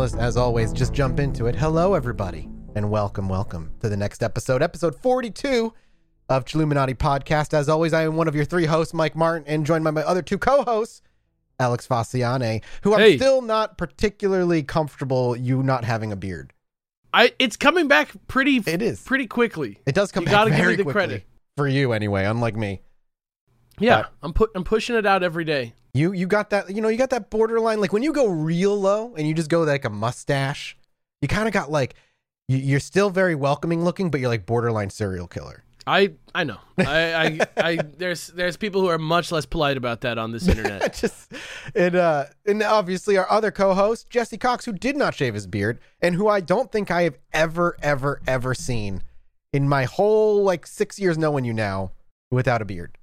As 0.00 0.38
always, 0.38 0.72
just 0.72 0.94
jump 0.94 1.20
into 1.20 1.44
it. 1.46 1.54
Hello, 1.54 1.92
everybody, 1.92 2.48
and 2.74 2.90
welcome, 2.90 3.28
welcome 3.28 3.70
to 3.80 3.88
the 3.90 3.98
next 3.98 4.22
episode, 4.22 4.62
episode 4.62 4.94
42 4.96 5.74
of 6.30 6.46
Chilluminati 6.46 6.94
Podcast. 6.96 7.52
As 7.52 7.68
always, 7.68 7.92
I 7.92 8.04
am 8.04 8.16
one 8.16 8.26
of 8.26 8.34
your 8.34 8.46
three 8.46 8.64
hosts, 8.64 8.94
Mike 8.94 9.14
Martin, 9.14 9.46
and 9.46 9.66
joined 9.66 9.84
by 9.84 9.90
my 9.90 10.00
other 10.00 10.22
two 10.22 10.38
co-hosts, 10.38 11.02
Alex 11.58 11.86
Faciane, 11.86 12.62
who 12.82 12.94
I'm 12.94 13.00
Hey. 13.00 13.18
still 13.18 13.42
not 13.42 13.76
particularly 13.76 14.62
comfortable 14.62 15.36
you 15.36 15.62
not 15.62 15.84
having 15.84 16.12
a 16.12 16.16
beard. 16.16 16.54
I 17.12 17.34
it's 17.38 17.58
coming 17.58 17.86
back 17.86 18.12
pretty 18.26 18.56
It 18.66 18.80
is. 18.80 19.02
pretty 19.02 19.26
quickly. 19.26 19.80
It 19.84 19.94
does 19.94 20.12
come 20.12 20.22
You 20.22 20.26
back 20.28 20.32
gotta 20.32 20.50
give 20.50 20.58
very 20.60 20.72
me 20.72 20.76
the 20.76 20.82
quickly. 20.84 20.98
credit. 20.98 21.24
For 21.58 21.68
you, 21.68 21.92
anyway, 21.92 22.24
unlike 22.24 22.56
me. 22.56 22.80
Yeah, 23.78 24.04
But- 24.04 24.12
I'm 24.22 24.32
put 24.32 24.50
I'm 24.54 24.64
pushing 24.64 24.96
it 24.96 25.04
out 25.04 25.22
every 25.22 25.44
day. 25.44 25.74
You 25.92 26.12
you 26.12 26.26
got 26.26 26.50
that 26.50 26.70
you 26.70 26.80
know 26.80 26.88
you 26.88 26.96
got 26.98 27.10
that 27.10 27.30
borderline 27.30 27.80
like 27.80 27.92
when 27.92 28.02
you 28.02 28.12
go 28.12 28.26
real 28.26 28.78
low 28.78 29.14
and 29.16 29.26
you 29.26 29.34
just 29.34 29.50
go 29.50 29.62
like 29.62 29.84
a 29.84 29.90
mustache, 29.90 30.76
you 31.20 31.28
kind 31.28 31.48
of 31.48 31.54
got 31.54 31.70
like 31.70 31.94
you, 32.48 32.58
you're 32.58 32.80
still 32.80 33.10
very 33.10 33.34
welcoming 33.34 33.84
looking, 33.84 34.10
but 34.10 34.20
you're 34.20 34.28
like 34.28 34.46
borderline 34.46 34.90
serial 34.90 35.26
killer. 35.26 35.64
I 35.86 36.12
I 36.34 36.44
know. 36.44 36.58
I, 36.78 37.14
I 37.14 37.40
I 37.56 37.76
there's 37.76 38.28
there's 38.28 38.56
people 38.56 38.80
who 38.80 38.88
are 38.88 38.98
much 38.98 39.32
less 39.32 39.46
polite 39.46 39.76
about 39.76 40.02
that 40.02 40.18
on 40.18 40.30
this 40.30 40.46
internet. 40.48 40.94
just 40.94 41.32
and 41.74 41.96
uh 41.96 42.26
and 42.46 42.62
obviously 42.62 43.16
our 43.16 43.30
other 43.30 43.50
co-host 43.50 44.10
Jesse 44.10 44.38
Cox, 44.38 44.64
who 44.64 44.72
did 44.72 44.96
not 44.96 45.14
shave 45.14 45.34
his 45.34 45.46
beard 45.46 45.80
and 46.00 46.14
who 46.14 46.28
I 46.28 46.40
don't 46.40 46.70
think 46.70 46.90
I 46.90 47.02
have 47.02 47.18
ever 47.32 47.76
ever 47.82 48.20
ever 48.26 48.54
seen 48.54 49.02
in 49.52 49.68
my 49.68 49.84
whole 49.84 50.44
like 50.44 50.66
six 50.66 50.98
years 50.98 51.18
knowing 51.18 51.44
you 51.44 51.52
now 51.52 51.92
without 52.30 52.62
a 52.62 52.64
beard. 52.64 52.96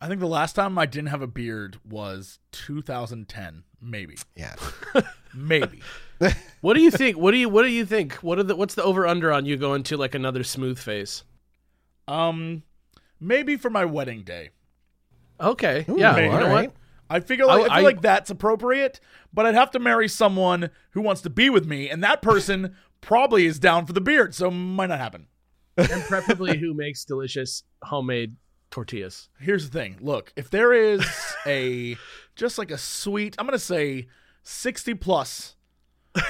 I 0.00 0.08
think 0.08 0.20
the 0.20 0.26
last 0.26 0.54
time 0.54 0.78
I 0.78 0.86
didn't 0.86 1.08
have 1.08 1.20
a 1.22 1.26
beard 1.26 1.78
was 1.88 2.38
2010, 2.52 3.64
maybe, 3.82 4.16
Yeah, 4.34 4.54
maybe. 5.34 5.82
what 6.60 6.74
do 6.74 6.80
you 6.80 6.90
think? 6.90 7.16
What 7.18 7.32
do 7.32 7.36
you 7.36 7.48
what 7.48 7.62
do 7.62 7.68
you 7.68 7.84
think? 7.84 8.14
What 8.16 8.38
are 8.38 8.42
the 8.42 8.56
what's 8.56 8.74
the 8.74 8.82
over 8.82 9.06
under 9.06 9.32
on 9.32 9.44
you 9.46 9.56
going 9.56 9.82
to 9.84 9.96
like 9.96 10.14
another 10.14 10.42
smooth 10.44 10.78
face? 10.78 11.24
um, 12.08 12.62
maybe 13.20 13.56
for 13.56 13.70
my 13.70 13.84
wedding 13.84 14.22
day. 14.22 14.50
Okay. 15.40 15.84
Ooh, 15.88 15.96
yeah. 15.98 16.12
maybe. 16.12 16.24
You 16.32 16.40
know 16.40 16.46
all 16.46 16.52
what? 16.52 16.72
I 17.08 17.20
figure 17.20 17.46
like, 17.46 17.70
I, 17.70 17.74
I- 17.74 17.76
feel 17.78 17.84
like 17.84 18.00
that's 18.02 18.30
appropriate, 18.30 19.00
but 19.32 19.46
I'd 19.46 19.54
have 19.54 19.70
to 19.72 19.78
marry 19.78 20.08
someone 20.08 20.70
who 20.90 21.00
wants 21.02 21.20
to 21.22 21.30
be 21.30 21.50
with 21.50 21.66
me, 21.66 21.88
and 21.90 22.02
that 22.02 22.22
person 22.22 22.74
probably 23.00 23.46
is 23.46 23.58
down 23.58 23.86
for 23.86 23.92
the 23.92 24.00
beard, 24.00 24.34
so 24.34 24.50
might 24.50 24.86
not 24.88 24.98
happen. 24.98 25.26
And 25.76 26.02
preferably 26.04 26.58
who 26.58 26.74
makes 26.74 27.04
delicious 27.04 27.62
homemade 27.82 28.36
tortillas. 28.70 29.28
Here's 29.38 29.68
the 29.70 29.78
thing. 29.78 29.96
Look, 30.00 30.32
if 30.36 30.50
there 30.50 30.72
is 30.72 31.04
a 31.46 31.96
just 32.36 32.58
like 32.58 32.70
a 32.70 32.78
sweet, 32.78 33.34
I'm 33.38 33.46
gonna 33.46 33.58
say 33.58 34.08
60 34.42 34.94
plus 34.94 35.56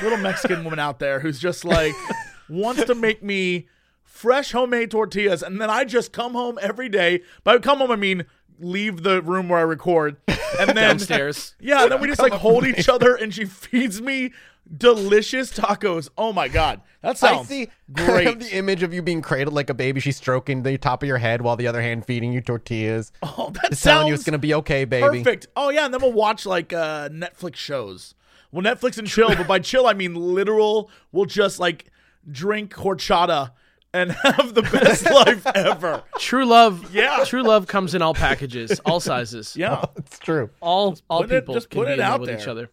little 0.03 0.19
Mexican 0.19 0.65
woman 0.65 0.79
out 0.79 0.99
there 0.99 1.21
who's 1.21 1.39
just 1.39 1.65
like 1.65 1.95
wants 2.49 2.85
to 2.85 2.95
make 2.95 3.23
me 3.23 3.69
fresh 4.03 4.53
homemade 4.53 4.91
tortillas, 4.91 5.43
and 5.43 5.61
then 5.61 5.71
I 5.71 5.85
just 5.85 6.13
come 6.13 6.33
home 6.33 6.59
every 6.61 6.89
day. 6.89 7.23
By 7.45 7.59
come 7.59 7.79
home, 7.79 7.91
I 7.91 7.97
mean 7.97 8.25
leave 8.59 9.03
the 9.03 9.23
room 9.23 9.49
where 9.49 9.61
I 9.61 9.63
record, 9.63 10.17
and 10.29 10.39
then 10.69 10.77
Downstairs. 10.77 11.55
Yeah, 11.61 11.87
then 11.87 12.01
we 12.01 12.09
just 12.09 12.21
like 12.21 12.33
hold 12.33 12.67
each 12.67 12.89
other, 12.89 13.15
and 13.15 13.35
she 13.35 13.45
feeds 13.45 14.01
me 14.01 14.33
delicious 14.77 15.53
tacos. 15.53 16.09
Oh 16.17 16.33
my 16.33 16.49
god, 16.49 16.81
that 17.03 17.11
I 17.11 17.15
sounds 17.15 17.49
see 17.49 17.69
I 17.97 18.01
have 18.03 18.07
great. 18.07 18.41
the 18.41 18.57
image 18.57 18.83
of 18.83 18.93
you 18.95 19.03
being 19.03 19.23
cradled 19.23 19.55
like 19.55 19.71
a 19.71 19.75
baby. 19.75 20.01
She's 20.01 20.17
stroking 20.17 20.63
the 20.63 20.79
top 20.79 21.03
of 21.03 21.07
your 21.07 21.19
head 21.19 21.43
while 21.43 21.57
the 21.57 21.67
other 21.67 21.83
hand 21.83 22.05
feeding 22.07 22.33
you 22.33 22.41
tortillas. 22.41 23.13
oh, 23.23 23.51
that 23.55 23.71
Just 23.71 23.83
telling 23.83 24.09
you 24.09 24.15
it's 24.15 24.25
gonna 24.25 24.39
be 24.39 24.55
okay, 24.55 24.85
baby. 24.85 25.19
Perfect. 25.23 25.49
Oh 25.57 25.71
yeah, 25.71 25.85
and 25.85 25.95
then 25.95 26.01
we'll 26.01 26.13
watch 26.13 26.47
like 26.47 26.73
uh 26.73 27.09
Netflix 27.09 27.57
shows. 27.57 28.15
Well, 28.53 28.63
Netflix 28.65 28.99
and 28.99 29.07
chill, 29.07 29.29
but 29.37 29.47
by 29.47 29.59
chill 29.61 29.87
I 29.87 29.95
mean 29.95 30.15
literal. 30.15 30.91
We'll 31.13 31.27
just 31.27 31.59
like 31.61 31.87
drink 32.31 32.75
horchata 32.75 33.53
and 33.93 34.13
have 34.13 34.55
the 34.55 34.63
best 34.63 35.05
life 35.05 35.45
ever. 35.55 36.03
True 36.19 36.45
love. 36.47 36.95
Yeah. 36.95 37.25
True 37.27 37.43
love 37.43 37.67
comes 37.67 37.95
in 37.95 38.03
all 38.03 38.15
packages, 38.15 38.79
all 38.85 39.01
sizes. 39.01 39.57
Yeah. 39.57 39.85
It's 39.97 40.19
true. 40.21 40.51
All 40.61 40.97
all 41.09 41.23
put 41.23 41.33
it- 41.33 41.41
people 41.41 41.55
just 41.55 41.71
can 41.71 41.81
put 41.81 41.87
be 41.89 41.95
it 41.95 42.01
out 42.01 42.21
with 42.21 42.29
there. 42.29 42.39
each 42.39 42.47
other. 42.47 42.71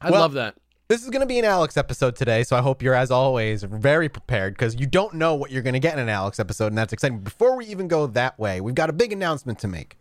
I 0.00 0.10
Well- 0.10 0.20
love 0.20 0.32
that. 0.34 0.54
This 0.90 1.04
is 1.04 1.10
going 1.10 1.20
to 1.20 1.26
be 1.26 1.38
an 1.38 1.44
Alex 1.44 1.76
episode 1.76 2.16
today, 2.16 2.42
so 2.42 2.56
I 2.56 2.62
hope 2.62 2.82
you're, 2.82 2.96
as 2.96 3.12
always, 3.12 3.62
very 3.62 4.08
prepared 4.08 4.54
because 4.54 4.74
you 4.74 4.86
don't 4.86 5.14
know 5.14 5.36
what 5.36 5.52
you're 5.52 5.62
going 5.62 5.74
to 5.74 5.78
get 5.78 5.92
in 5.92 6.00
an 6.00 6.08
Alex 6.08 6.40
episode, 6.40 6.66
and 6.66 6.76
that's 6.76 6.92
exciting. 6.92 7.20
Before 7.20 7.56
we 7.56 7.64
even 7.66 7.86
go 7.86 8.08
that 8.08 8.36
way, 8.40 8.60
we've 8.60 8.74
got 8.74 8.90
a 8.90 8.92
big 8.92 9.12
announcement 9.12 9.60
to 9.60 9.68
make. 9.68 9.96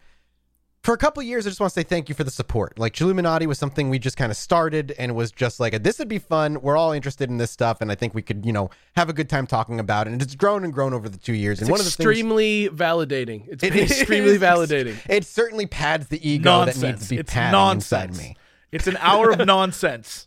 For 0.82 0.96
a 0.96 0.98
couple 0.98 1.22
years, 1.22 1.46
I 1.46 1.52
just 1.52 1.60
want 1.60 1.72
to 1.72 1.80
say 1.80 1.84
thank 1.84 2.10
you 2.10 2.16
for 2.16 2.24
the 2.24 2.32
support. 2.32 2.80
Like, 2.80 2.94
Chilluminati 2.96 3.46
was 3.46 3.60
something 3.60 3.90
we 3.92 4.00
just 4.00 4.18
kind 4.18 4.32
of 4.32 4.38
started, 4.38 4.96
and 4.98 5.12
it 5.12 5.14
was 5.14 5.32
just 5.32 5.60
like, 5.60 5.84
this 5.84 6.00
would 6.00 6.08
be 6.08 6.18
fun. 6.18 6.60
We're 6.60 6.76
all 6.76 6.92
interested 6.92 7.30
in 7.30 7.38
this 7.38 7.52
stuff, 7.52 7.82
and 7.82 7.92
I 7.92 7.96
think 7.96 8.16
we 8.16 8.24
could, 8.24 8.44
you 8.44 8.52
know, 8.52 8.72
have 8.96 9.10
a 9.10 9.14
good 9.14 9.30
time 9.30 9.46
talking 9.46 9.80
about 9.80 10.08
it. 10.08 10.14
And 10.14 10.24
it's 10.24 10.34
grown 10.34 10.64
and 10.64 10.74
grown 10.74 10.96
over 10.96 11.08
the 11.08 11.20
two 11.20 11.34
years. 11.36 11.60
and 11.60 11.68
It's 11.68 11.72
one 11.72 11.80
of 11.80 11.86
the 11.86 11.92
things. 11.92 12.10
extremely 12.10 12.68
validating. 12.70 13.48
It's 13.48 13.64
It 13.64 13.74
been 13.74 13.84
is- 13.84 13.92
extremely 13.92 14.38
validating. 14.40 14.96
It 15.08 15.24
certainly 15.24 15.68
pads 15.68 16.08
the 16.08 16.28
ego 16.28 16.50
nonsense. 16.50 16.80
that 16.82 16.88
needs 16.94 17.04
to 17.04 17.10
be 17.10 17.18
it's 17.20 17.32
padding 17.32 17.52
nonsense. 17.52 18.10
inside 18.18 18.28
me. 18.30 18.38
It's 18.72 18.88
an 18.88 18.98
hour 18.98 19.30
of 19.30 19.38
nonsense. 19.46 20.26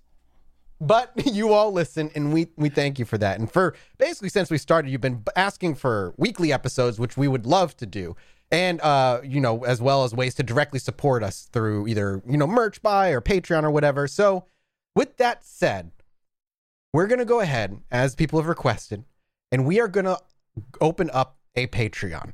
But 0.83 1.13
you 1.27 1.53
all 1.53 1.73
listen, 1.73 2.11
and 2.15 2.33
we 2.33 2.49
we 2.57 2.69
thank 2.69 2.99
you 2.99 3.05
for 3.05 3.17
that. 3.19 3.39
And 3.39 3.51
for 3.51 3.75
basically 3.99 4.29
since 4.29 4.51
we 4.51 4.59
started, 4.59 4.91
you've 4.91 5.01
been 5.01 5.23
asking 5.37 5.77
for 5.77 6.13
weekly 6.19 6.53
episodes, 6.53 6.99
which 6.99 7.17
we 7.17 7.29
would 7.29 7.47
love 7.47 7.77
to 7.77 7.87
do, 7.87 8.17
and 8.51 8.81
uh, 8.81 9.21
you 9.23 9.41
know, 9.41 9.65
as 9.65 9.81
well 9.81 10.03
as 10.03 10.13
ways 10.13 10.35
to 10.35 10.43
directly 10.43 10.81
support 10.81 11.23
us 11.23 11.49
through 11.53 11.87
either 11.87 12.21
you 12.29 12.37
know 12.37 12.49
merch 12.49 12.83
buy 12.83 13.11
or 13.11 13.21
Patreon 13.21 13.63
or 13.63 13.71
whatever. 13.71 14.09
So, 14.09 14.47
with 14.97 15.19
that 15.19 15.45
said, 15.45 15.93
we're 16.93 17.07
gonna 17.07 17.25
go 17.25 17.39
ahead 17.39 17.81
as 17.93 18.17
people 18.17 18.41
have 18.41 18.49
requested, 18.49 19.05
and 19.53 19.65
we 19.65 19.81
are 19.81 19.89
gonna 19.89 20.17
open 20.81 21.11
up 21.13 21.39
a 21.55 21.69
Patreon. 21.69 22.33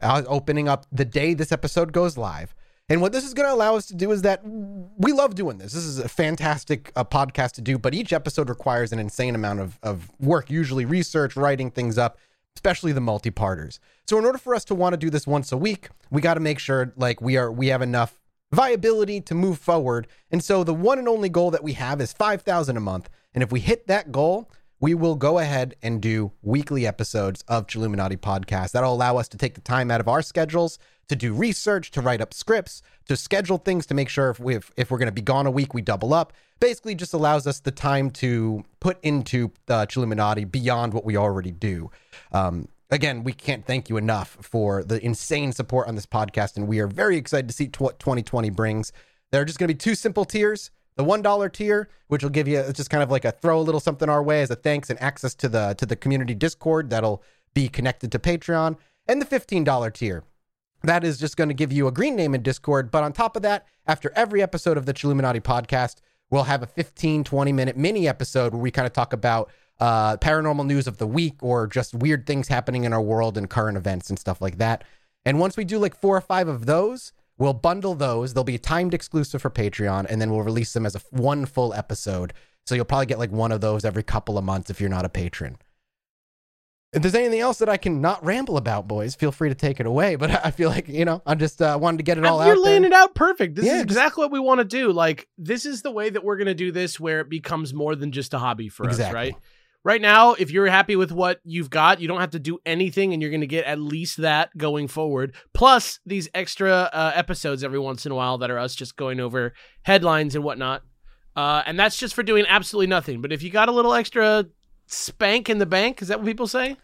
Uh, 0.00 0.22
opening 0.26 0.66
up 0.66 0.86
the 0.90 1.04
day 1.04 1.34
this 1.34 1.52
episode 1.52 1.92
goes 1.92 2.16
live. 2.16 2.54
And 2.88 3.00
what 3.00 3.12
this 3.12 3.24
is 3.24 3.32
going 3.32 3.48
to 3.48 3.54
allow 3.54 3.76
us 3.76 3.86
to 3.86 3.94
do 3.94 4.10
is 4.10 4.22
that 4.22 4.42
we 4.44 5.12
love 5.12 5.34
doing 5.34 5.58
this. 5.58 5.72
This 5.72 5.84
is 5.84 5.98
a 5.98 6.08
fantastic 6.08 6.92
uh, 6.96 7.04
podcast 7.04 7.52
to 7.52 7.60
do, 7.60 7.78
but 7.78 7.94
each 7.94 8.12
episode 8.12 8.48
requires 8.48 8.92
an 8.92 8.98
insane 8.98 9.34
amount 9.34 9.60
of, 9.60 9.78
of 9.82 10.10
work, 10.20 10.50
usually 10.50 10.84
research, 10.84 11.36
writing 11.36 11.70
things 11.70 11.96
up, 11.96 12.18
especially 12.56 12.92
the 12.92 13.00
multi-parters. 13.00 13.80
So 14.06 14.18
in 14.18 14.24
order 14.24 14.38
for 14.38 14.54
us 14.54 14.64
to 14.66 14.74
want 14.74 14.92
to 14.94 14.96
do 14.98 15.10
this 15.10 15.26
once 15.26 15.52
a 15.52 15.56
week, 15.56 15.88
we 16.10 16.20
got 16.20 16.34
to 16.34 16.40
make 16.40 16.58
sure 16.58 16.92
like 16.96 17.22
we 17.22 17.36
are 17.36 17.50
we 17.50 17.68
have 17.68 17.82
enough 17.82 18.20
viability 18.52 19.20
to 19.22 19.34
move 19.34 19.58
forward. 19.58 20.06
And 20.30 20.44
so 20.44 20.62
the 20.62 20.74
one 20.74 20.98
and 20.98 21.08
only 21.08 21.28
goal 21.28 21.50
that 21.52 21.64
we 21.64 21.72
have 21.74 22.00
is 22.00 22.12
5,000 22.12 22.76
a 22.76 22.80
month. 22.80 23.08
And 23.32 23.42
if 23.42 23.50
we 23.50 23.60
hit 23.60 23.86
that 23.86 24.12
goal, 24.12 24.50
we 24.78 24.94
will 24.94 25.14
go 25.14 25.38
ahead 25.38 25.76
and 25.82 26.02
do 26.02 26.32
weekly 26.42 26.86
episodes 26.86 27.42
of 27.48 27.66
Chilluminati 27.66 28.18
podcast. 28.18 28.72
That'll 28.72 28.92
allow 28.92 29.16
us 29.16 29.28
to 29.28 29.38
take 29.38 29.54
the 29.54 29.60
time 29.60 29.90
out 29.90 30.00
of 30.00 30.08
our 30.08 30.22
schedules 30.22 30.78
to 31.08 31.16
do 31.16 31.32
research, 31.34 31.90
to 31.92 32.00
write 32.00 32.20
up 32.20 32.32
scripts, 32.32 32.82
to 33.08 33.16
schedule 33.16 33.58
things, 33.58 33.86
to 33.86 33.94
make 33.94 34.08
sure 34.08 34.30
if 34.30 34.40
we 34.40 34.56
if, 34.76 34.90
we're 34.90 34.98
going 34.98 35.06
to 35.06 35.12
be 35.12 35.22
gone 35.22 35.46
a 35.46 35.50
week, 35.50 35.74
we 35.74 35.82
double 35.82 36.14
up. 36.14 36.32
Basically, 36.60 36.94
just 36.94 37.12
allows 37.12 37.46
us 37.46 37.60
the 37.60 37.70
time 37.70 38.10
to 38.10 38.64
put 38.80 38.98
into 39.02 39.50
the 39.66 39.86
Chilluminati 39.86 40.50
beyond 40.50 40.94
what 40.94 41.04
we 41.04 41.16
already 41.16 41.50
do. 41.50 41.90
Um, 42.32 42.68
again, 42.90 43.24
we 43.24 43.32
can't 43.32 43.66
thank 43.66 43.88
you 43.88 43.96
enough 43.96 44.36
for 44.40 44.84
the 44.84 45.04
insane 45.04 45.52
support 45.52 45.88
on 45.88 45.96
this 45.96 46.06
podcast, 46.06 46.56
and 46.56 46.68
we 46.68 46.78
are 46.78 46.86
very 46.86 47.16
excited 47.16 47.48
to 47.48 47.54
see 47.54 47.66
t- 47.66 47.78
what 47.78 47.98
2020 47.98 48.50
brings. 48.50 48.92
There 49.32 49.40
are 49.40 49.44
just 49.44 49.58
going 49.58 49.68
to 49.68 49.74
be 49.74 49.78
two 49.78 49.94
simple 49.94 50.24
tiers. 50.24 50.70
The 50.94 51.04
one 51.04 51.22
dollar 51.22 51.48
tier, 51.48 51.88
which 52.08 52.22
will 52.22 52.30
give 52.30 52.46
you 52.46 52.62
just 52.72 52.90
kind 52.90 53.02
of 53.02 53.10
like 53.10 53.24
a 53.24 53.32
throw 53.32 53.58
a 53.58 53.62
little 53.62 53.80
something 53.80 54.10
our 54.10 54.22
way 54.22 54.42
as 54.42 54.50
a 54.50 54.56
thanks 54.56 54.90
and 54.90 55.00
access 55.00 55.34
to 55.36 55.48
the 55.48 55.74
to 55.78 55.86
the 55.86 55.96
community 55.96 56.34
Discord 56.34 56.90
that'll 56.90 57.22
be 57.54 57.68
connected 57.68 58.12
to 58.12 58.18
Patreon, 58.18 58.76
and 59.08 59.20
the 59.20 59.24
fifteen 59.24 59.64
dollar 59.64 59.90
tier. 59.90 60.22
That 60.84 61.04
is 61.04 61.18
just 61.18 61.36
going 61.36 61.48
to 61.48 61.54
give 61.54 61.72
you 61.72 61.86
a 61.86 61.92
green 61.92 62.16
name 62.16 62.34
in 62.34 62.42
Discord. 62.42 62.90
But 62.90 63.04
on 63.04 63.12
top 63.12 63.36
of 63.36 63.42
that, 63.42 63.66
after 63.86 64.12
every 64.16 64.42
episode 64.42 64.76
of 64.76 64.86
the 64.86 64.94
Chilluminati 64.94 65.40
podcast, 65.40 65.96
we'll 66.30 66.44
have 66.44 66.62
a 66.62 66.66
15, 66.66 67.24
20 67.24 67.52
minute 67.52 67.76
mini 67.76 68.08
episode 68.08 68.52
where 68.52 68.62
we 68.62 68.70
kind 68.70 68.86
of 68.86 68.92
talk 68.92 69.12
about 69.12 69.50
uh, 69.80 70.16
paranormal 70.18 70.66
news 70.66 70.86
of 70.86 70.98
the 70.98 71.06
week 71.06 71.42
or 71.42 71.66
just 71.66 71.94
weird 71.94 72.26
things 72.26 72.48
happening 72.48 72.84
in 72.84 72.92
our 72.92 73.02
world 73.02 73.38
and 73.38 73.48
current 73.48 73.76
events 73.76 74.10
and 74.10 74.18
stuff 74.18 74.40
like 74.40 74.58
that. 74.58 74.84
And 75.24 75.38
once 75.38 75.56
we 75.56 75.64
do 75.64 75.78
like 75.78 75.94
four 75.94 76.16
or 76.16 76.20
five 76.20 76.48
of 76.48 76.66
those, 76.66 77.12
we'll 77.38 77.52
bundle 77.52 77.94
those. 77.94 78.34
They'll 78.34 78.44
be 78.44 78.58
timed 78.58 78.94
exclusive 78.94 79.42
for 79.42 79.50
Patreon, 79.50 80.06
and 80.08 80.20
then 80.20 80.30
we'll 80.30 80.42
release 80.42 80.72
them 80.72 80.86
as 80.86 80.96
a 80.96 81.00
one 81.10 81.46
full 81.46 81.72
episode. 81.74 82.32
So 82.66 82.74
you'll 82.74 82.84
probably 82.84 83.06
get 83.06 83.18
like 83.18 83.30
one 83.30 83.52
of 83.52 83.60
those 83.60 83.84
every 83.84 84.02
couple 84.02 84.38
of 84.38 84.44
months 84.44 84.70
if 84.70 84.80
you're 84.80 84.90
not 84.90 85.04
a 85.04 85.08
patron. 85.08 85.58
If 86.92 87.00
there's 87.00 87.14
anything 87.14 87.40
else 87.40 87.58
that 87.58 87.70
I 87.70 87.78
can 87.78 88.02
not 88.02 88.22
ramble 88.24 88.58
about, 88.58 88.86
boys, 88.86 89.14
feel 89.14 89.32
free 89.32 89.48
to 89.48 89.54
take 89.54 89.80
it 89.80 89.86
away. 89.86 90.16
But 90.22 90.44
I 90.44 90.50
feel 90.50 90.68
like 90.68 90.88
you 90.88 91.04
know, 91.04 91.22
I'm 91.26 91.38
just 91.38 91.60
uh, 91.62 91.78
wanted 91.80 91.96
to 91.98 92.02
get 92.04 92.18
it 92.18 92.24
all 92.26 92.44
You're 92.44 92.54
out 92.56 92.62
laying 92.62 92.82
there. 92.82 92.90
it 92.90 92.94
out 92.94 93.14
perfect. 93.14 93.56
This 93.56 93.64
Yeah, 93.64 93.72
is 93.72 93.78
just- 93.78 93.84
exactly 93.86 94.22
what 94.24 94.30
we 94.32 94.38
want 94.40 94.58
to 94.58 94.64
do. 94.64 94.92
Like 94.92 95.26
this 95.38 95.64
is 95.66 95.82
the 95.82 95.90
way 95.90 96.10
that 96.10 96.22
we're 96.22 96.36
going 96.36 96.46
to 96.46 96.54
do 96.54 96.70
this 96.70 97.00
where 97.00 97.20
it 97.20 97.28
becomes 97.30 97.72
more 97.72 97.94
than 97.96 98.12
just 98.12 98.34
a 98.34 98.38
hobby 98.38 98.68
for 98.68 98.88
us, 98.88 98.98
right? 99.12 99.34
Right 99.84 100.00
now, 100.00 100.34
if 100.34 100.52
you're 100.52 100.68
happy 100.68 100.94
with 100.94 101.10
what 101.10 101.40
you've 101.42 101.68
got, 101.70 102.00
you 102.00 102.06
don't 102.06 102.20
have 102.20 102.30
to 102.32 102.38
do 102.38 102.60
anything 102.64 103.12
and 103.12 103.20
you're 103.20 103.32
going 103.32 103.40
to 103.40 103.48
get 103.48 103.64
at 103.64 103.80
least 103.80 104.18
that 104.18 104.56
going 104.56 104.86
forward. 104.86 105.34
Plus 105.54 105.98
these 106.06 106.28
extra 106.34 106.88
uh, 106.92 107.10
episodes 107.16 107.64
every 107.64 107.80
once 107.80 108.06
in 108.06 108.12
a 108.12 108.14
while 108.14 108.38
that 108.38 108.50
are 108.50 108.58
us 108.60 108.76
just 108.76 108.96
going 108.96 109.18
over 109.18 109.54
headlines 109.82 110.36
and 110.36 110.44
whatnot. 110.44 110.82
Uh, 111.34 111.62
and 111.66 111.76
that's 111.80 111.96
just 111.96 112.14
for 112.14 112.22
doing 112.22 112.44
absolutely 112.48 112.86
nothing. 112.86 113.20
But 113.22 113.32
if 113.32 113.42
you 113.42 113.50
got 113.50 113.68
a 113.68 113.72
little 113.72 113.92
extra 113.92 114.44
spank 114.86 115.48
in 115.48 115.58
the 115.58 115.66
bank, 115.66 116.02
is 116.02 116.08
that 116.08 116.18
what 116.20 116.26
people 116.26 116.46
say? 116.46 116.76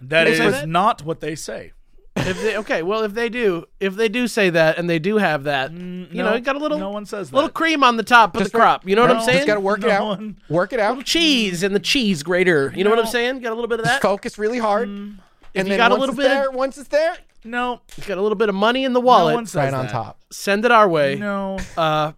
That 0.00 0.24
They 0.24 0.32
is 0.32 0.38
say 0.38 0.50
that? 0.50 0.68
not 0.68 1.02
what 1.04 1.20
they 1.20 1.34
say. 1.34 1.72
If 2.16 2.40
they, 2.42 2.56
okay, 2.58 2.82
well, 2.82 3.02
if 3.02 3.12
they 3.14 3.28
do, 3.28 3.64
if 3.80 3.96
they 3.96 4.08
do 4.08 4.28
say 4.28 4.48
that, 4.50 4.78
and 4.78 4.88
they 4.88 5.00
do 5.00 5.16
have 5.16 5.44
that, 5.44 5.72
Mm, 5.72 6.14
you 6.14 6.22
know, 6.22 6.34
you 6.34 6.40
got 6.40 6.54
a 6.54 6.60
little, 6.60 6.78
No 6.78 6.90
one 6.90 7.06
says 7.06 7.30
that. 7.30 7.34
little 7.34 7.50
cream 7.50 7.82
on 7.82 7.96
the 7.96 8.04
top 8.04 8.34
of 8.36 8.40
Just 8.42 8.52
the 8.52 8.58
for- 8.58 8.62
crop. 8.62 8.88
You 8.88 8.94
know 8.94 9.02
what 9.02 9.10
I'm 9.10 9.16
just 9.16 9.26
saying? 9.26 9.38
Just 9.38 9.46
got 9.48 9.54
to 9.54 9.60
work 9.60 9.80
it 9.80 9.88
No 9.88 9.92
out. 9.92 10.06
one- 10.18 10.36
Work 10.48 10.72
it 10.72 10.78
out. 10.80 11.04
cheese 11.04 11.62
and 11.64 11.74
the 11.74 11.80
cheese 11.80 12.22
grater. 12.22 12.72
You 12.76 12.84
know 12.84 12.90
what 12.90 13.00
I'm 13.00 13.06
No. 13.06 13.10
saying? 13.10 13.40
Got 13.40 13.50
a 13.50 13.54
little 13.56 13.68
bit 13.68 13.80
of 13.80 13.86
Just 13.86 13.96
that. 14.00 14.02
focus 14.06 14.38
really 14.38 14.58
hard. 14.58 14.88
Mm, 14.88 15.16
and 15.56 15.66
you 15.66 15.72
then 15.72 15.76
got 15.76 15.90
a 15.90 15.96
once 15.96 16.00
little 16.00 16.14
it's 16.14 16.22
bit- 16.22 16.28
there, 16.28 16.50
once 16.52 16.78
it's 16.78 16.88
there, 16.88 17.16
no, 17.44 17.80
You've 17.96 18.06
Got 18.06 18.18
a 18.18 18.22
little 18.22 18.36
bit 18.36 18.48
of 18.48 18.54
money 18.54 18.84
in 18.84 18.92
the 18.92 19.00
no 19.00 19.06
wallet. 19.06 19.34
one 19.34 19.46
says 19.46 19.56
right 19.56 19.74
on 19.74 19.86
that. 19.86 19.92
top. 19.92 20.20
Send 20.32 20.64
it 20.64 20.70
our 20.70 20.88
way. 20.88 21.16
No, 21.16 21.58
Uh, 21.76 22.12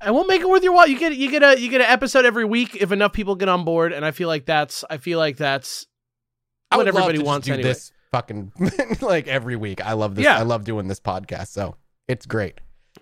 and 0.00 0.14
we'll 0.14 0.26
make 0.26 0.40
it 0.40 0.48
worth 0.48 0.62
your 0.62 0.72
while. 0.72 0.86
You 0.88 0.98
get 0.98 1.14
you 1.16 1.30
get 1.30 1.42
a 1.42 1.60
you 1.60 1.68
get 1.70 1.80
an 1.80 1.86
episode 1.88 2.24
every 2.24 2.44
week 2.44 2.76
if 2.76 2.90
enough 2.92 3.12
people 3.12 3.34
get 3.36 3.48
on 3.48 3.64
board, 3.64 3.92
and 3.92 4.04
I 4.04 4.10
feel 4.10 4.28
like 4.28 4.46
that's 4.46 4.84
I 4.90 4.96
feel 4.96 5.18
like 5.18 5.36
that's 5.36 5.86
I 6.70 6.76
what 6.76 6.86
would 6.86 6.94
love 6.94 7.02
everybody 7.02 7.18
to 7.18 7.22
just 7.22 7.26
wants 7.26 7.46
do 7.46 7.52
anyway. 7.54 7.68
this 7.68 7.92
fucking 8.12 8.52
like 9.00 9.28
every 9.28 9.56
week. 9.56 9.84
I 9.84 9.92
love 9.92 10.14
this. 10.14 10.24
Yeah. 10.24 10.38
I 10.38 10.42
love 10.42 10.64
doing 10.64 10.88
this 10.88 11.00
podcast. 11.00 11.48
So 11.48 11.76
it's 12.08 12.26
great. 12.26 12.60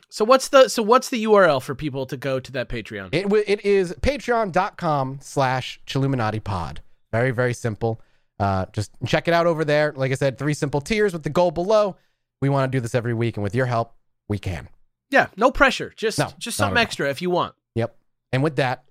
So 0.09 0.25
what's 0.25 0.49
the 0.49 0.69
so 0.69 0.83
what's 0.83 1.09
the 1.11 1.25
URL 1.25 1.61
for 1.63 1.75
people 1.75 2.07
to 2.07 2.17
go 2.17 2.41
to 2.41 2.53
that 2.53 2.69
Patreon? 2.69 3.11
It 3.13 3.23
wi- 3.25 3.45
it 3.47 3.65
is 3.65 3.93
patreon.com 4.01 5.19
slash 5.23 5.81
Chilluminati 5.87 6.43
pod. 6.43 6.81
Very, 7.13 7.31
very 7.31 7.55
simple. 7.55 8.01
Uh, 8.43 8.67
just 8.73 8.91
check 9.07 9.29
it 9.29 9.35
out 9.35 9.47
over 9.47 9.65
there. 9.65 9.93
Like 9.95 10.11
I 10.11 10.17
said, 10.17 10.37
three 10.37 10.53
simple 10.53 10.81
tiers 10.81 11.13
with 11.13 11.23
the 11.23 11.31
goal 11.31 11.53
below. 11.53 11.97
We 12.41 12.49
want 12.49 12.71
to 12.71 12.77
do 12.77 12.81
this 12.81 12.93
every 12.93 13.15
week, 13.15 13.37
and 13.37 13.45
with 13.45 13.55
your 13.55 13.67
help, 13.67 13.95
we 14.29 14.37
can. 14.37 14.69
Yeah, 15.13 15.29
no 15.37 15.53
pressure. 15.53 15.93
Just 15.97 16.19
No, 16.19 16.29
just 16.39 16.57
something 16.57 16.77
extra 16.77 17.09
if 17.09 17.23
you 17.23 17.31
want. 17.31 17.55
Yep. 17.77 17.97
And 18.33 18.43
with 18.43 18.57
that, 18.57 18.83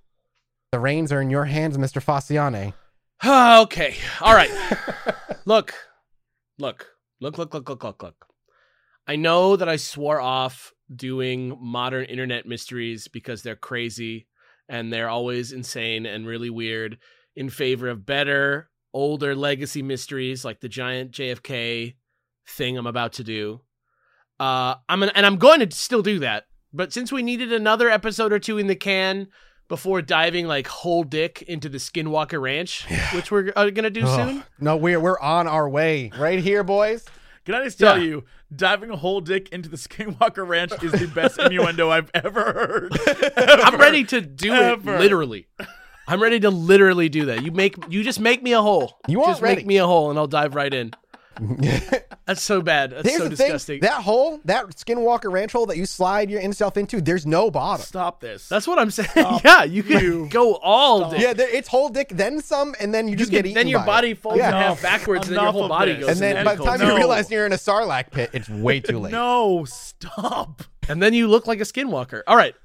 the 0.71 0.80
reins 0.80 1.12
are 1.12 1.19
in 1.19 1.30
your 1.30 1.44
hands, 1.44 1.77
Mr. 1.77 2.01
Faciane. 2.01 2.74
okay. 3.63 3.95
All 4.21 4.33
right. 4.33 4.51
look. 5.45 5.74
Look. 6.57 6.88
Look, 7.19 7.38
look, 7.38 7.54
look, 7.54 7.68
look, 7.68 7.83
look, 7.83 8.01
look. 8.01 8.25
I 9.06 9.18
know 9.18 9.57
that 9.57 9.68
I 9.68 9.75
swore 9.75 10.21
off 10.21 10.71
doing 10.95 11.57
modern 11.59 12.06
internet 12.06 12.45
mysteries 12.45 13.09
because 13.09 13.44
they're 13.44 13.57
crazy 13.57 14.27
and 14.69 14.94
they're 14.94 15.09
always 15.09 15.51
insane 15.51 16.06
and 16.06 16.25
really 16.25 16.50
weird 16.50 17.00
in 17.36 17.50
favor 17.50 17.89
of 17.89 18.06
better, 18.06 18.69
older 18.93 19.35
legacy 19.35 19.81
mysteries 19.81 20.43
like 20.45 20.59
the 20.59 20.69
giant 20.69 21.11
JFK 21.11 21.95
thing 22.47 22.77
I'm 22.77 22.88
about 22.88 23.13
to 23.13 23.23
do. 23.23 23.61
Uh 24.39 24.75
I'm 24.89 24.99
gonna, 24.99 25.11
and 25.15 25.25
I'm 25.25 25.38
going 25.38 25.59
to 25.67 25.75
still 25.75 26.01
do 26.01 26.19
that. 26.19 26.45
But 26.73 26.93
since 26.93 27.11
we 27.11 27.21
needed 27.23 27.51
another 27.51 27.89
episode 27.89 28.31
or 28.33 28.39
two 28.39 28.57
in 28.57 28.67
the 28.67 28.75
can 28.75 29.27
before 29.67 30.01
diving 30.01 30.47
like 30.47 30.67
whole 30.67 31.03
dick 31.03 31.41
into 31.43 31.69
the 31.69 31.77
Skinwalker 31.77 32.41
Ranch, 32.41 32.85
which 33.13 33.31
we're 33.31 33.53
uh, 33.55 33.69
gonna 33.69 33.89
do 33.89 34.05
soon. 34.05 34.43
No, 34.59 34.75
we're 34.77 34.99
we're 34.99 35.19
on 35.19 35.47
our 35.47 35.69
way 35.69 36.11
right 36.17 36.39
here, 36.39 36.63
boys. 36.63 37.05
Can 37.45 37.55
I 37.55 37.63
just 37.63 37.79
tell 37.79 37.97
Yeah. 37.97 38.03
you, 38.03 38.23
diving 38.55 38.89
a 38.91 38.95
whole 38.97 39.19
dick 39.21 39.49
into 39.49 39.67
the 39.69 39.77
Skinwalker 39.77 40.47
Ranch 40.47 40.71
is 40.83 40.91
the 40.91 41.07
best 41.07 41.39
innuendo 41.39 41.89
I've 41.89 42.11
ever 42.13 42.41
heard. 42.44 42.97
I'm 43.37 43.79
ready 43.79 44.03
to 44.05 44.21
do 44.21 44.53
Ever. 44.53 44.95
it 44.95 44.99
literally. 44.99 45.47
I'm 46.07 46.21
ready 46.21 46.39
to 46.42 46.50
literally 46.50 47.09
do 47.09 47.25
that. 47.27 47.44
You 47.44 47.51
make 47.51 47.75
you 47.89 48.03
just 48.03 48.19
make 48.19 48.42
me 48.44 48.53
a 48.53 48.62
hole. 48.62 49.00
You 49.07 49.21
are 49.24 49.27
just 49.31 49.42
ready. 49.42 49.57
make 49.57 49.65
me 49.68 49.77
a 49.77 49.86
hole 49.86 50.09
and 50.09 50.19
I'll 50.19 50.27
dive 50.27 50.56
right 50.56 50.74
in. 50.74 50.92
That's 52.25 52.42
so 52.42 52.62
bad. 52.62 52.92
That's 52.92 53.07
Here's 53.07 53.18
so 53.19 53.24
the 53.24 53.30
disgusting. 53.31 53.80
thing: 53.80 53.89
that 53.89 54.03
hole, 54.03 54.39
that 54.45 54.65
Skinwalker 54.75 55.31
Ranch 55.31 55.51
hole 55.53 55.65
that 55.68 55.77
you 55.77 55.86
slide 55.86 56.30
your 56.30 56.42
yourself 56.42 56.77
into, 56.77 57.01
there's 57.01 57.25
no 57.25 57.50
bottom. 57.50 57.86
Stop 57.86 58.19
this. 58.19 58.48
That's 58.50 58.68
what 58.68 58.77
I'm 58.77 58.92
saying. 58.92 59.09
yeah, 59.44 59.63
you 59.63 59.81
can 59.81 60.03
You. 60.03 60.27
go 60.30 60.56
all 60.56 61.09
day. 61.09 61.19
Yeah, 61.21 61.33
there, 61.33 61.50
it's 61.50 61.68
whole 61.68 61.89
dick, 61.89 62.09
then 62.09 62.42
some, 62.42 62.75
and 62.80 62.94
then 62.94 63.07
you 63.07 63.12
You 63.12 63.18
just 63.18 63.31
can- 63.31 63.38
get 63.39 63.45
eaten. 63.47 63.56
then 63.56 63.68
your 63.69 63.80
by 63.80 63.86
body 63.86 64.12
it. 64.12 64.18
folds 64.19 64.38
Yeah. 64.38 64.50
in 64.50 64.54
half 64.54 64.81
backwards, 64.81 65.27
and 65.30 65.38
then 65.38 65.44
your 65.44 65.51
whole 65.54 65.68
body 65.69 65.94
this. 65.94 66.01
goes. 66.06 66.09
And 66.09 66.19
then 66.19 66.45
by 66.45 66.56
the 66.56 66.63
time 66.63 66.74
tentacles. 66.74 66.92
you 66.92 66.97
realize 66.97 67.31
you're 67.31 67.45
in 67.45 67.54
a 67.54 67.57
sarlacc 67.57 68.12
pit, 68.12 68.30
it's 68.33 68.50
way 68.50 68.80
too 68.81 69.00
late. 69.00 69.12
no, 69.12 69.65
stop. 69.65 70.63
and 70.89 71.01
then 71.01 71.13
you 71.13 71.27
look 71.27 71.47
like 71.47 71.59
a 71.59 71.63
skinwalker. 71.63 72.21
All 72.27 72.36
right. 72.36 72.56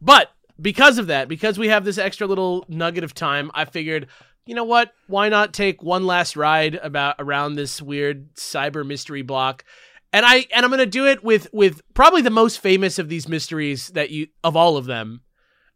But 0.00 0.30
because 0.60 0.98
of 0.98 1.08
that, 1.08 1.28
because 1.28 1.58
we 1.58 1.68
have 1.68 1.84
this 1.84 1.98
extra 1.98 2.26
little 2.26 2.64
nugget 2.68 3.04
of 3.04 3.14
time, 3.14 3.50
I 3.54 3.64
figured, 3.64 4.06
you 4.46 4.54
know 4.54 4.64
what? 4.64 4.92
Why 5.06 5.28
not 5.28 5.52
take 5.52 5.82
one 5.82 6.06
last 6.06 6.36
ride 6.36 6.76
about 6.76 7.16
around 7.18 7.54
this 7.54 7.80
weird 7.82 8.34
cyber 8.34 8.86
mystery 8.86 9.22
block? 9.22 9.64
And 10.12 10.24
I 10.24 10.46
and 10.54 10.64
I'm 10.64 10.70
gonna 10.70 10.86
do 10.86 11.06
it 11.06 11.24
with 11.24 11.48
with 11.52 11.80
probably 11.92 12.22
the 12.22 12.30
most 12.30 12.60
famous 12.60 12.98
of 13.00 13.08
these 13.08 13.28
mysteries 13.28 13.88
that 13.88 14.10
you 14.10 14.28
of 14.44 14.54
all 14.56 14.76
of 14.76 14.84
them. 14.86 15.22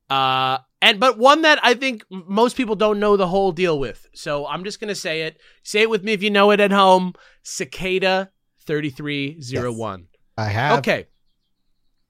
Uh 0.08 0.58
and 0.80 1.00
but 1.00 1.18
one 1.18 1.42
that 1.42 1.58
I 1.62 1.74
think 1.74 2.04
most 2.10 2.56
people 2.56 2.76
don't 2.76 3.00
know 3.00 3.16
the 3.16 3.26
whole 3.26 3.50
deal 3.50 3.80
with. 3.80 4.06
So 4.14 4.46
I'm 4.46 4.62
just 4.62 4.78
gonna 4.78 4.94
say 4.94 5.22
it. 5.22 5.38
Say 5.64 5.80
it 5.80 5.90
with 5.90 6.04
me 6.04 6.12
if 6.12 6.22
you 6.22 6.30
know 6.30 6.52
it 6.52 6.60
at 6.60 6.70
home. 6.70 7.14
Cicada 7.42 8.30
3301. 8.64 10.06
I 10.36 10.44
have. 10.44 10.78
Okay. 10.78 11.06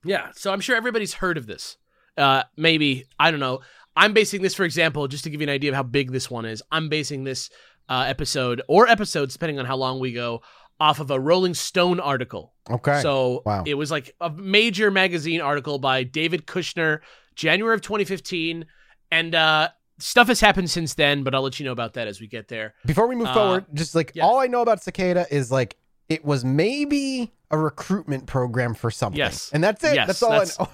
Yeah, 0.05 0.27
so 0.35 0.53
I'm 0.53 0.61
sure 0.61 0.75
everybody's 0.75 1.15
heard 1.15 1.37
of 1.37 1.47
this. 1.47 1.77
Uh, 2.19 2.43
maybe 2.57 3.05
I 3.19 3.31
don't 3.31 3.39
know. 3.39 3.61
I'm 3.95 4.13
basing 4.13 4.41
this, 4.41 4.53
for 4.53 4.63
example, 4.65 5.07
just 5.07 5.23
to 5.23 5.29
give 5.29 5.41
you 5.41 5.45
an 5.47 5.53
idea 5.53 5.71
of 5.71 5.75
how 5.75 5.83
big 5.83 6.11
this 6.11 6.29
one 6.29 6.45
is. 6.45 6.61
I'm 6.71 6.89
basing 6.89 7.23
this 7.23 7.49
uh, 7.89 8.05
episode 8.07 8.61
or 8.67 8.87
episodes, 8.87 9.33
depending 9.33 9.57
on 9.59 9.65
how 9.65 9.75
long 9.77 9.99
we 9.99 10.13
go, 10.13 10.41
off 10.79 10.99
of 10.99 11.11
a 11.11 11.19
Rolling 11.19 11.53
Stone 11.53 11.99
article. 11.99 12.53
Okay. 12.69 13.01
So 13.01 13.41
Wow. 13.45 13.63
it 13.65 13.73
was 13.73 13.89
like 13.91 14.15
a 14.21 14.29
major 14.29 14.91
magazine 14.91 15.41
article 15.41 15.79
by 15.79 16.03
David 16.03 16.45
Kushner, 16.45 16.99
January 17.35 17.73
of 17.75 17.81
2015, 17.81 18.65
and 19.11 19.35
uh, 19.35 19.69
stuff 19.97 20.27
has 20.27 20.39
happened 20.39 20.69
since 20.69 20.93
then. 20.93 21.23
But 21.23 21.35
I'll 21.35 21.41
let 21.41 21.59
you 21.59 21.65
know 21.65 21.71
about 21.73 21.95
that 21.95 22.07
as 22.07 22.21
we 22.21 22.27
get 22.27 22.47
there. 22.47 22.75
Before 22.85 23.07
we 23.07 23.15
move 23.15 23.27
Uh, 23.27 23.33
forward, 23.33 23.65
just 23.73 23.95
like 23.95 24.11
yeah. 24.13 24.23
all 24.23 24.39
I 24.39 24.47
know 24.47 24.61
about 24.61 24.81
Cicada 24.83 25.25
is 25.31 25.51
like 25.51 25.75
it 26.07 26.23
was 26.23 26.45
maybe 26.45 27.33
a 27.51 27.57
recruitment 27.57 28.27
program 28.27 28.73
for 28.75 28.91
something. 28.91 29.17
Yes. 29.17 29.49
And 29.51 29.63
that's 29.63 29.83
it. 29.83 29.95
Yes, 29.95 30.07
that's 30.07 30.23
all 30.23 30.29
that's- 30.31 30.57
I 30.59 30.63
know. 30.63 30.69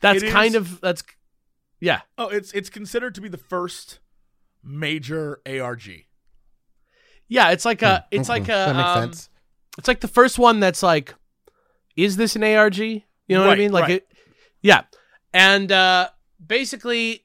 That's 0.00 0.22
It 0.22 0.30
kind 0.32 0.54
is- 0.54 0.56
of 0.56 0.80
that's 0.80 1.02
yeah. 1.80 2.00
Oh, 2.18 2.28
it's 2.28 2.52
it's 2.52 2.70
considered 2.70 3.14
to 3.14 3.20
be 3.20 3.28
the 3.28 3.38
first 3.38 4.00
major 4.62 5.40
ARG. 5.46 6.04
Yeah, 7.28 7.50
it's 7.52 7.64
like 7.64 7.82
a, 7.82 8.04
it's 8.10 8.26
Mhm. 8.26 8.32
like 8.32 8.42
a, 8.44 8.46
that 8.48 8.76
makes 8.76 8.88
um, 8.88 9.02
sense. 9.12 9.28
it's 9.78 9.86
like 9.88 10.00
the 10.00 10.08
first 10.08 10.38
one 10.38 10.58
that's 10.60 10.82
like, 10.82 11.14
is 11.96 12.16
this 12.16 12.34
an 12.36 12.42
ARG? 12.42 12.78
You 12.78 13.02
know 13.28 13.40
what 13.46 13.50
I 13.50 13.56
mean? 13.56 13.70
Like 13.72 13.82
right. 13.82 13.90
it, 13.92 14.08
yeah. 14.62 14.82
And 15.32 15.70
uh, 15.70 16.08
basically, 16.44 17.24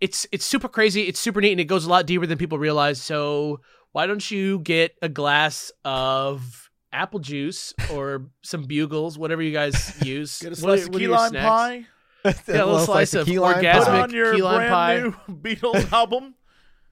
it's 0.00 0.26
it's 0.32 0.44
super 0.44 0.68
crazy. 0.68 1.02
It's 1.02 1.20
super 1.20 1.40
neat, 1.40 1.52
and 1.52 1.60
it 1.60 1.64
goes 1.66 1.84
a 1.84 1.88
lot 1.88 2.04
deeper 2.06 2.26
than 2.26 2.36
people 2.36 2.58
realize. 2.58 3.00
So 3.00 3.60
why 3.92 4.06
don't 4.06 4.28
you 4.28 4.58
get 4.58 4.96
a 5.02 5.08
glass 5.08 5.70
of 5.84 6.68
apple 6.92 7.20
juice 7.20 7.72
or 7.92 8.26
some 8.42 8.64
bugles, 8.64 9.16
whatever 9.16 9.40
you 9.40 9.52
guys 9.52 9.94
use? 10.04 10.40
Get 10.40 10.52
a 10.52 10.56
slice 10.56 10.82
of 10.82 10.88
what 10.88 10.96
are 10.96 10.98
key 10.98 11.06
lime 11.08 11.30
snacks? 11.30 11.46
pie. 11.48 11.86
Yeah, 12.48 12.64
a 12.64 12.64
little 12.64 12.78
slice 12.80 13.12
of 13.14 13.26
key 13.26 13.38
lime 13.38 13.62
orgasmic- 13.62 13.78
Put 13.78 13.86
pie. 13.86 14.00
on 14.00 14.10
your 14.10 14.34
key 14.34 14.42
lime 14.42 14.56
brand 14.56 14.70
pie. 14.72 15.00
new 15.00 15.12
Beatles 15.42 15.92
album. 15.92 16.34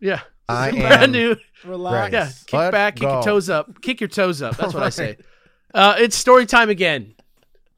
Yeah, 0.01 0.21
I 0.49 0.69
am 0.69 0.75
brand 0.77 1.13
new. 1.13 1.37
Relax. 1.65 2.13
Yeah, 2.13 2.27
kick 2.47 2.53
Let's 2.53 2.73
back, 2.73 2.95
kick 2.97 3.03
your 3.05 3.23
toes 3.23 3.49
up, 3.49 3.81
kick 3.83 4.01
your 4.01 4.09
toes 4.09 4.43
up. 4.43 4.57
That's 4.57 4.75
what 4.75 4.83
I 4.83 4.89
say. 4.91 5.17
Uh, 5.73 5.95
it's 5.99 6.17
story 6.17 6.45
time 6.45 6.69
again. 6.69 7.15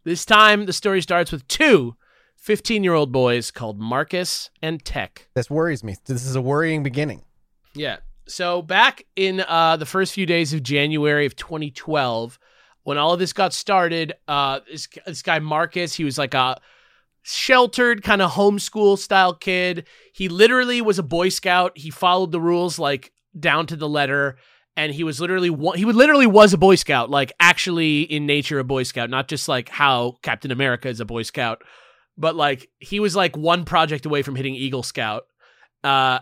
This 0.05 0.25
time, 0.25 0.67
the 0.67 0.73
story 0.73 1.01
starts 1.01 1.31
with 1.31 1.47
two 1.49 1.95
15 2.39 2.83
year 2.83 2.95
old 2.95 3.13
boys 3.13 3.51
called 3.51 3.79
Marcus 3.79 4.51
and 4.63 4.85
Tech. 4.85 5.29
This 5.35 5.49
worries 5.49 5.85
me. 5.85 5.97
This 6.07 6.27
is 6.27 6.35
a 6.37 6.41
worrying 6.43 6.83
beginning. 6.83 7.23
Yeah. 7.75 7.99
So 8.27 8.63
back 8.63 9.05
in 9.17 9.41
uh, 9.47 9.77
the 9.77 9.87
first 9.87 10.13
few 10.13 10.27
days 10.27 10.53
of 10.53 10.63
January 10.63 11.25
of 11.27 11.37
2012, 11.37 12.39
when 12.83 12.99
all 12.99 13.13
of 13.13 13.19
this 13.19 13.33
got 13.33 13.53
started, 13.53 14.15
uh, 14.29 14.61
this, 14.71 14.89
this 15.07 15.23
guy 15.23 15.39
Marcus, 15.39 15.95
he 15.95 16.05
was 16.05 16.19
like 16.19 16.35
a 16.35 16.59
sheltered 17.25 18.03
kind 18.03 18.23
of 18.23 18.33
homeschool 18.33 18.99
style 18.99 19.35
kid. 19.35 19.89
He 20.13 20.29
literally 20.29 20.81
was 20.81 20.99
a 20.99 21.03
Boy 21.03 21.31
Scout. 21.31 21.77
He 21.77 21.91
followed 21.91 22.31
the 22.31 22.41
rules 22.41 22.79
like 22.79 23.13
down 23.39 23.67
to 23.67 23.77
the 23.77 23.89
letter, 23.89 24.37
and 24.77 24.93
he 24.93 25.03
was 25.03 25.21
literally 25.21 25.49
he 25.77 25.85
would 25.85 25.97
literally 25.97 26.27
was 26.27 26.53
a 26.53 26.59
Boy 26.59 26.77
Scout, 26.77 27.11
like 27.11 27.33
actually 27.41 28.03
in 28.03 28.27
nature 28.27 28.59
a 28.59 28.65
Boy 28.65 28.85
Scout, 28.85 29.11
not 29.11 29.27
just 29.27 29.49
like 29.49 29.71
how 29.71 30.19
Captain 30.23 30.53
America 30.53 30.89
is 30.89 31.01
a 31.01 31.05
Boy 31.05 31.23
Scout, 31.23 31.63
but 32.17 32.37
like 32.37 32.69
he 32.79 33.01
was 33.01 33.17
like 33.17 33.37
one 33.37 33.65
project 33.65 34.07
away 34.07 34.23
from 34.23 34.37
hitting 34.37 34.55
Eagle 34.55 34.83
Scout. 34.83 35.25
Uh, 35.83 36.21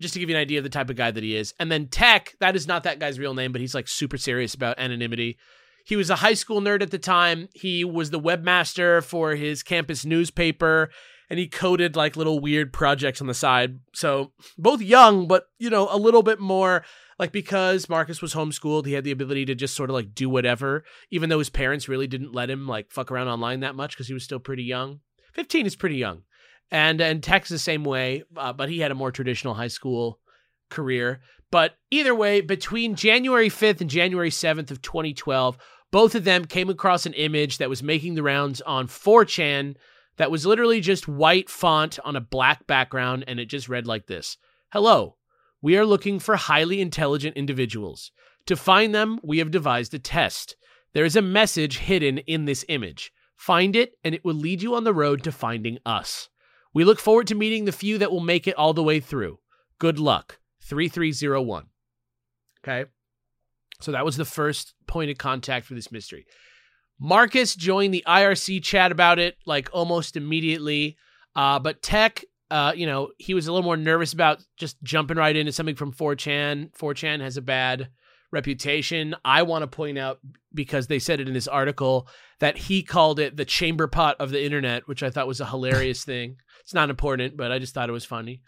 just 0.00 0.14
to 0.14 0.20
give 0.20 0.30
you 0.30 0.36
an 0.36 0.40
idea 0.40 0.58
of 0.58 0.64
the 0.64 0.70
type 0.70 0.88
of 0.88 0.96
guy 0.96 1.10
that 1.10 1.22
he 1.22 1.36
is. 1.36 1.52
And 1.60 1.70
then 1.70 1.88
Tech, 1.88 2.34
that 2.40 2.56
is 2.56 2.66
not 2.66 2.84
that 2.84 2.98
guy's 2.98 3.18
real 3.18 3.34
name, 3.34 3.52
but 3.52 3.60
he's 3.60 3.74
like 3.74 3.86
super 3.86 4.16
serious 4.16 4.54
about 4.54 4.78
anonymity. 4.78 5.36
He 5.84 5.96
was 5.96 6.10
a 6.10 6.16
high 6.16 6.34
school 6.34 6.60
nerd 6.60 6.82
at 6.82 6.90
the 6.90 6.98
time. 6.98 7.48
He 7.54 7.84
was 7.84 8.10
the 8.10 8.20
webmaster 8.20 9.02
for 9.02 9.34
his 9.34 9.62
campus 9.62 10.04
newspaper 10.04 10.90
and 11.30 11.38
he 11.38 11.46
coded 11.46 11.94
like 11.94 12.16
little 12.16 12.40
weird 12.40 12.72
projects 12.72 13.20
on 13.20 13.28
the 13.28 13.34
side. 13.34 13.78
So 13.94 14.32
both 14.58 14.82
young, 14.82 15.28
but 15.28 15.44
you 15.58 15.70
know, 15.70 15.88
a 15.90 15.96
little 15.96 16.24
bit 16.24 16.40
more 16.40 16.84
like 17.18 17.32
because 17.32 17.88
Marcus 17.88 18.20
was 18.20 18.34
homeschooled, 18.34 18.86
he 18.86 18.94
had 18.94 19.04
the 19.04 19.12
ability 19.12 19.46
to 19.46 19.54
just 19.54 19.76
sort 19.76 19.90
of 19.90 19.94
like 19.94 20.14
do 20.14 20.28
whatever, 20.28 20.84
even 21.10 21.28
though 21.28 21.38
his 21.38 21.50
parents 21.50 21.88
really 21.88 22.08
didn't 22.08 22.34
let 22.34 22.50
him 22.50 22.66
like 22.66 22.90
fuck 22.90 23.12
around 23.12 23.28
online 23.28 23.60
that 23.60 23.76
much 23.76 23.92
because 23.92 24.08
he 24.08 24.14
was 24.14 24.24
still 24.24 24.40
pretty 24.40 24.64
young. 24.64 25.00
15 25.34 25.66
is 25.66 25.76
pretty 25.76 25.96
young. 25.96 26.22
and 26.70 27.00
and 27.00 27.22
Tech's 27.22 27.48
the 27.48 27.58
same 27.58 27.84
way, 27.84 28.24
uh, 28.36 28.52
but 28.52 28.68
he 28.68 28.80
had 28.80 28.90
a 28.90 28.96
more 28.96 29.12
traditional 29.12 29.54
high 29.54 29.68
school 29.68 30.18
career. 30.68 31.20
But 31.50 31.76
either 31.90 32.14
way, 32.14 32.40
between 32.40 32.94
January 32.94 33.48
5th 33.48 33.80
and 33.80 33.90
January 33.90 34.30
7th 34.30 34.70
of 34.70 34.82
2012, 34.82 35.58
both 35.90 36.14
of 36.14 36.24
them 36.24 36.44
came 36.44 36.70
across 36.70 37.06
an 37.06 37.14
image 37.14 37.58
that 37.58 37.68
was 37.68 37.82
making 37.82 38.14
the 38.14 38.22
rounds 38.22 38.60
on 38.60 38.86
4chan 38.86 39.74
that 40.16 40.30
was 40.30 40.46
literally 40.46 40.80
just 40.80 41.08
white 41.08 41.48
font 41.48 41.98
on 42.04 42.14
a 42.14 42.20
black 42.20 42.66
background, 42.66 43.24
and 43.26 43.40
it 43.40 43.46
just 43.46 43.68
read 43.68 43.86
like 43.86 44.06
this 44.06 44.36
Hello, 44.72 45.16
we 45.62 45.76
are 45.76 45.86
looking 45.86 46.18
for 46.18 46.36
highly 46.36 46.80
intelligent 46.80 47.36
individuals. 47.36 48.12
To 48.46 48.56
find 48.56 48.94
them, 48.94 49.18
we 49.22 49.38
have 49.38 49.50
devised 49.50 49.94
a 49.94 49.98
test. 49.98 50.56
There 50.92 51.04
is 51.04 51.16
a 51.16 51.22
message 51.22 51.78
hidden 51.78 52.18
in 52.18 52.44
this 52.44 52.64
image. 52.68 53.12
Find 53.36 53.74
it, 53.74 53.94
and 54.04 54.14
it 54.14 54.24
will 54.24 54.34
lead 54.34 54.62
you 54.62 54.74
on 54.74 54.84
the 54.84 54.94
road 54.94 55.22
to 55.24 55.32
finding 55.32 55.78
us. 55.86 56.28
We 56.74 56.84
look 56.84 57.00
forward 57.00 57.26
to 57.28 57.34
meeting 57.34 57.64
the 57.64 57.72
few 57.72 57.98
that 57.98 58.10
will 58.10 58.20
make 58.20 58.46
it 58.46 58.56
all 58.56 58.74
the 58.74 58.82
way 58.82 59.00
through. 59.00 59.38
Good 59.78 59.98
luck. 59.98 60.39
3301. 60.70 61.66
Okay. 62.64 62.88
So 63.80 63.92
that 63.92 64.04
was 64.04 64.16
the 64.16 64.24
first 64.24 64.74
point 64.86 65.10
of 65.10 65.18
contact 65.18 65.66
for 65.66 65.74
this 65.74 65.90
mystery. 65.90 66.26
Marcus 66.98 67.54
joined 67.54 67.94
the 67.94 68.04
IRC 68.06 68.62
chat 68.62 68.92
about 68.92 69.18
it 69.18 69.36
like 69.46 69.70
almost 69.72 70.16
immediately. 70.16 70.96
Uh, 71.34 71.58
but 71.58 71.82
Tech, 71.82 72.24
uh, 72.50 72.72
you 72.76 72.86
know, 72.86 73.10
he 73.18 73.34
was 73.34 73.46
a 73.46 73.52
little 73.52 73.64
more 73.64 73.76
nervous 73.76 74.12
about 74.12 74.42
just 74.56 74.80
jumping 74.82 75.16
right 75.16 75.34
into 75.34 75.52
something 75.52 75.76
from 75.76 75.92
4chan. 75.92 76.72
4chan 76.76 77.20
has 77.20 77.36
a 77.36 77.42
bad 77.42 77.88
reputation. 78.32 79.16
I 79.24 79.42
want 79.42 79.62
to 79.62 79.66
point 79.66 79.98
out 79.98 80.20
because 80.52 80.86
they 80.86 80.98
said 80.98 81.20
it 81.20 81.28
in 81.28 81.34
this 81.34 81.48
article 81.48 82.06
that 82.38 82.56
he 82.56 82.82
called 82.82 83.18
it 83.18 83.36
the 83.36 83.44
chamber 83.44 83.86
pot 83.86 84.16
of 84.20 84.30
the 84.30 84.44
internet, 84.44 84.86
which 84.86 85.02
I 85.02 85.10
thought 85.10 85.26
was 85.26 85.40
a 85.40 85.46
hilarious 85.46 86.04
thing. 86.04 86.36
It's 86.60 86.74
not 86.74 86.90
important, 86.90 87.36
but 87.36 87.50
I 87.50 87.58
just 87.58 87.74
thought 87.74 87.88
it 87.88 87.92
was 87.92 88.04
funny. 88.04 88.42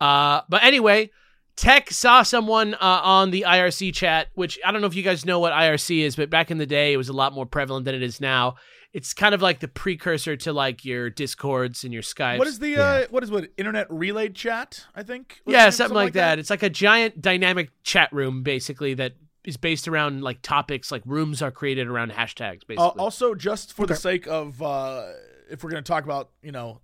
Uh, 0.00 0.40
but 0.48 0.64
anyway, 0.64 1.10
Tech 1.56 1.90
saw 1.90 2.22
someone 2.22 2.74
uh, 2.74 2.78
on 2.80 3.30
the 3.30 3.44
IRC 3.46 3.94
chat, 3.94 4.28
which 4.34 4.58
I 4.64 4.72
don't 4.72 4.80
know 4.80 4.86
if 4.86 4.94
you 4.94 5.02
guys 5.02 5.26
know 5.26 5.38
what 5.38 5.52
IRC 5.52 6.00
is, 6.00 6.16
but 6.16 6.30
back 6.30 6.50
in 6.50 6.58
the 6.58 6.66
day, 6.66 6.92
it 6.92 6.96
was 6.96 7.08
a 7.08 7.12
lot 7.12 7.32
more 7.32 7.46
prevalent 7.46 7.84
than 7.84 7.94
it 7.94 8.02
is 8.02 8.20
now. 8.20 8.56
It's 8.92 9.14
kind 9.14 9.34
of 9.34 9.40
like 9.40 9.60
the 9.60 9.68
precursor 9.68 10.36
to 10.36 10.52
like 10.52 10.84
your 10.84 11.08
Discords 11.08 11.84
and 11.84 11.92
your 11.92 12.02
Skypes. 12.02 12.38
What 12.38 12.48
is 12.48 12.58
the 12.58 12.76
uh, 12.76 13.06
what 13.10 13.22
is 13.22 13.30
what 13.30 13.48
internet 13.56 13.90
relay 13.90 14.28
chat? 14.28 14.84
I 14.94 15.02
think. 15.02 15.40
Was 15.46 15.52
yeah, 15.52 15.68
it 15.68 15.72
something, 15.72 15.94
like 15.94 16.12
that. 16.14 16.38
It's 16.38 16.50
like 16.50 16.62
a 16.62 16.70
giant 16.70 17.20
dynamic 17.20 17.70
chat 17.84 18.12
room, 18.12 18.42
basically 18.42 18.94
that 18.94 19.12
is 19.44 19.56
based 19.56 19.88
around 19.88 20.22
like 20.22 20.42
topics. 20.42 20.92
Like 20.92 21.02
rooms 21.06 21.40
are 21.40 21.50
created 21.50 21.86
around 21.86 22.12
hashtags, 22.12 22.66
basically. 22.66 22.76
Uh, 22.78 23.02
also, 23.02 23.34
just 23.34 23.72
for 23.72 23.86
the 23.86 23.96
sake 23.96 24.26
of 24.26 24.60
uh, 24.62 25.06
if 25.50 25.64
we're 25.64 25.70
going 25.70 25.82
to 25.82 25.88
talk 25.88 26.04
about 26.04 26.30
you 26.42 26.52
know 26.52 26.80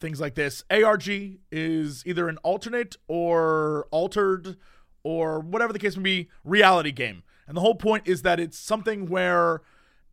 things 0.00 0.20
like 0.20 0.34
this, 0.34 0.64
ARG 0.70 1.08
is 1.52 2.04
either 2.06 2.28
an 2.28 2.38
alternate 2.38 2.96
or 3.08 3.86
altered 3.90 4.56
or 5.02 5.40
whatever 5.40 5.72
the 5.72 5.78
case 5.78 5.96
may 5.96 6.02
be 6.02 6.28
reality 6.44 6.92
game, 6.92 7.22
and 7.46 7.56
the 7.56 7.60
whole 7.60 7.74
point 7.74 8.06
is 8.06 8.22
that 8.22 8.38
it's 8.40 8.58
something 8.58 9.08
where 9.08 9.62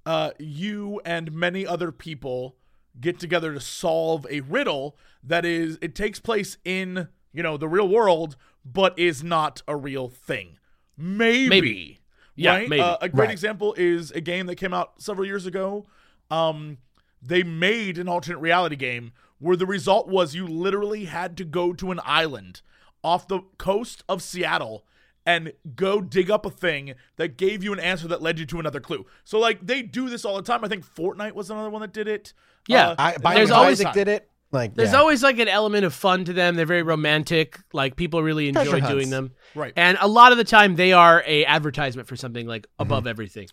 uh, 0.06 0.32
you 0.40 1.02
and 1.06 1.32
many 1.32 1.66
other 1.66 1.92
people 1.92 2.56
get 3.00 3.20
together 3.20 3.54
to 3.54 3.60
solve 3.60 4.26
a 4.30 4.42
riddle 4.42 4.98
that 5.24 5.46
is 5.46 5.78
it 5.82 5.94
takes 5.94 6.20
place 6.20 6.58
in 6.66 7.08
you 7.34 7.44
know 7.44 7.56
the 7.58 7.68
real 7.68 7.88
world 7.88 8.36
but 8.66 8.98
is 8.98 9.24
not 9.24 9.62
a 9.68 9.76
real 9.76 10.10
thing 10.10 10.58
maybe, 10.98 11.48
Maybe. 11.50 12.00
Yeah, 12.36 12.54
right? 12.54 12.70
maybe. 12.70 12.82
Uh, 12.82 12.98
a 13.02 13.10
great 13.10 13.26
Right. 13.26 13.32
example 13.32 13.76
is 13.78 14.10
a 14.12 14.22
game 14.22 14.48
that 14.48 14.56
came 14.56 14.74
out 14.74 15.00
several 15.02 15.28
years 15.28 15.46
ago 15.46 15.86
um 16.32 16.78
they 17.22 17.44
made 17.44 17.98
an 18.00 18.08
alternate 18.08 18.40
reality 18.40 18.76
game 18.76 19.12
where 19.40 19.56
the 19.56 19.66
result 19.66 20.08
was 20.08 20.36
you 20.36 20.48
literally 20.48 21.06
had 21.06 21.38
to 21.38 21.44
go 21.46 21.74
to 21.74 21.92
an 21.92 22.00
island 22.04 22.62
off 23.04 23.28
the 23.28 23.42
coast 23.58 24.04
of 24.10 24.22
Seattle 24.22 24.86
and 25.26 25.52
go 25.76 26.00
dig 26.02 26.32
up 26.32 26.46
a 26.46 26.50
thing 26.50 26.94
that 27.18 27.38
gave 27.38 27.64
you 27.64 27.74
an 27.74 27.80
answer 27.80 28.08
that 28.08 28.22
led 28.22 28.40
you 28.40 28.46
to 28.46 28.60
another 28.60 28.80
clue. 28.80 29.06
So 29.26 29.40
like 29.40 29.66
they 29.66 29.82
do 29.82 30.10
this 30.10 30.24
all 30.26 30.36
the 30.38 30.42
time. 30.42 30.64
I 30.64 30.68
think 30.68 30.86
Fortnite 30.86 31.34
was 31.34 31.50
another 31.50 31.70
one 31.70 31.82
that 31.82 31.94
did 31.94 32.08
it. 32.08 32.34
Yeah. 32.68 32.90
Uh, 32.98 33.14
I, 33.24 33.34
there's 33.36 33.52
always- 33.52 33.80
Isaac 33.82 33.94
did 33.94 34.08
it. 34.08 34.30
Like 34.50 34.76
There's 34.76 34.94
yeah. 34.94 35.00
always 35.00 35.22
like 35.24 35.40
an 35.40 35.50
element 35.50 35.84
of 35.84 35.94
fun 35.94 36.24
to 36.24 36.32
them. 36.32 36.56
They're 36.56 36.66
very 36.66 36.82
romantic. 36.82 37.60
Like 37.74 37.98
people 37.98 38.24
really 38.24 38.48
enjoy 38.48 38.64
Treasure 38.64 38.88
doing 38.88 38.98
hunts. 38.98 39.10
them. 39.10 39.32
Right. 39.56 39.74
And 39.76 39.98
a 40.00 40.08
lot 40.08 40.32
of 40.32 40.38
the 40.38 40.46
time 40.46 40.78
they 40.78 40.94
are 40.94 41.22
a 41.28 41.44
advertisement 41.44 42.08
for 42.08 42.16
something 42.16 42.48
like 42.48 42.62
Mm-hmm. 42.64 42.82
above 42.84 43.08
everything. 43.08 43.50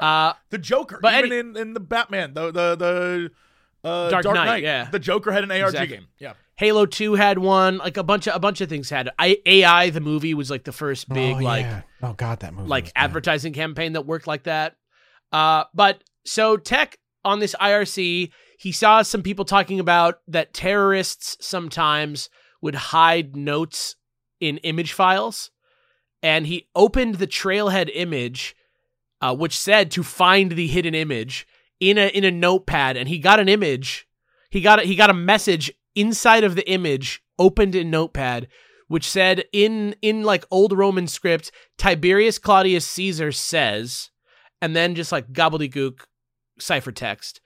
Uh 0.00 0.32
the 0.48 0.56
Joker, 0.56 1.00
But 1.02 1.12
even 1.22 1.32
any- 1.32 1.38
in, 1.50 1.56
in 1.58 1.74
the 1.74 1.80
Batman, 1.80 2.32
the 2.32 2.46
the 2.50 2.76
the 2.76 3.30
uh, 3.84 4.10
Dark 4.10 4.24
Knight, 4.24 4.62
yeah. 4.62 4.88
the 4.90 4.98
Joker 4.98 5.30
had 5.32 5.44
an 5.44 5.50
ARG 5.50 5.68
Exactly. 5.68 5.96
game. 5.96 6.06
Yeah, 6.18 6.34
Halo 6.58 6.86
2 6.86 7.14
had 7.14 7.38
one, 7.38 7.78
like 7.78 7.96
a 7.96 8.02
bunch 8.02 8.26
of 8.26 8.34
a 8.34 8.40
bunch 8.40 8.60
of 8.60 8.68
things 8.68 8.90
had. 8.90 9.10
I, 9.16 9.38
AI 9.46 9.90
the 9.90 10.00
movie 10.00 10.34
was 10.34 10.50
like 10.50 10.64
the 10.64 10.72
first 10.72 11.08
big 11.08 11.36
oh, 11.36 11.38
like 11.38 11.62
yeah. 11.62 11.82
oh 12.02 12.14
god, 12.14 12.40
that 12.40 12.52
movie 12.52 12.68
like 12.68 12.84
was 12.84 12.92
bad. 12.92 13.04
advertising 13.04 13.52
campaign 13.52 13.92
that 13.92 14.02
worked 14.02 14.26
like 14.26 14.42
that. 14.42 14.76
Uh, 15.32 15.64
but 15.72 16.02
so 16.24 16.56
Tech 16.56 16.98
on 17.24 17.38
this 17.38 17.54
IRC, 17.60 18.32
he 18.58 18.72
saw 18.72 19.02
some 19.02 19.22
people 19.22 19.44
talking 19.44 19.78
about 19.78 20.16
that 20.26 20.52
terrorists 20.52 21.36
sometimes 21.40 22.28
would 22.60 22.74
hide 22.74 23.36
notes 23.36 23.94
in 24.40 24.56
image 24.58 24.92
files, 24.92 25.52
and 26.24 26.46
he 26.46 26.68
opened 26.74 27.16
the 27.16 27.26
trailhead 27.28 27.88
image, 27.94 28.56
uh, 29.20 29.34
which 29.34 29.56
said 29.56 29.92
to 29.92 30.02
find 30.02 30.52
the 30.52 30.66
hidden 30.66 30.94
image 30.96 31.46
in 31.80 31.98
a 31.98 32.08
in 32.08 32.24
a 32.24 32.30
notepad, 32.30 32.96
and 32.96 33.08
he 33.08 33.18
got 33.18 33.40
an 33.40 33.48
image. 33.48 34.06
He 34.50 34.60
got 34.60 34.80
a, 34.80 34.82
he 34.82 34.96
got 34.96 35.10
a 35.10 35.14
message 35.14 35.70
inside 35.94 36.44
of 36.44 36.54
the 36.54 36.68
image 36.70 37.22
opened 37.38 37.74
in 37.74 37.90
notepad 37.90 38.48
which 38.88 39.08
said 39.08 39.44
in 39.52 39.94
in 40.02 40.22
like 40.22 40.44
old 40.50 40.72
roman 40.72 41.06
script 41.06 41.50
tiberius 41.76 42.38
claudius 42.38 42.86
caesar 42.86 43.32
says 43.32 44.10
and 44.60 44.74
then 44.74 44.94
just 44.94 45.12
like 45.12 45.32
gobbledygook 45.32 46.00
ciphertext 46.60 47.40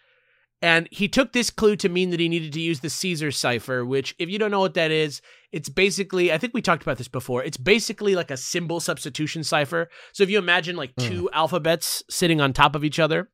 and 0.61 0.87
he 0.93 1.09
took 1.09 1.33
this 1.33 1.51
clue 1.51 1.75
to 1.75 1.89
mean 1.89 2.11
that 2.11 2.21
he 2.21 2.29
needed 2.29 2.53
to 2.53 2.61
use 2.61 2.81
the 2.81 2.91
caesar 2.91 3.31
cipher 3.31 3.85
which 3.85 4.15
if 4.19 4.29
you 4.29 4.39
don't 4.39 4.51
know 4.51 4.61
what 4.61 4.75
that 4.75 4.91
is 4.91 5.21
it's 5.51 5.69
basically 5.69 6.33
i 6.33 6.39
think 6.39 6.55
we 6.55 6.63
talked 6.63 6.83
about 6.83 6.99
this 6.99 7.09
before 7.09 7.43
it's 7.43 7.57
basically 7.57 8.15
like 8.15 8.31
a 8.31 8.37
symbol 8.37 8.81
substitution 8.81 9.45
cipher. 9.45 9.89
So 10.13 10.23
if 10.23 10.31
you 10.31 10.39
imagine 10.39 10.77
like 10.77 10.95
two 10.97 11.25
mm. 11.25 11.29
alphabets 11.33 12.03
sitting 12.09 12.41
on 12.41 12.53
top 12.53 12.75
of 12.75 12.85
each 12.85 12.99
other 12.99 13.31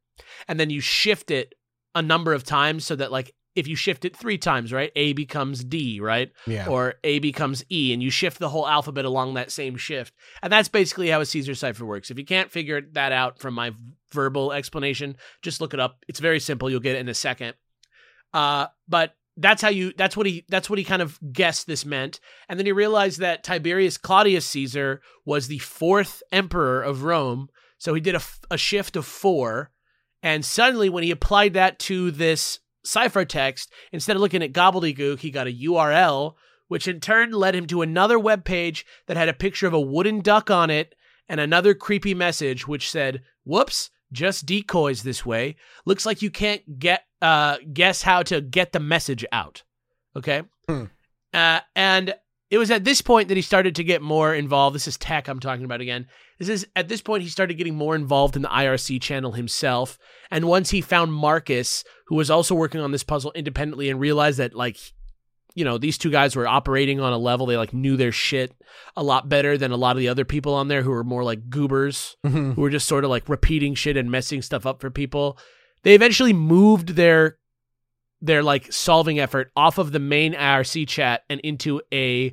and 0.46 0.58
then 0.58 0.70
you 0.70 0.80
shift 0.80 1.30
it 1.30 1.54
a 1.94 2.02
number 2.02 2.32
of 2.32 2.44
times 2.44 2.84
so 2.84 2.96
that 2.96 3.12
like 3.12 3.34
if 3.54 3.66
you 3.66 3.74
shift 3.74 4.04
it 4.04 4.16
three 4.16 4.38
times 4.38 4.72
right 4.72 4.92
a 4.94 5.12
becomes 5.14 5.64
d 5.64 5.98
right 6.00 6.30
yeah. 6.46 6.68
or 6.68 6.94
A 7.02 7.18
becomes 7.18 7.64
E, 7.70 7.92
and 7.92 8.02
you 8.02 8.10
shift 8.10 8.38
the 8.38 8.48
whole 8.48 8.68
alphabet 8.68 9.04
along 9.04 9.34
that 9.34 9.50
same 9.50 9.76
shift. 9.76 10.14
And 10.42 10.52
that's 10.52 10.68
basically 10.68 11.08
how 11.08 11.20
a 11.20 11.26
Caesar 11.26 11.54
cipher 11.54 11.84
works. 11.84 12.10
If 12.10 12.18
you 12.18 12.24
can't 12.24 12.52
figure 12.52 12.82
that 12.92 13.10
out 13.10 13.40
from 13.40 13.54
my 13.54 13.72
verbal 14.12 14.52
explanation, 14.52 15.16
just 15.42 15.60
look 15.60 15.74
it 15.74 15.80
up. 15.80 16.04
It's 16.06 16.20
very 16.20 16.38
simple. 16.38 16.70
You'll 16.70 16.80
get 16.80 16.96
it 16.96 17.00
in 17.00 17.08
a 17.08 17.14
second. 17.14 17.54
Uh, 18.32 18.66
but 18.86 19.14
that's 19.36 19.62
how 19.62 19.68
you. 19.68 19.92
That's 19.96 20.16
what 20.16 20.26
he. 20.26 20.44
That's 20.48 20.68
what 20.68 20.78
he 20.78 20.84
kind 20.84 21.02
of 21.02 21.18
guessed 21.32 21.66
this 21.66 21.84
meant. 21.84 22.20
And 22.48 22.58
then 22.58 22.66
he 22.66 22.72
realized 22.72 23.20
that 23.20 23.44
Tiberius 23.44 23.96
Claudius 23.96 24.46
Caesar 24.46 25.00
was 25.24 25.48
the 25.48 25.58
fourth 25.58 26.22
emperor 26.32 26.82
of 26.82 27.04
Rome. 27.04 27.48
So 27.78 27.94
he 27.94 28.00
did 28.00 28.16
a, 28.16 28.20
a 28.50 28.58
shift 28.58 28.96
of 28.96 29.06
four. 29.06 29.70
And 30.22 30.44
suddenly, 30.44 30.88
when 30.88 31.04
he 31.04 31.10
applied 31.10 31.54
that 31.54 31.78
to 31.80 32.10
this 32.10 32.58
ciphertext, 32.84 33.68
instead 33.92 34.16
of 34.16 34.22
looking 34.22 34.42
at 34.42 34.52
gobbledygook, 34.52 35.20
he 35.20 35.30
got 35.30 35.46
a 35.46 35.52
URL, 35.52 36.34
which 36.68 36.88
in 36.88 37.00
turn 37.00 37.30
led 37.30 37.54
him 37.54 37.66
to 37.66 37.82
another 37.82 38.18
web 38.18 38.44
page 38.44 38.84
that 39.06 39.16
had 39.16 39.28
a 39.28 39.34
picture 39.34 39.66
of 39.66 39.74
a 39.74 39.80
wooden 39.80 40.20
duck 40.20 40.50
on 40.50 40.70
it 40.70 40.94
and 41.28 41.40
another 41.40 41.74
creepy 41.74 42.14
message 42.14 42.66
which 42.66 42.90
said, 42.90 43.22
"Whoops, 43.44 43.90
just 44.12 44.46
decoys 44.46 45.02
this 45.02 45.24
way. 45.24 45.56
Looks 45.84 46.06
like 46.06 46.22
you 46.22 46.30
can't 46.30 46.78
get 46.78 47.04
uh 47.20 47.58
guess 47.72 48.02
how 48.02 48.22
to 48.24 48.40
get 48.40 48.72
the 48.72 48.80
message 48.80 49.24
out." 49.32 49.62
Okay? 50.16 50.42
Hmm. 50.68 50.84
Uh 51.32 51.60
and 51.76 52.14
it 52.50 52.58
was 52.58 52.70
at 52.70 52.84
this 52.84 53.00
point 53.02 53.28
that 53.28 53.36
he 53.36 53.42
started 53.42 53.74
to 53.76 53.84
get 53.84 54.00
more 54.02 54.34
involved. 54.34 54.74
This 54.74 54.88
is 54.88 54.96
tech 54.96 55.28
I'm 55.28 55.40
talking 55.40 55.64
about 55.64 55.80
again. 55.80 56.06
This 56.38 56.48
is 56.48 56.66
at 56.76 56.88
this 56.88 57.00
point 57.02 57.22
he 57.22 57.28
started 57.28 57.54
getting 57.58 57.74
more 57.74 57.94
involved 57.94 58.36
in 58.36 58.42
the 58.42 58.48
IRC 58.48 59.00
channel 59.02 59.32
himself. 59.32 59.98
And 60.30 60.46
once 60.46 60.70
he 60.70 60.80
found 60.80 61.12
Marcus, 61.12 61.84
who 62.06 62.16
was 62.16 62.30
also 62.30 62.54
working 62.54 62.80
on 62.80 62.92
this 62.92 63.02
puzzle 63.04 63.32
independently, 63.34 63.90
and 63.90 64.00
realized 64.00 64.38
that 64.38 64.54
like, 64.54 64.78
you 65.54 65.64
know, 65.64 65.76
these 65.78 65.98
two 65.98 66.10
guys 66.10 66.36
were 66.36 66.46
operating 66.46 67.00
on 67.00 67.12
a 67.12 67.18
level 67.18 67.44
they 67.46 67.56
like 67.56 67.72
knew 67.74 67.96
their 67.96 68.12
shit 68.12 68.54
a 68.96 69.02
lot 69.02 69.28
better 69.28 69.58
than 69.58 69.72
a 69.72 69.76
lot 69.76 69.96
of 69.96 70.00
the 70.00 70.08
other 70.08 70.24
people 70.24 70.54
on 70.54 70.68
there 70.68 70.82
who 70.82 70.90
were 70.90 71.04
more 71.04 71.24
like 71.24 71.50
goobers, 71.50 72.16
Mhm. 72.24 72.54
who 72.54 72.60
were 72.60 72.70
just 72.70 72.86
sort 72.88 73.04
of 73.04 73.10
like 73.10 73.28
repeating 73.28 73.74
shit 73.74 73.96
and 73.96 74.10
messing 74.10 74.40
stuff 74.42 74.64
up 74.64 74.80
for 74.80 74.90
people. 74.90 75.36
They 75.82 75.94
eventually 75.94 76.32
moved 76.32 76.90
their 76.90 77.38
their 78.20 78.42
like 78.42 78.72
solving 78.72 79.18
effort 79.18 79.50
off 79.56 79.78
of 79.78 79.92
the 79.92 79.98
main 79.98 80.34
IRC 80.34 80.88
chat 80.88 81.22
and 81.28 81.40
into 81.40 81.80
a 81.92 82.32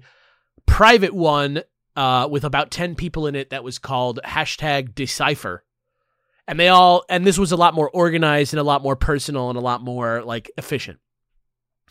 private 0.65 1.13
one 1.13 1.61
uh, 1.95 2.27
with 2.29 2.43
about 2.43 2.71
10 2.71 2.95
people 2.95 3.27
in 3.27 3.35
it 3.35 3.51
that 3.51 3.63
was 3.63 3.79
called 3.79 4.19
hashtag 4.25 4.95
decipher. 4.95 5.63
And 6.47 6.59
they 6.59 6.67
all 6.67 7.05
and 7.09 7.25
this 7.25 7.39
was 7.39 7.51
a 7.51 7.57
lot 7.57 7.73
more 7.73 7.89
organized 7.89 8.53
and 8.53 8.59
a 8.59 8.63
lot 8.63 8.83
more 8.83 8.95
personal 8.95 9.49
and 9.49 9.57
a 9.57 9.61
lot 9.61 9.81
more 9.81 10.23
like 10.23 10.51
efficient. 10.57 10.99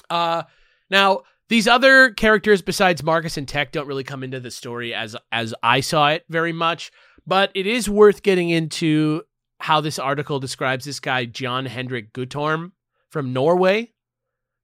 Uh 0.08 0.44
Now, 0.90 1.22
these 1.48 1.66
other 1.66 2.10
characters 2.10 2.62
besides 2.62 3.02
Marcus 3.02 3.36
and 3.36 3.48
Tech 3.48 3.72
don't 3.72 3.88
really 3.88 4.04
come 4.04 4.22
into 4.22 4.38
the 4.38 4.52
story 4.52 4.94
as 4.94 5.16
as 5.32 5.54
I 5.62 5.80
saw 5.80 6.08
it 6.08 6.24
very 6.28 6.52
much, 6.52 6.92
but 7.26 7.50
it 7.54 7.66
is 7.66 7.88
worth 7.88 8.22
getting 8.22 8.50
into 8.50 9.22
how 9.58 9.80
this 9.80 9.98
article 9.98 10.38
describes 10.38 10.84
this 10.84 11.00
guy 11.00 11.24
John 11.24 11.66
Hendrik 11.66 12.12
Guttorm 12.12 12.72
from 13.14 13.32
Norway. 13.32 13.92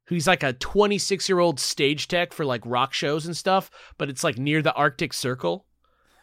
Who's 0.08 0.26
like 0.26 0.42
a 0.42 0.54
26 0.54 1.28
year 1.28 1.38
old 1.38 1.60
stage 1.60 2.08
tech 2.08 2.32
for 2.32 2.44
like 2.44 2.62
rock 2.64 2.92
shows 2.92 3.26
and 3.26 3.36
stuff, 3.36 3.70
but 3.96 4.10
it's 4.10 4.24
like 4.24 4.36
near 4.38 4.60
the 4.60 4.74
Arctic 4.74 5.12
Circle. 5.12 5.66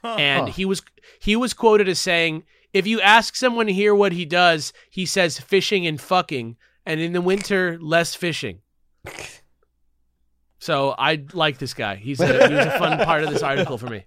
And 0.03 0.49
he 0.49 0.65
was 0.65 0.81
he 1.21 1.37
was 1.37 1.53
quoted 1.53 1.87
as 1.87 1.97
saying, 1.97 2.43
"If 2.73 2.85
you 2.85 2.99
ask 2.99 3.37
someone 3.37 3.69
here 3.69 3.95
what 3.95 4.11
he 4.11 4.25
does, 4.25 4.73
he 4.89 5.05
says 5.05 5.39
fishing 5.39 5.87
and 5.87 6.01
fucking, 6.01 6.57
and 6.85 6.99
in 6.99 7.13
the 7.13 7.21
winter 7.21 7.79
less 7.81 8.13
fishing." 8.13 8.59
So 10.59 10.93
I 10.97 11.23
like 11.31 11.57
this 11.57 11.73
guy. 11.73 11.95
He's 11.95 12.19
a, 12.19 12.47
he 12.49 12.55
was 12.55 12.65
a 12.65 12.77
fun 12.77 12.97
part 13.05 13.23
of 13.23 13.29
this 13.29 13.43
article 13.43 13.77
for 13.77 13.87
me. 13.87 14.03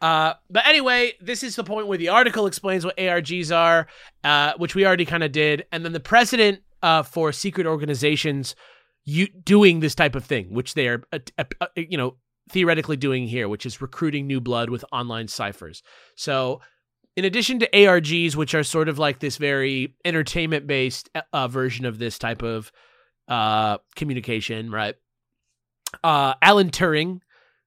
Uh, 0.00 0.34
but 0.50 0.66
anyway, 0.66 1.12
this 1.20 1.42
is 1.42 1.56
the 1.56 1.64
point 1.64 1.86
where 1.86 1.98
the 1.98 2.08
article 2.08 2.46
explains 2.46 2.84
what 2.84 2.96
ARGs 2.96 3.54
are, 3.54 3.88
uh, 4.24 4.52
which 4.58 4.74
we 4.74 4.86
already 4.86 5.04
kind 5.04 5.22
of 5.22 5.32
did, 5.32 5.64
and 5.72 5.84
then 5.84 5.92
the 5.92 6.00
precedent 6.00 6.60
uh, 6.82 7.02
for 7.02 7.32
secret 7.32 7.66
organizations 7.66 8.54
you 9.04 9.26
doing 9.28 9.80
this 9.80 9.94
type 9.94 10.14
of 10.14 10.24
thing, 10.24 10.52
which 10.52 10.74
they 10.74 10.88
are, 10.88 11.02
uh, 11.12 11.18
uh, 11.38 11.44
uh, 11.60 11.66
you 11.76 11.96
know, 11.96 12.16
theoretically 12.50 12.96
doing 12.96 13.26
here, 13.26 13.48
which 13.48 13.66
is 13.66 13.80
recruiting 13.80 14.26
new 14.26 14.40
blood 14.40 14.70
with 14.70 14.84
online 14.92 15.28
ciphers. 15.28 15.82
So, 16.16 16.60
in 17.16 17.24
addition 17.24 17.58
to 17.58 17.68
ARGs, 17.70 18.36
which 18.36 18.54
are 18.54 18.62
sort 18.62 18.88
of 18.88 18.98
like 18.98 19.18
this 19.18 19.36
very 19.36 19.96
entertainment 20.04 20.66
based 20.66 21.10
uh, 21.32 21.48
version 21.48 21.84
of 21.84 21.98
this 21.98 22.18
type 22.18 22.42
of 22.42 22.72
uh, 23.28 23.78
communication, 23.96 24.70
right? 24.70 24.94
Uh, 26.02 26.34
Alan 26.40 26.70
Turing, 26.70 27.20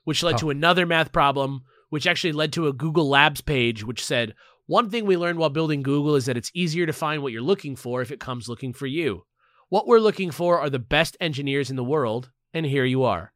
which 0.06 0.24
led 0.24 0.32
Huh. 0.34 0.38
to 0.40 0.50
another 0.50 0.86
math 0.86 1.12
problem 1.12 1.62
which 1.90 2.08
actually 2.08 2.32
led 2.34 2.54
to 2.54 2.68
a 2.68 2.74
Google 2.74 3.10
Labs 3.10 3.42
page 3.42 3.84
which 3.84 4.04
said 4.04 4.34
one 4.66 4.90
thing 4.90 5.06
we 5.06 5.18
learned 5.18 5.40
while 5.40 5.50
building 5.50 5.82
Google 5.82 6.16
is 6.16 6.26
that 6.26 6.38
it's 6.38 6.52
easier 6.54 6.86
to 6.86 6.94
find 6.94 7.22
what 7.24 7.32
you're 7.32 7.42
looking 7.42 7.76
for 7.76 8.02
if 8.02 8.12
it 8.12 8.20
comes 8.20 8.48
looking 8.48 8.72
for 8.74 8.86
you. 8.86 9.24
What 9.70 9.88
we're 9.88 10.00
looking 10.00 10.30
for 10.30 10.60
are 10.60 10.70
the 10.70 10.78
best 10.78 11.18
engineers 11.20 11.72
in 11.72 11.76
the 11.76 11.84
world, 11.84 12.30
and 12.54 12.68
here 12.68 12.86
you 12.86 13.04
are. 13.04 13.34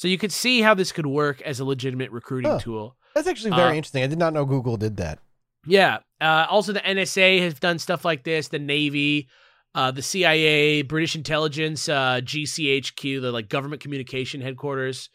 So 0.00 0.08
you 0.08 0.16
could 0.16 0.32
see 0.32 0.62
how 0.62 0.72
this 0.72 0.92
could 0.92 1.04
work 1.04 1.42
as 1.42 1.60
a 1.60 1.64
legitimate 1.66 2.10
recruiting 2.10 2.50
Huh. 2.52 2.58
tool. 2.60 2.96
That's 3.14 3.28
actually 3.28 3.50
very 3.50 3.72
Uh, 3.72 3.74
interesting. 3.74 4.02
I 4.02 4.06
did 4.06 4.18
not 4.18 4.32
know 4.32 4.46
Google 4.46 4.78
did 4.78 4.96
that. 4.96 5.18
Yeah. 5.66 5.98
Uh, 6.22 6.46
also, 6.48 6.72
the 6.72 6.80
NSA 6.88 7.38
has 7.40 7.52
done 7.60 7.78
stuff 7.78 8.02
like 8.02 8.24
this. 8.24 8.48
The 8.48 8.58
Navy, 8.58 9.28
uh, 9.74 9.90
the 9.90 10.00
CIA, 10.00 10.80
British 10.80 11.14
intelligence, 11.16 11.86
uh, 11.86 12.22
GCHQ, 12.24 13.20
the 13.20 13.30
like 13.30 13.50
government 13.50 13.82
communication 13.82 14.40
headquarters, 14.40 15.10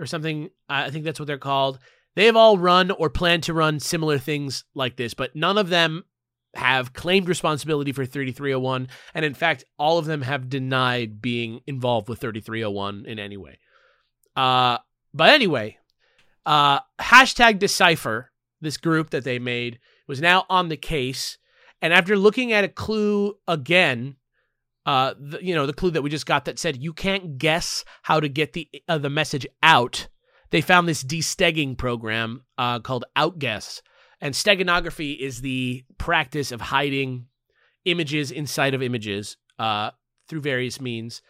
or 0.00 0.06
something. 0.06 0.50
I 0.68 0.90
think 0.90 1.04
that's 1.04 1.20
what 1.20 1.26
they're 1.26 1.38
called. 1.38 1.78
They 2.16 2.26
have 2.26 2.34
all 2.34 2.58
run 2.58 2.90
or 2.90 3.10
plan 3.10 3.40
to 3.42 3.54
run 3.54 3.78
similar 3.78 4.18
things 4.18 4.64
like 4.74 4.96
this, 4.96 5.14
but 5.14 5.36
none 5.36 5.56
of 5.58 5.68
them 5.68 6.02
have 6.56 6.92
claimed 6.92 7.28
responsibility 7.28 7.92
for 7.92 8.04
3301, 8.04 8.88
and 9.14 9.24
in 9.24 9.34
fact, 9.34 9.62
all 9.78 9.96
of 9.96 10.06
them 10.06 10.22
have 10.22 10.48
denied 10.48 11.22
being 11.22 11.60
involved 11.68 12.08
with 12.08 12.18
3301 12.18 13.06
in 13.06 13.20
any 13.20 13.36
way. 13.36 13.60
Uh, 14.38 14.78
but 15.12 15.30
anyway, 15.30 15.76
uh, 16.46 16.78
hashtag 17.00 17.58
Decipher, 17.58 18.30
this 18.60 18.76
group 18.76 19.10
that 19.10 19.24
they 19.24 19.40
made, 19.40 19.80
was 20.06 20.20
now 20.20 20.46
on 20.48 20.68
the 20.68 20.76
case. 20.76 21.38
And 21.82 21.92
after 21.92 22.16
looking 22.16 22.52
at 22.52 22.62
a 22.62 22.68
clue 22.68 23.34
again, 23.48 24.14
uh, 24.86 25.14
the, 25.18 25.42
you 25.42 25.56
know, 25.56 25.66
the 25.66 25.72
clue 25.72 25.90
that 25.90 26.02
we 26.02 26.08
just 26.08 26.24
got 26.24 26.44
that 26.44 26.58
said 26.60 26.80
you 26.80 26.92
can't 26.92 27.36
guess 27.36 27.84
how 28.02 28.20
to 28.20 28.28
get 28.28 28.52
the 28.52 28.68
uh, 28.86 28.98
the 28.98 29.10
message 29.10 29.44
out, 29.60 30.06
they 30.50 30.60
found 30.60 30.86
this 30.86 31.02
destegging 31.02 31.76
program 31.76 32.44
uh, 32.56 32.78
called 32.78 33.04
Outguess. 33.16 33.82
And 34.20 34.34
steganography 34.34 35.18
is 35.18 35.40
the 35.40 35.84
practice 35.98 36.52
of 36.52 36.60
hiding 36.60 37.26
images 37.84 38.30
inside 38.30 38.74
of 38.74 38.82
images 38.82 39.36
uh, 39.58 39.90
through 40.28 40.42
various 40.42 40.80
means. 40.80 41.22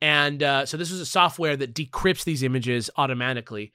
And 0.00 0.42
uh, 0.42 0.66
so 0.66 0.76
this 0.76 0.90
was 0.90 1.00
a 1.00 1.06
software 1.06 1.56
that 1.56 1.74
decrypts 1.74 2.24
these 2.24 2.42
images 2.42 2.90
automatically. 2.96 3.72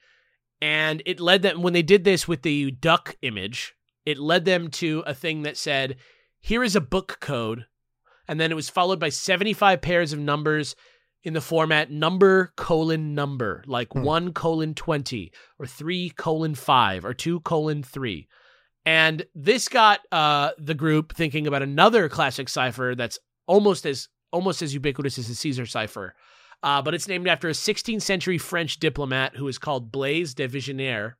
And 0.60 1.02
it 1.06 1.18
led 1.18 1.42
them, 1.42 1.62
when 1.62 1.72
they 1.72 1.82
did 1.82 2.04
this 2.04 2.28
with 2.28 2.42
the 2.42 2.70
duck 2.70 3.16
image, 3.22 3.74
it 4.06 4.18
led 4.18 4.44
them 4.44 4.68
to 4.72 5.02
a 5.06 5.14
thing 5.14 5.42
that 5.42 5.56
said, 5.56 5.96
here 6.40 6.62
is 6.62 6.76
a 6.76 6.80
book 6.80 7.18
code. 7.20 7.66
And 8.28 8.40
then 8.40 8.52
it 8.52 8.56
was 8.56 8.70
followed 8.70 9.00
by 9.00 9.08
75 9.08 9.82
pairs 9.82 10.12
of 10.12 10.20
numbers 10.20 10.76
in 11.24 11.34
the 11.34 11.40
format 11.40 11.90
number 11.90 12.52
colon 12.56 13.14
number, 13.14 13.62
like 13.66 13.92
Hmm. 13.92 14.02
1 14.02 14.32
colon 14.32 14.74
20 14.74 15.32
or 15.58 15.66
3 15.66 16.10
colon 16.10 16.54
5 16.54 17.04
or 17.04 17.14
2 17.14 17.40
colon 17.40 17.82
3. 17.82 18.28
And 18.84 19.24
this 19.34 19.68
got 19.68 20.00
uh, 20.10 20.50
the 20.58 20.74
group 20.74 21.14
thinking 21.14 21.46
about 21.46 21.62
another 21.62 22.08
classic 22.08 22.48
cipher 22.48 22.94
that's 22.96 23.18
almost 23.46 23.86
as 23.86 24.08
almost 24.32 24.62
as 24.62 24.74
ubiquitous 24.74 25.18
as 25.18 25.28
the 25.28 25.34
Caesar 25.34 25.66
cipher. 25.66 26.14
Uh, 26.62 26.80
but 26.82 26.94
it's 26.94 27.08
named 27.08 27.26
after 27.28 27.48
a 27.48 27.52
16th 27.52 28.02
century 28.02 28.38
French 28.38 28.78
diplomat 28.78 29.36
who 29.36 29.46
is 29.48 29.58
called 29.58 29.90
Blaise 29.92 30.34
de 30.34 30.48
Vigenère, 30.48 31.14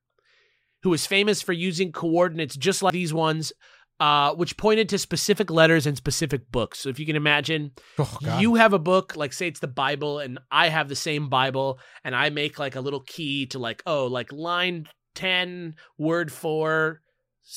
who 0.83 0.91
was 0.91 1.07
famous 1.07 1.43
for 1.43 1.53
using 1.53 1.93
coordinates 1.93 2.57
just 2.57 2.83
like 2.83 2.93
these 2.93 3.13
ones, 3.13 3.53
uh, 4.01 4.35
which 4.35 4.57
pointed 4.57 4.89
to 4.89 4.99
specific 4.99 5.51
letters 5.51 5.87
and 5.87 5.97
specific 5.97 6.51
books. 6.51 6.79
So 6.81 6.89
if 6.89 6.99
you 6.99 7.07
can 7.07 7.17
imagine, 7.17 7.73
Oh, 7.99 8.19
you 8.39 8.55
have 8.55 8.73
a 8.73 8.79
book, 8.79 9.17
like 9.17 9.33
say 9.33 9.49
it's 9.49 9.61
the 9.61 9.69
Bible, 9.69 10.19
and 10.21 10.39
I 10.51 10.69
have 10.69 10.89
the 10.89 10.97
same 10.97 11.29
Bible, 11.29 11.79
and 12.05 12.15
I 12.15 12.31
make 12.31 12.59
like 12.59 12.75
a 12.77 12.81
little 12.81 13.01
key 13.07 13.47
to 13.47 13.59
like, 13.59 13.83
oh, 13.87 14.07
like 14.07 14.33
line 14.33 14.87
10, 15.17 15.75
word 15.99 16.33
4, 16.33 17.01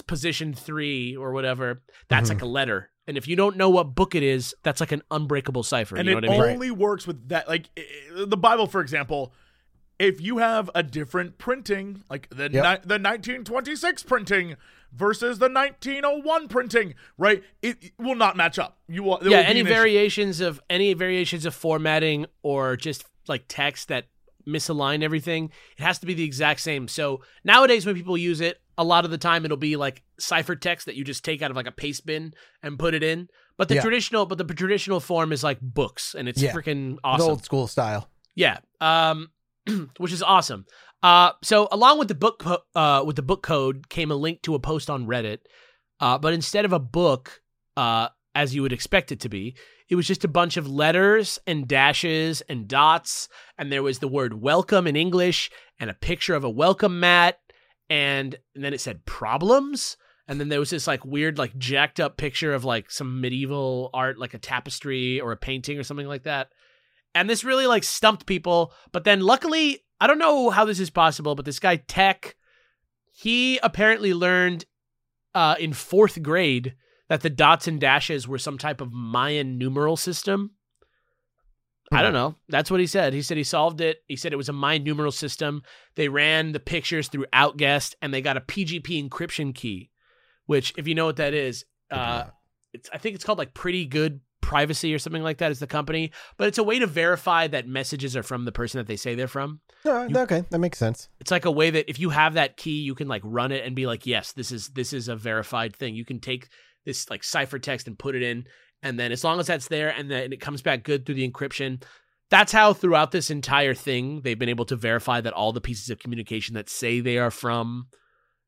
position 0.07 0.53
3, 0.53 1.15
or 1.15 1.31
whatever. 1.33 1.81
That's 2.09 2.29
Mhm. 2.29 2.33
like 2.33 2.41
a 2.41 2.45
letter. 2.47 2.91
And 3.07 3.17
if 3.17 3.27
you 3.27 3.35
don't 3.35 3.55
know 3.57 3.69
what 3.69 3.93
book 3.95 4.15
it 4.15 4.23
is, 4.23 4.55
that's 4.63 4.79
like 4.79 4.91
an 4.91 5.03
unbreakable 5.11 5.63
cipher. 5.63 5.95
and 5.95 6.07
you 6.07 6.13
know 6.13 6.17
it 6.17 6.21
what 6.23 6.29
I 6.29 6.33
mean? 6.33 6.41
Right. 6.41 6.53
only 6.53 6.71
works 6.71 7.05
with 7.05 7.29
that 7.29 7.47
like 7.47 7.69
i- 7.77 7.81
i- 8.21 8.25
the 8.25 8.37
bible 8.37 8.67
for 8.67 8.81
example 8.81 9.33
if 9.97 10.19
you 10.19 10.39
have 10.39 10.69
a 10.75 10.83
different 10.83 11.37
printing 11.37 12.03
like 12.09 12.27
the 12.29 12.49
Yep. 12.51 12.53
ni- 12.83 12.87
the 12.87 12.99
1926 12.99 14.03
printing 14.03 14.55
versus 14.91 15.39
the 15.39 15.47
1901 15.49 16.47
printing 16.47 16.95
right 17.17 17.43
it, 17.61 17.77
it 17.81 17.91
will 17.97 18.15
not 18.15 18.35
match 18.35 18.57
up 18.59 18.77
you 18.87 19.03
will 19.03 19.19
yeah 19.21 19.29
will 19.29 19.35
any 19.45 19.59
an 19.61 19.67
issue. 19.67 19.73
variations 19.75 20.39
of 20.41 20.59
any 20.69 20.93
variations 20.93 21.45
of 21.45 21.53
formatting 21.55 22.25
or 22.43 22.75
just 22.75 23.05
like 23.27 23.45
text 23.47 23.87
that 23.87 24.05
misalign 24.47 25.01
everything 25.03 25.49
it 25.77 25.81
has 25.83 25.97
to 25.99 26.05
be 26.05 26.13
the 26.13 26.23
exact 26.23 26.59
same 26.59 26.87
so 26.87 27.21
nowadays 27.43 27.85
when 27.85 27.95
people 27.95 28.17
use 28.17 28.41
it 28.41 28.59
a 28.77 28.83
lot 28.83 29.05
of 29.05 29.11
the 29.11 29.17
time 29.17 29.45
it'll 29.45 29.57
be 29.57 29.75
like 29.75 30.03
ciphertext 30.19 30.85
that 30.85 30.95
you 30.95 31.03
just 31.03 31.23
take 31.23 31.41
out 31.41 31.51
of 31.51 31.55
like 31.57 31.67
a 31.67 31.71
paste 31.71 32.05
bin 32.05 32.33
and 32.63 32.77
put 32.79 32.93
it 32.93 33.03
in 33.03 33.27
but 33.57 33.67
the 33.69 33.75
Yeah. 33.75 33.81
traditional 33.81 34.25
but 34.25 34.37
the 34.37 34.43
traditional 34.53 34.99
form 34.99 35.31
is 35.31 35.43
like 35.43 35.59
books 35.61 36.13
and 36.17 36.27
it's 36.27 36.41
Yeah. 36.41 36.53
freaking 36.53 36.95
The 36.95 37.01
awesome 37.03 37.29
old 37.29 37.43
school 37.45 37.67
style. 37.67 38.09
yeah, 38.35 38.59
um, 38.81 39.29
which 39.97 40.11
is 40.11 40.21
awesome. 40.21 40.65
Uh, 41.03 41.31
so 41.43 41.67
along 41.71 41.99
with 41.99 42.07
the 42.07 42.15
book, 42.15 42.39
co- 42.39 42.63
uh, 42.75 43.03
with 43.05 43.15
the 43.15 43.21
book 43.21 43.43
code 43.43 43.89
came 43.89 44.11
a 44.11 44.15
link 44.15 44.41
to 44.43 44.55
a 44.55 44.59
post 44.59 44.89
on 44.89 45.05
Reddit. 45.07 45.39
Uh, 45.99 46.17
but 46.17 46.33
instead 46.33 46.65
of 46.65 46.73
a 46.73 46.79
book, 46.79 47.41
uh, 47.77 48.09
as 48.33 48.53
you 48.53 48.61
would 48.61 48.73
expect 48.73 49.11
it 49.11 49.19
to 49.21 49.29
be, 49.29 49.55
it 49.87 49.95
was 49.95 50.07
just 50.07 50.23
a 50.25 50.27
bunch 50.27 50.57
of 50.57 50.67
letters 50.67 51.39
and 51.47 51.67
dashes 51.67 52.41
and 52.49 52.67
dots, 52.67 53.29
and 53.57 53.71
there 53.71 53.83
was 53.83 53.99
the 53.99 54.07
word 54.07 54.41
"welcome" 54.41 54.87
in 54.87 54.95
English 54.95 55.49
and 55.79 55.89
a 55.89 55.93
picture 55.93 56.33
of 56.35 56.43
a 56.43 56.49
welcome 56.49 56.99
mat, 56.99 57.39
and, 57.89 58.35
then 58.55 58.73
it 58.73 58.81
said 58.81 59.05
"problems," 59.05 59.97
And 60.27 60.39
then 60.39 60.49
there 60.49 60.59
was 60.59 60.71
this 60.71 60.87
like 60.87 61.05
weird, 61.05 61.37
like 61.37 61.57
jacked 61.57 61.99
up 61.99 62.17
picture 62.17 62.53
of 62.53 62.65
like 62.65 62.89
some 62.89 63.21
medieval 63.21 63.89
art, 63.93 64.17
like 64.17 64.33
a 64.33 64.39
tapestry 64.39 65.19
or 65.19 65.31
a 65.31 65.37
painting 65.37 65.77
or 65.77 65.83
something 65.83 66.07
like 66.07 66.23
that. 66.23 66.49
And 67.13 67.29
this 67.29 67.43
really 67.43 67.67
like 67.67 67.83
stumped 67.83 68.25
people. 68.25 68.73
But 68.91 69.03
then 69.03 69.21
luckily, 69.21 69.83
I 70.01 70.07
don't 70.07 70.19
know 70.19 70.49
how 70.49 70.65
this 70.65 70.79
is 70.79 70.89
possible, 70.89 71.35
but 71.35 71.45
this 71.45 71.59
guy 71.59 71.77
Tech, 71.77 72.35
he 73.13 73.59
apparently 73.59 74.13
learned 74.13 74.65
uh, 75.33 75.55
in 75.59 75.73
fourth 75.73 76.21
grade 76.23 76.75
that 77.07 77.21
the 77.21 77.29
dots 77.29 77.67
and 77.67 77.79
dashes 77.79 78.27
were 78.27 78.39
some 78.39 78.57
type 78.57 78.81
of 78.81 78.91
Mayan 78.91 79.59
numeral 79.59 79.95
system. 79.95 80.51
I 81.91 82.01
don't 82.01 82.13
know. 82.13 82.35
That's 82.49 82.71
what 82.71 82.79
he 82.79 82.87
said. 82.87 83.13
He 83.13 83.21
said 83.21 83.37
he 83.37 83.43
solved 83.43 83.79
it. 83.79 83.99
He 84.07 84.15
said 84.15 84.33
it 84.33 84.37
was 84.37 84.49
a 84.49 84.53
Mayan 84.53 84.83
numeral 84.83 85.11
system. 85.11 85.61
They 85.95 86.09
ran 86.09 86.51
the 86.51 86.59
pictures 86.59 87.07
through 87.07 87.25
Outguess 87.31 87.95
and 88.01 88.13
they 88.13 88.21
got 88.21 88.37
a 88.37 88.41
PGP 88.41 89.07
encryption 89.07 89.53
key, 89.53 89.91
which, 90.45 90.73
if 90.77 90.87
you 90.87 90.95
know 90.95 91.05
what 91.05 91.17
that 91.17 91.33
is, 91.33 91.65
uh, 91.91 92.25
it's 92.73 92.89
I 92.91 92.97
think 92.97 93.15
it's 93.15 93.23
called 93.23 93.37
like 93.37 93.53
Pretty 93.53 93.85
Good 93.85 94.19
Privacy 94.41 94.93
or 94.93 94.99
something 94.99 95.23
like 95.23 95.37
that 95.39 95.51
is 95.51 95.59
the 95.59 95.67
company, 95.67 96.11
but 96.37 96.47
it's 96.47 96.57
a 96.57 96.63
way 96.63 96.77
to 96.79 96.87
verify 96.87 97.47
that 97.47 97.67
messages 97.67 98.15
are 98.15 98.23
from 98.23 98.45
the 98.45 98.51
person 98.51 98.77
that 98.79 98.87
they 98.87 98.95
say 98.95 99.15
they're 99.15 99.27
from. 99.27 99.59
No, 99.83 100.21
okay, 100.21 100.43
that 100.49 100.59
makes 100.59 100.77
sense. 100.77 101.09
It's 101.19 101.31
like 101.31 101.45
a 101.45 101.51
way 101.51 101.69
that 101.71 101.89
if 101.89 101.99
you 101.99 102.09
have 102.09 102.35
that 102.35 102.57
key, 102.57 102.81
you 102.81 102.95
can 102.95 103.07
like 103.07 103.21
run 103.23 103.51
it 103.51 103.65
and 103.65 103.75
be 103.75 103.87
like, 103.87 104.05
yes, 104.05 104.33
this 104.33 104.51
is 104.51 104.69
this 104.69 104.93
is 104.93 105.07
a 105.07 105.15
verified 105.15 105.75
thing. 105.75 105.95
You 105.95 106.05
can 106.05 106.19
take 106.19 106.49
this 106.85 107.09
like 107.09 107.21
ciphertext 107.21 107.87
and 107.87 107.97
put 107.97 108.15
it 108.15 108.21
in, 108.21 108.45
and 108.83 108.99
then 108.99 109.11
as 109.11 109.23
long 109.23 109.39
as 109.39 109.47
that's 109.47 109.67
there 109.67 109.89
and 109.89 110.09
then 110.09 110.31
it 110.33 110.39
comes 110.41 110.61
back 110.61 110.83
good 110.83 111.05
through 111.05 111.15
the 111.15 111.29
encryption, 111.29 111.81
that's 112.29 112.51
how 112.51 112.73
throughout 112.73 113.11
this 113.11 113.29
entire 113.29 113.73
thing 113.73 114.21
they've 114.21 114.39
been 114.39 114.49
able 114.49 114.65
to 114.65 114.75
verify 114.75 115.21
that 115.21 115.33
all 115.33 115.53
the 115.53 115.61
pieces 115.61 115.89
of 115.89 115.99
communication 115.99 116.55
that 116.55 116.69
say 116.69 116.99
they 116.99 117.17
are 117.17 117.31
from 117.31 117.87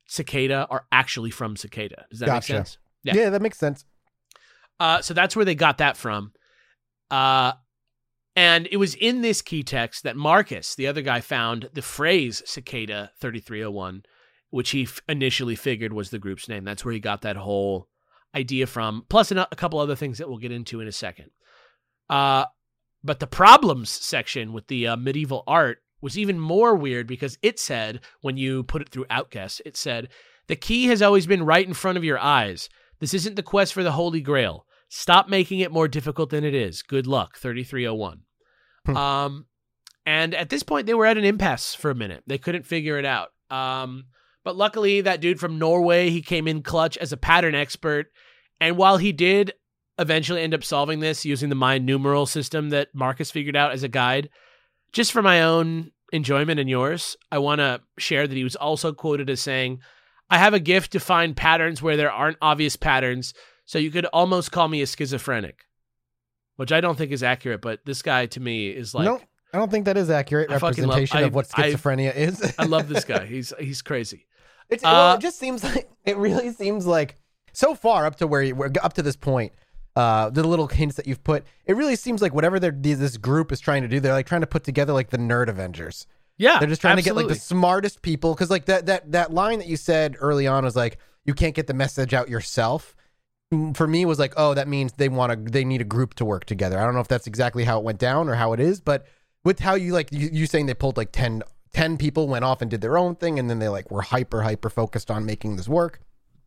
Cicada 0.08 0.68
are 0.70 0.86
actually 0.92 1.32
from 1.32 1.56
Cicada. 1.56 2.06
Does 2.10 2.20
that 2.20 2.28
Gotcha. 2.28 2.54
make 2.54 2.58
sense? 2.58 2.78
Yeah. 3.04 3.16
Yeah. 3.16 3.30
that 3.30 3.42
makes 3.42 3.58
sense. 3.58 3.86
Uh, 4.80 5.02
so 5.02 5.14
that's 5.14 5.36
where 5.36 5.46
they 5.46 5.56
got 5.56 5.80
that 5.80 5.98
from. 5.98 6.32
Uh, 7.10 7.54
and 8.36 8.68
it 8.72 8.78
was 8.78 8.94
in 8.96 9.22
this 9.22 9.42
key 9.42 9.64
text 9.64 10.04
that 10.04 10.16
Marcus, 10.16 10.76
the 10.76 10.88
other 10.88 11.02
guy, 11.02 11.22
found 11.22 11.70
the 11.74 11.82
phrase 11.82 12.44
Cicada 12.46 13.12
3301, 13.20 14.04
which 14.52 14.70
he 14.70 14.84
f- 14.84 15.02
initially 15.10 15.56
figured 15.56 15.92
was 15.94 16.12
the 16.12 16.20
group's 16.20 16.48
name. 16.48 16.64
That's 16.64 16.86
where 16.86 16.94
he 16.94 17.00
got 17.00 17.24
that 17.24 17.36
whole 17.38 17.88
idea 18.36 18.68
from, 18.68 19.06
plus 19.10 19.32
a 19.32 19.48
couple 19.56 19.80
other 19.80 19.96
things 19.96 20.18
that 20.18 20.30
we'll 20.30 20.38
get 20.38 20.52
into 20.52 20.82
in 20.82 20.88
a 20.88 20.92
second. 20.92 21.32
Uh, 22.10 22.46
but 23.04 23.20
the 23.20 23.28
problems 23.28 23.90
section 23.90 24.54
with 24.54 24.68
the 24.68 24.88
uh, 24.88 24.98
medieval 24.98 25.44
art 25.48 25.80
was 26.02 26.18
even 26.18 26.40
more 26.40 26.76
weird 26.76 27.08
because 27.08 27.38
it 27.42 27.60
said, 27.60 28.02
when 28.22 28.38
you 28.38 28.64
put 28.64 28.82
it 28.82 28.90
through 28.90 29.06
Outguess, 29.10 29.62
it 29.66 29.76
said, 29.76 30.10
the 30.48 30.56
key 30.56 30.86
has 30.88 31.02
always 31.02 31.28
been 31.28 31.44
right 31.44 31.68
in 31.68 31.74
front 31.74 31.98
of 31.98 32.04
your 32.04 32.20
eyes. 32.20 32.70
This 33.00 33.14
isn't 33.14 33.36
the 33.36 33.44
quest 33.44 33.74
for 33.74 33.84
the 33.84 33.92
Holy 33.92 34.22
Grail. 34.22 34.66
Stop 34.90 35.28
making 35.28 35.60
it 35.60 35.72
more 35.72 35.88
difficult 35.88 36.30
than 36.30 36.44
it 36.44 36.56
is. 36.56 36.82
Good 36.82 37.08
luck, 37.08 37.38
3301. 37.38 38.22
Hmm. 38.86 38.98
um, 38.98 39.46
and 40.06 40.34
at 40.34 40.50
this 40.50 40.64
point, 40.64 40.88
they 40.88 40.94
were 40.94 41.06
at 41.06 41.18
an 41.18 41.26
impasse 41.26 41.76
for 41.76 41.92
a 41.92 41.96
minute. 41.96 42.24
They 42.26 42.38
couldn't 42.38 42.66
figure 42.66 42.98
it 42.98 43.04
out. 43.04 43.30
Um, 43.50 44.06
but 44.48 44.56
luckily, 44.56 45.02
that 45.02 45.20
dude 45.20 45.42
from 45.42 45.60
Norway, 45.60 46.10
he 46.10 46.22
came 46.22 46.48
in 46.48 46.64
clutch 46.64 46.96
as 47.00 47.12
a 47.12 47.18
pattern 47.18 47.54
expert. 47.54 48.08
And 48.62 48.78
while 48.78 48.96
he 48.96 49.12
did 49.12 49.52
eventually 50.00 50.42
end 50.42 50.54
up 50.54 50.64
solving 50.64 51.02
this 51.02 51.26
using 51.26 51.50
the 51.50 51.56
Mayan 51.56 51.84
numeral 51.86 52.26
system 52.26 52.70
that 52.70 52.88
Marcus 52.96 53.30
figured 53.30 53.58
out 53.58 53.74
as 53.74 53.84
a 53.84 53.90
guide, 53.90 54.30
just 54.94 55.12
for 55.12 55.22
my 55.22 55.42
own 55.42 55.92
enjoyment 56.14 56.62
and 56.62 56.70
yours, 56.70 57.18
I 57.30 57.40
want 57.40 57.60
to 57.60 57.82
share 57.98 58.26
that 58.26 58.38
he 58.38 58.46
was 58.46 58.56
also 58.56 58.94
quoted 58.94 59.30
as 59.30 59.42
saying, 59.42 59.82
I 60.30 60.38
have 60.38 60.54
a 60.54 60.62
gift 60.62 60.94
to 60.94 61.02
find 61.02 61.36
patterns 61.36 61.82
where 61.82 61.98
there 61.98 62.10
aren't 62.12 62.38
obvious 62.42 62.78
patterns, 62.78 63.34
so 63.66 63.78
you 63.80 63.92
could 63.92 64.06
almost 64.06 64.54
call 64.54 64.70
me 64.70 64.82
a 64.82 64.88
schizophrenic, 64.88 65.66
which 66.56 66.72
I 66.72 66.80
don't 66.80 66.98
think 66.98 67.12
is 67.12 67.22
accurate, 67.22 67.62
but 67.62 67.82
this 67.86 68.02
guy 68.02 68.28
to 68.28 68.40
me 68.40 68.70
is 68.70 68.94
like, 68.96 69.04
no, 69.04 69.20
I 69.54 69.58
don't 69.60 69.72
think 69.72 69.86
that 69.86 69.96
is 69.98 70.10
accurate 70.10 70.52
I 70.52 70.60
fucking 70.60 70.84
love- 70.86 70.98
representation 70.98 71.18
I- 71.18 71.22
of 71.22 71.34
what 71.34 71.48
I- 71.56 71.72
schizophrenia 71.72 72.16
is. 72.16 72.54
I 72.60 72.66
love 72.66 72.88
this 72.90 73.06
guy. 73.14 73.26
He's 73.26 73.54
he's 73.60 73.82
crazy. 73.82 74.27
It's, 74.70 74.84
well, 74.84 75.12
Uh, 75.12 75.16
it 75.16 75.22
just 75.22 75.40
seems 75.40 75.64
like 75.76 75.90
it 76.06 76.18
really 76.18 76.52
seems 76.52 76.86
like 76.86 77.16
so 77.54 77.76
far 77.76 78.06
up 78.06 78.18
to 78.18 78.28
where 78.28 78.42
you, 78.42 78.56
we're 78.56 78.72
up 78.82 78.94
to 78.94 79.02
this 79.02 79.16
point. 79.16 79.54
Uh, 79.96 80.30
the 80.30 80.44
little 80.44 80.68
hints 80.68 80.96
that 80.98 81.08
you've 81.08 81.24
put, 81.24 81.44
it 81.66 81.76
really 81.76 81.96
seems 81.96 82.22
like 82.22 82.32
whatever 82.32 82.60
this 82.60 83.18
group 83.18 83.52
is 83.52 83.60
trying 83.60 83.82
to 83.82 83.88
do, 83.88 84.00
they're 84.00 84.14
like 84.14 84.28
trying 84.28 84.42
to 84.42 84.48
put 84.48 84.64
together 84.64 84.94
like 84.94 85.10
the 85.10 85.18
nerd 85.18 85.48
Avengers. 85.48 86.06
Yeah, 86.38 86.60
They're 86.60 86.70
just 86.70 86.82
trying 86.82 86.98
to 86.98 87.02
get 87.02 87.16
like 87.16 87.28
the 87.28 87.34
smartest 87.36 88.04
people 88.04 88.36
because 88.36 88.52
like 88.52 88.66
that 88.66 88.86
that 88.86 89.12
that 89.14 89.34
line 89.34 89.58
that 89.58 89.68
you 89.68 89.76
said 89.76 90.16
early 90.20 90.46
on 90.46 90.66
was 90.66 90.76
like 90.76 91.00
you 91.26 91.34
can't 91.34 91.56
get 91.56 91.66
the 91.66 91.74
message 91.74 92.14
out 92.14 92.30
yourself. 92.30 92.96
Mm, 93.52 93.76
For 93.76 93.88
me, 93.88 94.06
was 94.06 94.20
like 94.20 94.34
oh 94.38 94.54
that 94.54 94.68
means 94.68 94.94
they 94.94 95.10
want 95.10 95.32
to 95.32 95.52
they 95.52 95.66
need 95.66 95.82
a 95.82 95.86
group 95.86 96.14
to 96.16 96.26
work 96.26 96.46
together. 96.46 96.80
I 96.80 96.84
don't 96.86 96.94
know 96.94 97.00
if 97.00 97.08
that's 97.08 97.26
exactly 97.26 97.64
how 97.64 97.80
it 97.80 97.84
went 97.84 97.98
down 97.98 98.30
or 98.30 98.36
how 98.36 98.54
it 98.54 98.60
is, 98.60 98.80
but 98.80 99.08
with 99.44 99.60
how 99.60 99.74
you 99.74 99.94
like 99.94 100.12
you, 100.12 100.30
you 100.32 100.46
saying 100.46 100.68
they 100.68 100.76
pulled 100.76 100.96
like 100.98 101.12
10, 101.12 101.42
10 101.78 101.98
people 101.98 102.28
went 102.28 102.44
off 102.44 102.62
and 102.62 102.72
did 102.72 102.82
their 102.82 102.98
own 102.98 103.16
thing 103.16 103.38
and 103.38 103.50
then 103.50 103.60
they 103.60 103.70
like 103.70 103.92
were 103.92 104.02
hyper 104.02 104.42
hyper 104.42 104.70
focused 104.70 105.12
on 105.12 105.26
making 105.26 105.58
this 105.58 105.68
work. 105.68 106.00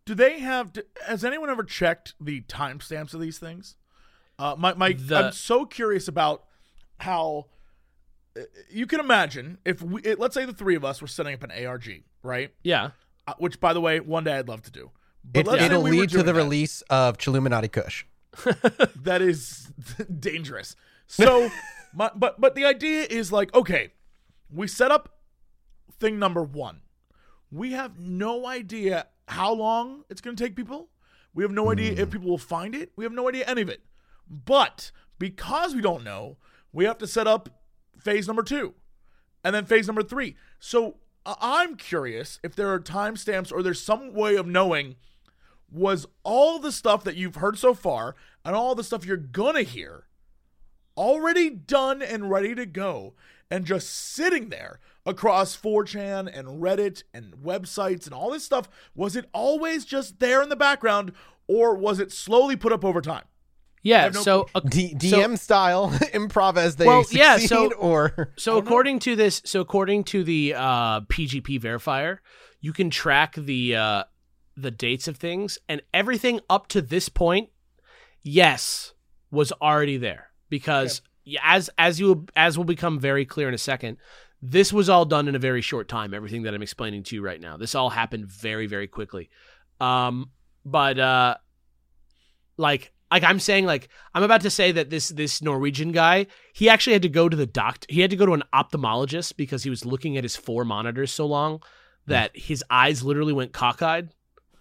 Do 0.05 0.15
they 0.15 0.41
have? 0.41 0.73
d- 0.73 0.83
Has 1.07 1.25
anyone 1.25 1.51
ever 1.51 1.63
checked 1.63 2.15
the 2.21 2.41
timestamps 2.43 3.15
of 3.15 3.21
these 3.21 3.39
things? 3.39 3.77
Uh, 4.41 4.57
my 4.59 4.75
my, 4.75 4.93
The- 4.93 5.17
I'm 5.27 5.33
so 5.33 5.65
curious 5.67 6.09
about 6.09 6.45
how 6.99 7.47
uh, 8.37 8.41
you 8.71 8.87
can 8.87 8.99
imagine 8.99 9.59
if 9.65 9.81
we, 9.83 10.03
it, 10.03 10.19
let's 10.19 10.35
say 10.35 10.45
the 10.45 10.53
three 10.53 10.75
of 10.75 10.85
us 10.85 11.01
were 11.01 11.07
setting 11.07 11.33
up 11.35 11.43
an 11.45 11.53
ARG, 11.65 12.03
right? 12.23 12.53
yeah. 12.65 12.91
Uh, 13.29 13.35
which, 13.39 13.61
by 13.61 13.73
the 13.73 13.81
way, 13.81 14.01
one 14.01 14.25
day 14.25 14.33
I'd 14.39 14.49
love 14.49 14.63
to 14.63 14.71
do. 14.73 14.91
But 15.25 15.41
it, 15.41 15.47
let's 15.47 15.63
it'll 15.63 15.83
we 15.83 15.93
lead 15.93 16.09
to 16.11 16.19
the 16.19 16.25
that. 16.25 16.35
release 16.35 16.83
of 16.91 17.19
Chilluminati 17.19 17.71
Kush. 17.71 18.05
that 19.03 19.21
is 19.23 19.71
dangerous. 20.19 20.75
So, 21.07 21.51
my, 21.95 22.11
but 22.17 22.41
but 22.41 22.55
the 22.57 22.65
idea 22.65 23.07
is 23.09 23.31
like, 23.31 23.55
okay, 23.55 23.93
we 24.51 24.67
set 24.67 24.91
up 24.91 25.20
thing 26.01 26.19
number 26.19 26.43
one. 26.43 26.81
We 27.53 27.73
have 27.73 27.99
no 27.99 28.47
idea 28.47 29.07
how 29.29 29.53
long 29.53 30.05
it's 30.09 30.21
going 30.21 30.35
to 30.35 30.43
take 30.43 30.57
people. 30.57 30.89
We 31.35 31.45
have 31.45 31.53
no 31.53 31.71
idea 31.71 31.93
if 31.93 32.09
hmm. 32.09 32.11
people 32.11 32.31
will 32.31 32.39
find 32.39 32.75
it. 32.75 32.91
We 32.97 33.05
have 33.05 33.13
no 33.13 33.29
idea 33.29 33.45
any 33.47 33.63
of 33.63 33.69
it. 33.69 33.83
But 34.29 34.91
because 35.19 35.75
we 35.75 35.81
don't 35.81 36.03
know, 36.03 36.39
we 36.73 36.85
have 36.85 36.99
to 36.99 37.07
set 37.07 37.27
up 37.27 37.49
phase 37.99 38.27
number 38.27 38.43
two, 38.43 38.75
and 39.45 39.55
then 39.55 39.67
phase 39.67 39.87
number 39.87 40.03
three. 40.03 40.37
So 40.59 40.97
I- 41.27 41.37
I'm 41.41 41.77
curious 41.77 42.41
if 42.43 42.57
there 42.57 42.73
are 42.73 42.81
timestamps 42.81 43.53
or 43.53 43.63
there's 43.63 43.83
some 43.83 44.15
way 44.15 44.37
of 44.37 44.47
knowing 44.47 44.97
was 45.71 46.07
all 46.25 46.59
the 46.59 46.73
stuff 46.73 47.05
that 47.05 47.17
you've 47.17 47.37
heard 47.37 47.59
so 47.59 47.75
far 47.75 48.17
and 48.45 48.57
all 48.57 48.75
the 48.75 48.83
stuff 48.83 49.05
you're 49.05 49.17
gonna 49.17 49.63
hear 49.63 50.07
already 50.97 51.49
done 51.49 52.03
and 52.03 52.31
ready 52.31 52.55
to 52.55 52.67
go 52.67 53.15
and 53.51 53.65
just 53.65 53.91
sitting 53.91 54.49
there 54.49 54.81
across 55.07 55.57
4chan 55.57 56.31
and 56.37 56.61
Reddit 56.63 57.03
and 57.15 57.35
websites 57.35 58.05
and 58.05 58.15
all 58.15 58.31
this 58.31 58.45
stuff 58.45 58.69
was 58.95 59.17
it 59.17 59.27
always 59.33 59.85
just 59.85 60.21
there 60.21 60.43
in 60.43 60.49
the 60.51 60.57
background 60.57 61.13
or 61.47 61.75
was 61.75 61.99
it 62.01 62.13
slowly 62.13 62.55
put 62.57 62.73
up 62.73 62.85
over 62.85 63.01
time? 63.01 63.25
Yeah. 63.83 64.11
no 64.11 64.21
so, 64.21 64.47
uh, 64.55 64.61
D- 64.61 64.91
so- 65.01 65.17
DM 65.17 65.39
style 65.39 65.89
improv 66.13 66.57
as 66.59 66.77
they 66.77 66.87
Well, 66.87 67.03
succeed, 67.03 67.19
yeah, 67.19 67.39
so- 67.39 67.73
or? 67.79 68.33
So 68.37 68.59
according 68.59 68.99
to 69.01 69.17
this, 69.17 69.41
so 69.47 69.61
according 69.61 70.05
to 70.05 70.23
the 70.23 70.55
uh, 70.55 71.01
PGP 71.03 71.61
verifier, 71.61 72.19
you 72.61 72.75
can 72.75 72.91
track 72.91 73.35
the 73.37 73.75
uh, 73.77 74.05
the 74.55 74.71
dates 74.71 75.09
of 75.09 75.17
things, 75.17 75.57
and 75.67 75.81
everything 75.95 76.41
up 76.51 76.67
to 76.69 76.83
this 76.83 77.09
point, 77.09 77.49
yes, 78.23 78.93
was 79.31 79.51
already 79.63 79.97
there. 79.97 80.27
Because 80.51 81.01
yeah, 81.25 81.41
as 81.45 81.71
as 81.79 82.01
you 82.01 82.27
as 82.37 82.59
will 82.59 82.65
become 82.65 82.99
very 82.99 83.25
clear 83.25 83.49
in 83.49 83.55
a 83.55 83.59
second, 83.59 83.97
this 84.43 84.73
was 84.73 84.89
all 84.89 85.05
done 85.05 85.29
in 85.29 85.35
a 85.35 85.39
very 85.39 85.61
short 85.61 85.89
time. 85.89 86.15
Everything 86.15 86.43
that 86.43 86.55
I'm 86.55 86.63
explaining 86.63 87.03
to 87.05 87.17
you 87.17 87.23
right 87.23 87.41
now, 87.41 87.57
this 87.57 87.75
all 87.75 87.91
happened 87.91 88.27
very 88.27 88.67
very 88.67 88.87
quickly. 88.87 89.31
Um, 89.81 90.31
but 90.65 90.99
uh, 90.99 91.37
like 92.57 92.93
like 93.11 93.25
I'm 93.25 93.41
saying 93.41 93.67
like 93.67 93.89
I'm 94.15 94.23
about 94.23 94.43
to 94.43 94.51
say 94.51 94.73
that 94.73 94.91
this 94.91 95.09
this 95.09 95.43
Norwegian 95.43 95.93
guy 95.93 96.27
he 96.53 96.69
actually 96.69 96.93
had 96.93 97.03
to 97.03 97.09
go 97.09 97.29
to 97.29 97.37
the 97.37 97.47
doctor 97.47 97.87
he 97.91 98.01
had 98.01 98.11
to 98.11 98.17
go 98.17 98.27
to 98.27 98.33
an 98.33 98.45
ophthalmologist 98.55 99.37
because 99.37 99.63
he 99.63 99.71
was 99.71 99.85
looking 99.85 100.17
at 100.17 100.25
his 100.25 100.37
four 100.37 100.65
monitors 100.65 101.11
so 101.11 101.27
long 101.27 101.63
that 102.07 102.31
his 102.35 102.65
eyes 102.71 103.03
literally 103.03 103.33
went 103.33 103.53
cockeyed. 103.53 104.11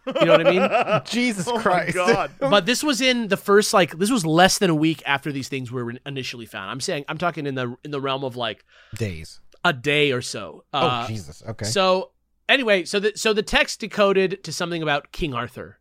You 0.05 0.25
know 0.25 0.37
what 0.37 0.47
I 0.47 0.51
mean? 0.51 1.01
Jesus 1.05 1.47
oh 1.47 1.59
Christ. 1.59 1.95
my 1.95 2.13
god 2.13 2.31
but 2.39 2.65
this 2.65 2.83
was 2.83 3.01
in 3.01 3.27
the 3.27 3.37
first 3.37 3.73
like 3.73 3.97
this 3.97 4.09
was 4.09 4.25
less 4.25 4.57
than 4.57 4.69
a 4.69 4.75
week 4.75 5.03
after 5.05 5.31
these 5.31 5.49
things 5.49 5.71
were 5.71 5.93
initially 6.05 6.45
found. 6.45 6.71
I'm 6.71 6.81
saying 6.81 7.05
I'm 7.07 7.17
talking 7.17 7.45
in 7.45 7.55
the 7.55 7.75
in 7.83 7.91
the 7.91 8.01
realm 8.01 8.23
of 8.23 8.35
like 8.35 8.65
Days. 8.95 9.39
A 9.69 9.73
day 9.73 10.12
or 10.12 10.21
so. 10.21 10.63
Uh, 10.73 11.03
oh 11.05 11.08
Jesus. 11.08 11.43
Okay. 11.47 11.65
so 11.65 12.12
anyway, 12.49 12.84
so 12.84 12.99
the 12.99 13.13
so 13.15 13.32
the 13.34 13.43
text 13.43 13.79
decoded 13.79 14.43
to 14.43 14.51
something 14.51 14.82
about 14.82 15.12
King 15.12 15.34
Arthur. 15.34 15.79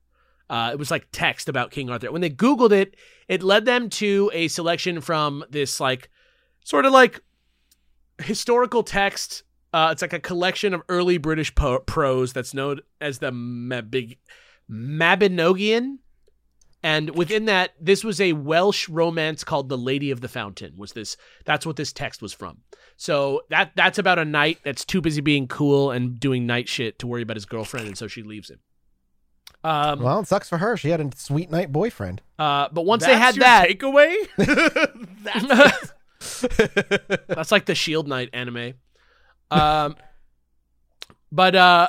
Uh, 0.50 0.70
it 0.72 0.78
was 0.78 0.90
like 0.90 1.08
text 1.12 1.48
about 1.48 1.70
King 1.70 1.90
Arthur. 1.90 2.12
When 2.12 2.20
they 2.20 2.30
Googled 2.30 2.72
it, 2.72 2.96
it 3.26 3.42
led 3.42 3.64
them 3.64 3.90
to 3.90 4.30
a 4.32 4.48
selection 4.48 5.00
from 5.00 5.44
this 5.50 5.80
like 5.80 6.10
sort 6.64 6.86
of 6.86 6.92
like 6.92 7.20
historical 8.20 8.82
text. 8.82 9.42
Uh, 9.72 9.88
it's 9.92 10.02
like 10.02 10.14
a 10.14 10.20
collection 10.20 10.72
of 10.72 10.82
early 10.88 11.18
British 11.18 11.54
po- 11.54 11.80
prose 11.80 12.32
that's 12.32 12.54
known 12.54 12.80
as 13.00 13.18
the 13.18 13.30
Mabig- 13.30 14.18
Mabinogion. 14.70 15.98
And 16.82 17.10
within 17.16 17.46
that, 17.46 17.72
this 17.80 18.04
was 18.04 18.20
a 18.20 18.34
Welsh 18.34 18.88
romance 18.88 19.42
called 19.42 19.68
"The 19.68 19.76
Lady 19.78 20.10
of 20.12 20.20
the 20.20 20.28
Fountain." 20.28 20.74
Was 20.76 20.92
this? 20.92 21.16
That's 21.44 21.66
what 21.66 21.74
this 21.76 21.92
text 21.92 22.22
was 22.22 22.32
from. 22.32 22.58
So 22.96 23.42
that 23.50 23.72
that's 23.74 23.98
about 23.98 24.18
a 24.18 24.24
knight 24.24 24.58
that's 24.64 24.84
too 24.84 25.00
busy 25.00 25.20
being 25.20 25.48
cool 25.48 25.90
and 25.90 26.20
doing 26.20 26.46
knight 26.46 26.68
shit 26.68 26.98
to 27.00 27.06
worry 27.08 27.22
about 27.22 27.36
his 27.36 27.46
girlfriend, 27.46 27.88
and 27.88 27.98
so 27.98 28.06
she 28.06 28.22
leaves 28.22 28.50
him. 28.50 28.60
Um, 29.64 30.00
Well, 30.00 30.20
it 30.20 30.28
sucks 30.28 30.48
for 30.48 30.58
her. 30.58 30.76
She 30.76 30.90
had 30.90 31.00
a 31.00 31.10
sweet 31.16 31.50
knight 31.50 31.72
boyfriend. 31.72 32.22
uh, 32.38 32.68
but 32.72 32.82
once 32.82 33.04
That's 33.04 33.12
they 33.12 33.18
had 33.18 33.34
your 33.36 33.44
that, 33.44 33.68
takeaway. 33.68 34.14
That's 36.38 37.26
That's 37.26 37.52
like 37.52 37.66
the 37.66 37.74
Shield 37.74 38.06
Knight 38.06 38.30
anime. 38.32 38.74
Um, 39.50 39.96
but 41.32 41.54
uh, 41.56 41.88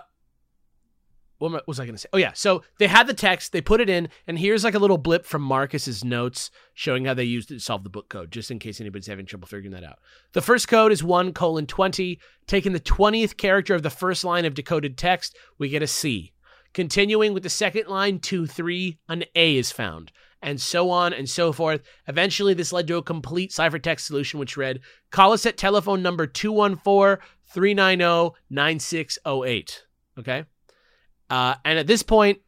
what 1.40 1.68
was 1.68 1.80
I 1.80 1.86
going 1.86 1.96
to 1.96 2.00
say? 2.00 2.10
Oh 2.14 2.18
yeah, 2.18 2.34
so 2.34 2.64
they 2.78 2.88
had 2.88 3.08
the 3.08 3.14
text, 3.14 3.52
they 3.52 3.62
put 3.62 3.82
it 3.82 3.90
in, 3.90 4.10
and 4.28 4.38
here's 4.38 4.64
like 4.64 4.76
a 4.76 4.80
little 4.80 4.98
blip 4.98 5.26
from 5.26 5.42
Marcus's 5.42 6.04
notes 6.04 6.52
showing 6.74 7.06
how 7.06 7.14
they 7.14 7.24
used 7.24 7.50
it 7.50 7.56
to 7.56 7.60
solve 7.60 7.84
the 7.84 7.90
book 7.90 8.10
code, 8.10 8.32
just 8.32 8.52
in 8.52 8.60
case 8.60 8.80
anybody's 8.80 9.08
having 9.08 9.26
trouble 9.26 9.48
figuring 9.48 9.72
that 9.72 9.84
out. 9.84 10.00
The 10.34 10.42
first 10.42 10.68
code 10.68 10.92
is 10.92 11.04
one 11.04 11.34
colon 11.34 11.66
twenty. 11.66 12.20
Taking 12.46 12.74
the 12.74 12.80
twentieth 12.80 13.38
character 13.38 13.74
of 13.74 13.84
the 13.84 13.90
first 13.90 14.24
line 14.24 14.46
of 14.46 14.54
decoded 14.54 14.98
text, 14.98 15.36
we 15.58 15.70
get 15.70 15.84
a 15.84 15.88
C. 15.88 16.34
Continuing 16.74 17.34
with 17.34 17.44
the 17.44 17.50
second 17.50 17.88
line, 17.88 18.20
two 18.20 18.46
three, 18.46 19.00
an 19.08 19.24
A 19.36 19.58
is 19.58 19.72
found 19.72 20.12
and 20.42 20.60
so 20.60 20.90
on 20.90 21.14
and 21.14 21.30
so 21.30 21.52
forth. 21.52 21.82
Eventually, 22.08 22.54
this 22.54 22.72
led 22.72 22.88
to 22.88 22.98
a 22.98 23.04
complete 23.04 23.52
ciphertext 23.52 24.02
solution, 24.02 24.40
which 24.40 24.58
read 24.58 24.80
Call 25.12 25.34
us 25.34 25.46
at 25.46 25.58
telephone 25.58 26.02
number 26.02 26.26
214 26.28 27.26
390 27.52 28.36
9608. 28.50 29.84
Okay. 30.18 30.46
Uh, 31.30 31.56
and 31.64 31.78
at 31.78 31.88
this 31.88 32.04
point, 32.04 32.40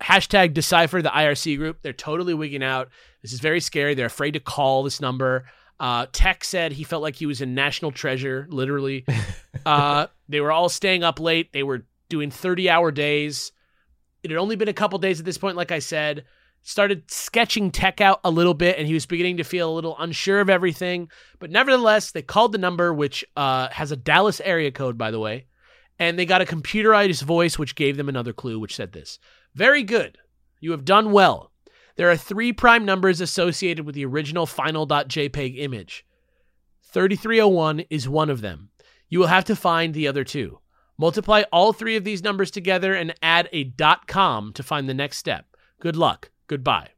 hashtag 0.00 0.54
decipher 0.54 1.02
the 1.02 1.08
IRC 1.08 1.56
group. 1.56 1.82
They're 1.82 1.92
totally 1.92 2.34
wigging 2.34 2.62
out. 2.62 2.88
This 3.22 3.32
is 3.32 3.40
very 3.40 3.60
scary. 3.60 3.94
They're 3.94 4.06
afraid 4.06 4.32
to 4.32 4.40
call 4.40 4.82
this 4.82 5.00
number. 5.00 5.46
Uh, 5.80 6.06
Tech 6.12 6.44
said 6.44 6.72
he 6.72 6.84
felt 6.84 7.02
like 7.02 7.16
he 7.16 7.26
was 7.26 7.40
a 7.40 7.46
national 7.46 7.92
treasure, 7.92 8.46
literally. 8.50 9.04
uh, 9.66 10.06
they 10.28 10.40
were 10.40 10.52
all 10.52 10.68
staying 10.68 11.04
up 11.04 11.20
late. 11.20 11.52
They 11.52 11.62
were 11.62 11.86
doing 12.08 12.30
30 12.30 12.70
hour 12.70 12.90
days. 12.90 13.52
It 14.22 14.30
had 14.30 14.38
only 14.38 14.56
been 14.56 14.68
a 14.68 14.72
couple 14.72 14.98
days 14.98 15.20
at 15.20 15.26
this 15.26 15.38
point, 15.38 15.56
like 15.56 15.72
I 15.72 15.78
said 15.78 16.24
started 16.62 17.10
sketching 17.10 17.70
tech 17.70 18.00
out 18.00 18.20
a 18.24 18.30
little 18.30 18.54
bit 18.54 18.78
and 18.78 18.86
he 18.86 18.94
was 18.94 19.06
beginning 19.06 19.38
to 19.38 19.44
feel 19.44 19.70
a 19.70 19.74
little 19.74 19.96
unsure 19.98 20.40
of 20.40 20.50
everything 20.50 21.08
but 21.38 21.50
nevertheless 21.50 22.10
they 22.10 22.20
called 22.20 22.52
the 22.52 22.58
number 22.58 22.92
which 22.92 23.24
uh, 23.36 23.68
has 23.70 23.90
a 23.90 23.96
dallas 23.96 24.40
area 24.44 24.70
code 24.70 24.98
by 24.98 25.10
the 25.10 25.18
way 25.18 25.46
and 25.98 26.18
they 26.18 26.26
got 26.26 26.42
a 26.42 26.46
computerized 26.46 27.22
voice 27.22 27.58
which 27.58 27.74
gave 27.74 27.96
them 27.96 28.08
another 28.08 28.32
clue 28.32 28.58
which 28.58 28.76
said 28.76 28.92
this. 28.92 29.18
Very 29.54 29.82
good. 29.82 30.18
You 30.60 30.70
have 30.72 30.84
done 30.84 31.12
well. 31.12 31.52
There 31.96 32.10
are 32.10 32.16
three 32.16 32.52
prime 32.52 32.84
numbers 32.84 33.20
associated 33.20 33.84
with 33.84 33.94
the 33.94 34.04
original 34.04 34.46
final.jpg 34.46 35.58
image. 35.58 36.06
3301 36.84 37.80
is 37.90 38.08
one 38.08 38.30
of 38.30 38.40
them. 38.40 38.70
You 39.08 39.18
will 39.18 39.26
have 39.26 39.44
to 39.46 39.56
find 39.56 39.94
the 39.94 40.06
other 40.06 40.24
two. 40.24 40.60
Multiply 40.96 41.42
all 41.52 41.72
three 41.72 41.96
of 41.96 42.04
these 42.04 42.22
numbers 42.22 42.50
together 42.50 42.94
and 42.94 43.14
add 43.22 43.48
a 43.52 43.72
com 44.06 44.52
to 44.52 44.62
find 44.62 44.88
the 44.88 44.94
next 44.94 45.18
step. 45.18 45.46
Good 45.80 45.96
luck. 45.96 46.30
Goodbye. 46.46 46.90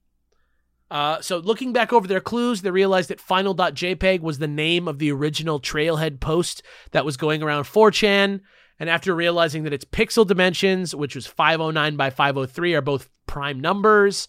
Uh, 0.90 1.20
so 1.20 1.38
looking 1.38 1.72
back 1.72 1.92
over 1.92 2.08
their 2.08 2.20
clues, 2.20 2.62
they 2.62 2.70
realized 2.70 3.10
that 3.10 3.20
final.jpg 3.20 4.20
was 4.20 4.38
the 4.38 4.48
name 4.48 4.88
of 4.88 4.98
the 4.98 5.12
original 5.12 5.60
trailhead 5.60 6.18
post 6.18 6.62
that 6.90 7.04
was 7.04 7.16
going 7.16 7.42
around 7.42 7.64
4chan. 7.64 8.40
And 8.80 8.90
after 8.90 9.14
realizing 9.14 9.62
that 9.64 9.74
its 9.74 9.84
pixel 9.84 10.26
dimensions, 10.26 10.94
which 10.94 11.14
was 11.14 11.26
509 11.26 11.96
by 11.96 12.08
503, 12.10 12.74
are 12.74 12.80
both 12.80 13.10
prime 13.26 13.60
numbers, 13.60 14.26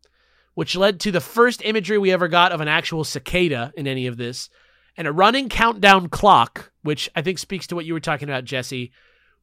which 0.54 0.74
led 0.74 0.98
to 1.00 1.12
the 1.12 1.20
first 1.20 1.62
imagery 1.64 1.98
we 1.98 2.11
ever 2.11 2.26
got 2.28 2.50
of 2.50 2.62
an 2.62 2.68
actual 2.68 3.04
cicada 3.04 3.72
in 3.76 3.87
any 3.87 4.07
of 4.07 4.16
this 4.16 4.48
and 4.96 5.07
a 5.07 5.12
running 5.12 5.48
countdown 5.48 6.09
clock, 6.09 6.72
which 6.83 7.09
I 7.14 7.22
think 7.22 7.38
speaks 7.38 7.68
to 7.68 7.76
what 7.76 7.85
you 7.85 7.94
were 7.94 8.00
talking 8.00 8.28
about, 8.28 8.44
Jesse, 8.44 8.90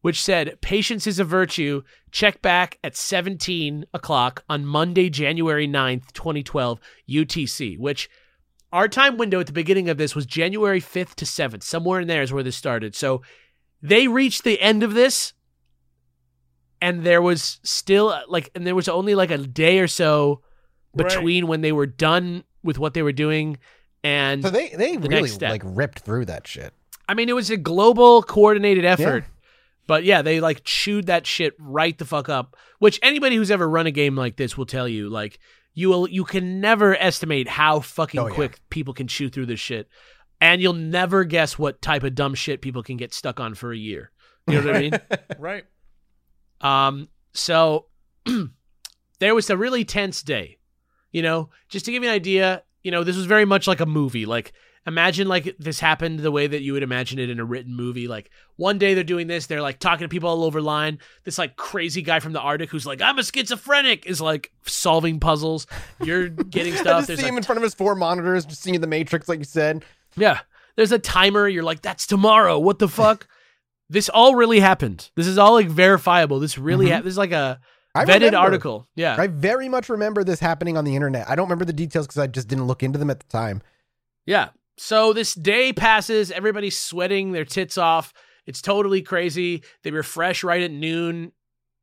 which 0.05 0.21
said, 0.21 0.61
Patience 0.61 1.07
is 1.07 1.17
a 1.17 1.23
virtue. 1.23 1.81
Check 2.11 2.39
back 2.43 2.77
at 2.83 2.95
17 2.95 3.85
o'clock 3.91 4.43
on 4.47 4.63
Monday, 4.63 5.09
January 5.09 5.67
9th, 5.67 6.11
2012, 6.13 6.79
UTC, 7.09 7.79
which 7.79 8.07
our 8.71 8.87
time 8.87 9.17
window 9.17 9.39
at 9.39 9.47
the 9.47 9.51
beginning 9.51 9.89
of 9.89 9.97
this 9.97 10.13
was 10.13 10.27
January 10.27 10.79
5th 10.79 11.15
to 11.15 11.25
7th. 11.25 11.63
Somewhere 11.63 11.99
in 11.99 12.07
there 12.07 12.21
is 12.21 12.31
where 12.31 12.43
this 12.43 12.55
started. 12.55 12.93
So 12.93 13.23
they 13.81 14.07
reached 14.07 14.43
the 14.43 14.61
end 14.61 14.83
of 14.83 14.93
this, 14.93 15.33
and 16.79 17.03
there 17.03 17.23
was 17.23 17.59
still 17.63 18.15
like, 18.27 18.51
and 18.53 18.67
there 18.67 18.75
was 18.75 18.87
only 18.87 19.15
like 19.15 19.31
a 19.31 19.39
day 19.39 19.79
or 19.79 19.87
so 19.87 20.43
Right. 20.93 21.09
between 21.09 21.47
when 21.47 21.61
they 21.61 21.71
were 21.71 21.87
done 21.87 22.43
with 22.63 22.77
what 22.77 22.93
they 22.93 23.01
were 23.01 23.11
doing 23.11 23.57
and 24.03 24.43
So 24.43 24.51
they 24.51 24.69
they 24.69 24.97
The 24.97 25.09
really 25.09 25.31
like 25.31 25.63
ripped 25.65 26.01
through 26.01 26.25
that 26.25 26.45
shit. 26.45 26.75
I 27.09 27.15
mean, 27.15 27.27
it 27.27 27.33
was 27.33 27.49
a 27.49 27.57
global 27.57 28.21
coordinated 28.21 28.85
effort. 28.85 29.25
But 29.87 30.03
yeah, 30.03 30.21
they 30.21 30.39
like 30.39 30.63
chewed 30.63 31.07
that 31.07 31.27
shit 31.27 31.53
right 31.59 31.97
the 31.97 32.05
fuck 32.05 32.27
up. 32.29 32.55
Which 32.79 32.99
anybody 33.03 33.35
who's 33.35 33.51
ever 33.51 33.67
run 33.69 33.87
a 33.87 33.91
game 33.91 34.15
like 34.15 34.35
this 34.35 34.57
will 34.57 34.65
tell 34.65 34.87
you. 34.87 35.09
Like 35.09 35.39
you 35.73 35.89
will, 35.89 36.09
you 36.09 36.23
can 36.23 36.59
never 36.61 36.95
estimate 36.95 37.47
how 37.47 37.81
fucking 37.81 38.19
Oh, 38.19 38.27
yeah. 38.27 38.33
quick 38.33 38.59
people 38.69 38.93
can 38.93 39.07
chew 39.07 39.29
through 39.29 39.45
this 39.47 39.59
shit, 39.59 39.87
and 40.41 40.61
you'll 40.61 40.73
never 40.73 41.23
guess 41.23 41.59
what 41.59 41.81
type 41.81 42.03
of 42.03 42.15
dumb 42.15 42.33
shit 42.33 42.61
people 42.61 42.81
can 42.81 42.97
get 42.97 43.13
stuck 43.13 43.39
on 43.39 43.53
for 43.55 43.71
a 43.71 43.77
year. 43.77 44.11
You 44.47 44.61
know 44.61 44.67
what 44.67 44.75
I 44.75 44.79
mean? 44.79 44.99
right. 45.39 45.63
Um, 46.61 47.09
so 47.33 47.87
there 49.19 49.35
was 49.35 49.49
a 49.49 49.57
really 49.57 49.85
tense 49.85 50.23
day. 50.23 50.57
You 51.11 51.21
know, 51.21 51.49
just 51.69 51.85
to 51.85 51.91
give 51.91 52.03
you 52.03 52.09
an 52.09 52.15
idea, 52.15 52.63
you 52.83 52.91
know, 52.91 53.03
this 53.03 53.15
was 53.15 53.25
very 53.25 53.45
much 53.45 53.67
like 53.67 53.79
a 53.79 53.85
movie. 53.85 54.25
Like, 54.25 54.51
imagine 54.87 55.27
like 55.27 55.55
this 55.59 55.79
happened 55.79 56.19
the 56.19 56.31
way 56.31 56.45
that 56.47 56.61
you 56.61 56.73
would 56.73 56.83
imagine 56.83 57.17
it 57.19 57.29
in 57.29 57.39
a 57.39 57.45
written 57.45 57.75
movie. 57.75 58.07
Like, 58.07 58.29
one 58.57 58.77
day 58.77 58.93
they're 58.93 59.03
doing 59.03 59.27
this, 59.27 59.47
they're 59.47 59.61
like 59.61 59.79
talking 59.79 60.05
to 60.05 60.09
people 60.09 60.29
all 60.29 60.43
over 60.43 60.61
line. 60.61 60.99
This 61.23 61.37
like 61.37 61.55
crazy 61.55 62.01
guy 62.01 62.19
from 62.19 62.33
the 62.33 62.39
Arctic 62.39 62.69
who's 62.69 62.85
like, 62.85 63.01
I'm 63.01 63.17
a 63.17 63.23
schizophrenic, 63.23 64.05
is 64.05 64.21
like 64.21 64.51
solving 64.65 65.19
puzzles. 65.19 65.67
You're 66.03 66.29
getting 66.29 66.73
I 66.73 66.77
stuff. 66.77 66.97
just 66.99 67.07
There's 67.07 67.19
see 67.19 67.23
like 67.25 67.31
him 67.33 67.37
in 67.37 67.43
front 67.43 67.57
of 67.57 67.63
his 67.63 67.73
four 67.73 67.95
monitors, 67.95 68.45
just 68.45 68.61
seeing 68.61 68.79
the 68.79 68.87
Matrix, 68.87 69.27
like 69.27 69.39
you 69.39 69.45
said. 69.45 69.83
Yeah. 70.15 70.39
There's 70.75 70.91
a 70.91 70.99
timer. 70.99 71.47
You're 71.47 71.63
like, 71.63 71.81
that's 71.81 72.05
tomorrow. 72.05 72.59
What 72.59 72.79
the 72.79 72.87
fuck? 72.87 73.27
this 73.89 74.09
all 74.09 74.35
really 74.35 74.59
happened. 74.59 75.09
This 75.15 75.27
is 75.27 75.37
all 75.37 75.53
like 75.53 75.67
verifiable. 75.67 76.39
This 76.39 76.57
really, 76.57 76.87
Mhm. 76.87 76.95
ha- 76.95 77.01
this 77.01 77.11
is 77.11 77.17
like 77.17 77.31
a 77.31 77.59
I 77.93 78.03
vetted 78.03 78.15
remember. 78.15 78.37
article. 78.39 78.87
Yeah. 78.95 79.15
I 79.17 79.27
very 79.27 79.69
much 79.69 79.87
remember 79.89 80.23
this 80.23 80.39
happening 80.41 80.75
on 80.77 80.83
the 80.83 80.95
internet. 80.95 81.29
I 81.29 81.35
don't 81.35 81.45
remember 81.45 81.63
the 81.65 81.71
details 81.73 82.07
because 82.07 82.17
I 82.19 82.27
just 82.27 82.47
didn't 82.49 82.65
look 82.67 82.83
into 82.83 82.99
them 82.99 83.09
at 83.09 83.19
the 83.21 83.27
time. 83.27 83.61
Yeah. 84.25 84.49
So 84.77 85.13
this 85.13 85.33
day 85.33 85.73
passes. 85.73 86.31
Everybody's 86.31 86.77
sweating 86.77 87.31
their 87.31 87.45
tits 87.45 87.77
off. 87.77 88.13
It's 88.45 88.61
totally 88.61 89.01
crazy. 89.01 89.63
They 89.83 89.91
refresh 89.91 90.43
right 90.43 90.61
at 90.61 90.71
noon 90.71 91.31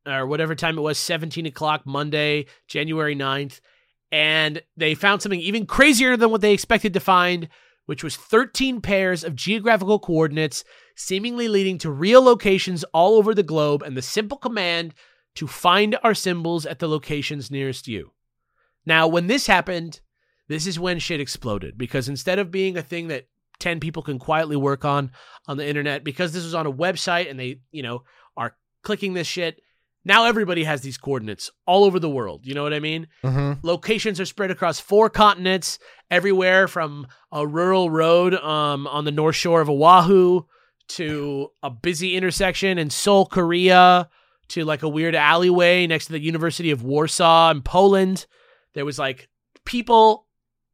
uh, 0.07 0.11
or 0.19 0.27
whatever 0.27 0.55
time 0.55 0.77
it 0.77 0.81
was, 0.81 0.97
17 0.97 1.45
o'clock 1.45 1.85
Monday, 1.85 2.45
January 2.67 3.15
9th. 3.15 3.59
And 4.11 4.61
they 4.77 4.95
found 4.95 5.21
something 5.21 5.39
even 5.39 5.65
crazier 5.65 6.15
than 6.15 6.29
what 6.29 6.41
they 6.41 6.53
expected 6.53 6.93
to 6.93 6.99
find, 6.99 7.49
which 7.85 8.03
was 8.03 8.15
13 8.15 8.79
pairs 8.81 9.23
of 9.23 9.35
geographical 9.35 9.99
coordinates, 9.99 10.63
seemingly 10.95 11.47
leading 11.47 11.77
to 11.79 11.89
real 11.89 12.21
locations 12.21 12.83
all 12.93 13.15
over 13.15 13.33
the 13.33 13.43
globe, 13.43 13.81
and 13.81 13.97
the 13.97 14.01
simple 14.01 14.37
command 14.37 14.93
to 15.35 15.47
find 15.47 15.97
our 16.03 16.13
symbols 16.13 16.65
at 16.65 16.77
the 16.77 16.87
locations 16.87 17.49
nearest 17.49 17.87
you. 17.87 18.11
Now, 18.85 19.07
when 19.07 19.27
this 19.27 19.47
happened, 19.47 20.01
this 20.47 20.67
is 20.67 20.79
when 20.79 20.99
shit 20.99 21.19
exploded 21.19 21.77
because 21.77 22.09
instead 22.09 22.39
of 22.39 22.51
being 22.51 22.77
a 22.77 22.81
thing 22.81 23.07
that 23.07 23.27
10 23.59 23.79
people 23.79 24.03
can 24.03 24.19
quietly 24.19 24.55
work 24.55 24.83
on 24.83 25.11
on 25.47 25.57
the 25.57 25.67
internet, 25.67 26.03
because 26.03 26.33
this 26.33 26.43
was 26.43 26.55
on 26.55 26.65
a 26.65 26.71
website 26.71 27.29
and 27.29 27.39
they, 27.39 27.61
you 27.71 27.83
know, 27.83 28.03
are 28.35 28.55
clicking 28.83 29.13
this 29.13 29.27
shit, 29.27 29.61
now 30.05 30.25
everybody 30.25 30.65
has 30.65 30.81
these 30.81 30.97
coordinates 30.97 31.49
all 31.65 31.83
over 31.85 31.99
the 31.99 32.09
world. 32.09 32.45
You 32.45 32.55
know 32.55 32.63
what 32.63 32.73
I 32.73 32.79
mean? 32.79 33.07
Mm-hmm. 33.23 33.65
Locations 33.65 34.19
are 34.19 34.25
spread 34.25 34.51
across 34.51 34.79
four 34.79 35.09
continents, 35.09 35.79
everywhere 36.11 36.67
from 36.67 37.07
a 37.31 37.47
rural 37.47 37.89
road 37.89 38.33
um, 38.35 38.85
on 38.87 39.05
the 39.05 39.11
north 39.11 39.35
shore 39.35 39.61
of 39.61 39.69
Oahu 39.69 40.41
to 40.89 41.49
a 41.61 41.69
busy 41.69 42.15
intersection 42.15 42.77
in 42.77 42.89
Seoul, 42.89 43.25
Korea, 43.25 44.09
to 44.49 44.65
like 44.65 44.83
a 44.83 44.89
weird 44.89 45.15
alleyway 45.15 45.87
next 45.87 46.07
to 46.07 46.11
the 46.11 46.19
University 46.19 46.71
of 46.71 46.83
Warsaw 46.83 47.51
in 47.51 47.61
Poland. 47.61 48.25
There 48.73 48.85
was 48.85 48.99
like 48.99 49.29
people 49.65 50.27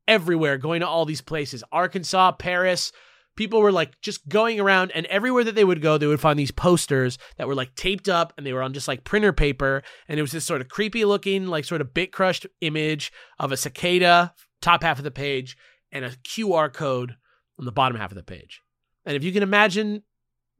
everywhere 0.09 0.57
going 0.57 0.81
to 0.81 0.87
all 0.87 1.05
these 1.05 1.21
places 1.21 1.63
Arkansas, 1.71 2.33
Paris. 2.33 2.91
People 3.37 3.61
were 3.61 3.71
like 3.71 4.01
just 4.01 4.27
going 4.27 4.59
around, 4.59 4.91
and 4.93 5.05
everywhere 5.05 5.45
that 5.45 5.55
they 5.55 5.63
would 5.63 5.81
go, 5.81 5.97
they 5.97 6.07
would 6.07 6.19
find 6.19 6.37
these 6.37 6.51
posters 6.51 7.17
that 7.37 7.47
were 7.47 7.55
like 7.55 7.73
taped 7.75 8.09
up 8.09 8.33
and 8.35 8.45
they 8.45 8.51
were 8.51 8.61
on 8.61 8.73
just 8.73 8.87
like 8.87 9.05
printer 9.05 9.31
paper. 9.31 9.81
And 10.09 10.19
it 10.19 10.21
was 10.21 10.33
this 10.33 10.43
sort 10.43 10.59
of 10.59 10.67
creepy 10.67 11.05
looking, 11.05 11.47
like 11.47 11.63
sort 11.63 11.79
of 11.79 11.93
bit 11.93 12.11
crushed 12.11 12.45
image 12.59 13.13
of 13.37 13.53
a 13.53 13.57
cicada, 13.57 14.33
top 14.61 14.83
half 14.83 14.97
of 14.97 15.05
the 15.05 15.11
page, 15.11 15.55
and 15.91 16.03
a 16.03 16.09
QR 16.09 16.73
code 16.73 17.15
on 17.57 17.63
the 17.63 17.71
bottom 17.71 17.97
half 17.97 18.11
of 18.11 18.17
the 18.17 18.23
page. 18.23 18.61
And 19.05 19.15
if 19.15 19.23
you 19.23 19.31
can 19.31 19.43
imagine 19.43 20.03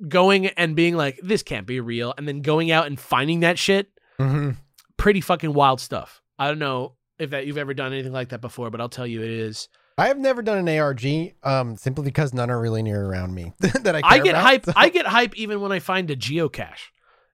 going 0.08 0.48
and 0.48 0.74
being 0.74 0.96
like, 0.96 1.20
this 1.22 1.44
can't 1.44 1.68
be 1.68 1.82
real, 1.82 2.14
and 2.18 2.26
then 2.26 2.42
going 2.42 2.72
out 2.72 2.88
and 2.88 2.98
finding 2.98 3.42
that 3.42 3.60
shit, 3.60 3.90
hmm 4.18 4.52
pretty 5.00 5.22
fucking 5.22 5.54
wild 5.54 5.80
stuff. 5.82 6.22
I 6.38 6.48
don't 6.48 6.60
know 6.60 6.96
if 7.20 7.30
that 7.32 7.46
you've 7.46 7.58
ever 7.58 7.74
done 7.74 7.94
anything 7.94 8.14
like 8.14 8.30
that 8.30 8.42
before, 8.42 8.70
but 8.70 8.80
I'll 8.82 8.90
tell 8.90 9.08
you 9.08 9.22
it 9.22 9.30
is. 9.30 9.68
I 9.98 10.08
have 10.08 10.18
never 10.18 10.42
done 10.42 10.58
an 10.68 10.80
ARG, 10.80 11.34
um, 11.44 11.76
simply 11.76 12.06
because 12.06 12.34
none 12.34 12.50
are 12.50 12.60
really 12.60 12.82
near 12.82 13.04
around 13.06 13.36
me 13.36 13.52
that 13.60 13.96
I. 13.96 14.02
I 14.04 14.20
get 14.20 14.30
about, 14.30 14.44
hype. 14.44 14.66
so- 14.66 14.74
I 14.76 14.90
get 14.90 15.06
hype 15.06 15.36
even 15.38 15.60
when 15.62 15.72
I 15.72 15.80
find 15.80 16.10
a 16.10 16.16
geocache. 16.16 16.80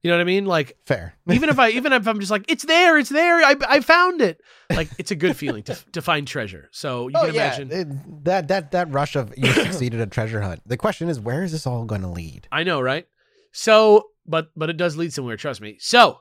You 0.01 0.11
know 0.11 0.17
what 0.17 0.21
I 0.21 0.25
mean? 0.25 0.45
Like 0.45 0.77
fair. 0.85 1.15
even 1.31 1.49
if 1.49 1.57
I 1.57 1.69
even 1.69 1.91
if 1.91 2.07
I'm 2.07 2.19
just 2.19 2.29
like 2.31 2.45
it's 2.47 2.63
there, 2.63 2.97
it's 2.99 3.09
there. 3.09 3.37
I 3.37 3.55
I 3.67 3.79
found 3.79 4.21
it. 4.21 4.39
Like 4.69 4.87
it's 4.99 5.09
a 5.09 5.15
good 5.15 5.35
feeling 5.35 5.63
to 5.63 5.75
to 5.93 6.01
find 6.01 6.27
treasure. 6.27 6.69
So 6.71 7.07
you 7.07 7.15
Oh 7.17 7.25
can 7.25 7.33
yeah, 7.33 7.55
imagine. 7.57 7.71
it- 7.71 8.23
that 8.25 8.47
that 8.49 8.71
that 8.71 8.91
rush 8.91 9.15
of 9.15 9.33
you 9.35 9.51
succeeded 9.51 9.99
a 10.01 10.05
treasure 10.05 10.41
hunt. 10.41 10.61
The 10.65 10.77
question 10.77 11.09
is, 11.09 11.19
where 11.19 11.43
is 11.43 11.51
this 11.53 11.65
all 11.65 11.85
going 11.85 12.01
to 12.01 12.07
lead? 12.07 12.47
I 12.51 12.61
know, 12.63 12.81
right? 12.81 13.07
So, 13.51 14.09
but 14.27 14.49
but 14.55 14.69
it 14.69 14.77
does 14.77 14.95
lead 14.95 15.11
somewhere. 15.11 15.37
Trust 15.37 15.59
me. 15.61 15.77
So, 15.79 16.19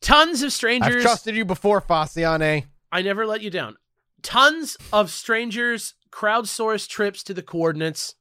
tons 0.00 0.40
of 0.42 0.46
I've 0.46 0.52
strangers. 0.54 1.02
trusted 1.02 1.36
you 1.36 1.44
before, 1.44 1.80
Faciane. 1.82 2.64
I 2.94 3.02
never 3.02 3.26
let 3.26 3.42
you 3.42 3.50
down. 3.50 3.76
Tons 4.22 4.76
of 4.92 5.10
strangers 5.10 5.94
crowdsource 6.12 6.88
trips 6.88 7.24
to 7.24 7.34
the 7.34 7.42
coordinates, 7.42 8.14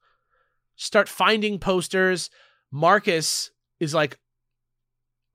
start 0.75 1.07
finding 1.07 1.59
posters. 1.59 2.31
Marcus 2.71 3.51
is 3.79 3.93
like 3.93 4.17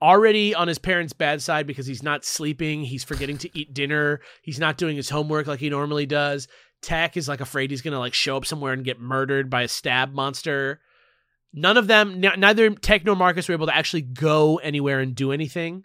already 0.02 0.56
on 0.56 0.66
his 0.66 0.78
parents' 0.78 1.12
bad 1.12 1.40
side 1.40 1.68
because 1.68 1.86
he's 1.86 2.02
not 2.02 2.24
sleeping. 2.24 2.82
He's 2.82 3.04
forgetting 3.04 3.38
to 3.38 3.58
eat 3.58 3.72
dinner. 3.72 4.20
He's 4.42 4.58
not 4.58 4.76
doing 4.76 4.96
his 4.96 5.08
homework 5.08 5.46
like 5.46 5.60
he 5.60 5.70
normally 5.70 6.04
does. 6.04 6.48
Tech 6.82 7.16
is 7.16 7.28
like 7.28 7.40
afraid 7.40 7.70
he's 7.70 7.82
gonna 7.82 7.98
like 8.00 8.14
show 8.14 8.36
up 8.36 8.44
somewhere 8.44 8.72
and 8.72 8.84
get 8.84 9.00
murdered 9.00 9.48
by 9.48 9.62
a 9.62 9.68
stab 9.68 10.12
monster. 10.12 10.80
None 11.52 11.76
of 11.76 11.86
them, 11.86 12.24
n- 12.24 12.40
neither 12.40 12.70
Tech 12.70 13.04
nor 13.04 13.14
Marcus 13.14 13.48
were 13.48 13.54
able 13.54 13.68
to 13.68 13.76
actually 13.76 14.02
go 14.02 14.56
anywhere 14.56 14.98
and 14.98 15.14
do 15.14 15.30
anything. 15.30 15.84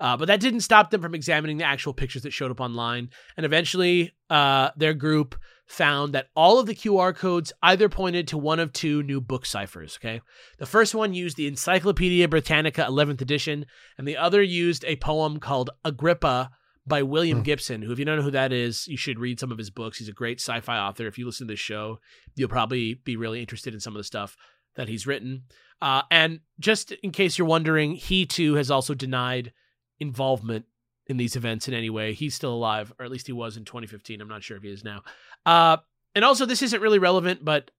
Uh, 0.00 0.16
but 0.16 0.26
that 0.28 0.40
didn't 0.40 0.60
stop 0.60 0.90
them 0.90 1.02
from 1.02 1.14
examining 1.14 1.58
the 1.58 1.64
actual 1.64 1.92
pictures 1.92 2.22
that 2.22 2.32
showed 2.32 2.50
up 2.50 2.60
online. 2.60 3.10
And 3.36 3.44
eventually, 3.44 4.12
uh, 4.30 4.70
their 4.76 4.94
group 4.94 5.36
found 5.66 6.14
that 6.14 6.28
all 6.34 6.58
of 6.58 6.66
the 6.66 6.74
QR 6.74 7.14
codes 7.14 7.52
either 7.62 7.88
pointed 7.88 8.26
to 8.28 8.38
one 8.38 8.58
of 8.58 8.72
two 8.72 9.02
new 9.02 9.20
book 9.20 9.44
ciphers. 9.46 9.98
Okay. 10.00 10.20
The 10.58 10.66
first 10.66 10.94
one 10.94 11.14
used 11.14 11.36
the 11.36 11.46
Encyclopedia 11.46 12.26
Britannica 12.28 12.86
11th 12.88 13.20
edition, 13.20 13.66
and 13.98 14.08
the 14.08 14.16
other 14.16 14.42
used 14.42 14.84
a 14.86 14.96
poem 14.96 15.38
called 15.38 15.70
Agrippa 15.84 16.50
by 16.86 17.02
William 17.02 17.38
Hmm. 17.38 17.44
Gibson, 17.44 17.82
who, 17.82 17.92
if 17.92 17.98
you 17.98 18.04
don't 18.04 18.16
know 18.16 18.22
who 18.22 18.30
that 18.30 18.52
is, 18.52 18.88
you 18.88 18.96
should 18.96 19.20
read 19.20 19.38
some 19.38 19.52
of 19.52 19.58
his 19.58 19.70
books. 19.70 19.98
He's 19.98 20.08
a 20.08 20.12
great 20.12 20.40
sci 20.40 20.60
fi 20.60 20.78
author. 20.78 21.06
If 21.06 21.18
you 21.18 21.26
listen 21.26 21.46
to 21.46 21.52
this 21.52 21.60
show, 21.60 22.00
you'll 22.34 22.48
probably 22.48 22.94
be 22.94 23.16
really 23.16 23.40
interested 23.40 23.74
in 23.74 23.80
some 23.80 23.94
of 23.94 23.98
the 23.98 24.04
stuff 24.04 24.36
that 24.76 24.88
he's 24.88 25.06
written. 25.06 25.42
Uh, 25.82 26.02
and 26.10 26.40
just 26.58 26.92
in 26.92 27.10
case 27.12 27.38
you're 27.38 27.46
wondering, 27.46 27.94
he 27.94 28.26
too 28.26 28.54
has 28.54 28.70
also 28.70 28.94
denied 28.94 29.52
involvement 30.00 30.64
in 31.06 31.16
these 31.16 31.36
events 31.36 31.68
in 31.68 31.74
any 31.74 31.90
way. 31.90 32.12
He's 32.12 32.34
still 32.34 32.52
alive, 32.54 32.92
or 32.98 33.04
at 33.04 33.10
least 33.10 33.26
he 33.26 33.32
was 33.32 33.56
in 33.56 33.64
2015. 33.64 34.20
I'm 34.20 34.28
not 34.28 34.42
sure 34.42 34.56
if 34.56 34.62
he 34.62 34.70
is 34.70 34.84
now. 34.84 35.02
Uh, 35.46 35.76
and 36.14 36.24
also, 36.24 36.46
this 36.46 36.62
isn't 36.62 36.80
really 36.80 36.98
relevant, 36.98 37.44
but 37.44 37.70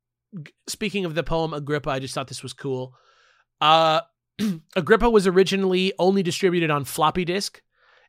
speaking 0.67 1.05
of 1.05 1.15
the 1.15 1.23
poem 1.23 1.53
Agrippa, 1.53 1.89
I 1.89 1.99
just 1.99 2.13
thought 2.13 2.27
this 2.27 2.43
was 2.43 2.53
cool. 2.53 2.93
Uh, 3.59 4.01
Agrippa 4.75 5.09
was 5.09 5.27
originally 5.27 5.93
only 5.99 6.23
distributed 6.23 6.69
on 6.69 6.85
floppy 6.85 7.25
disk, 7.25 7.61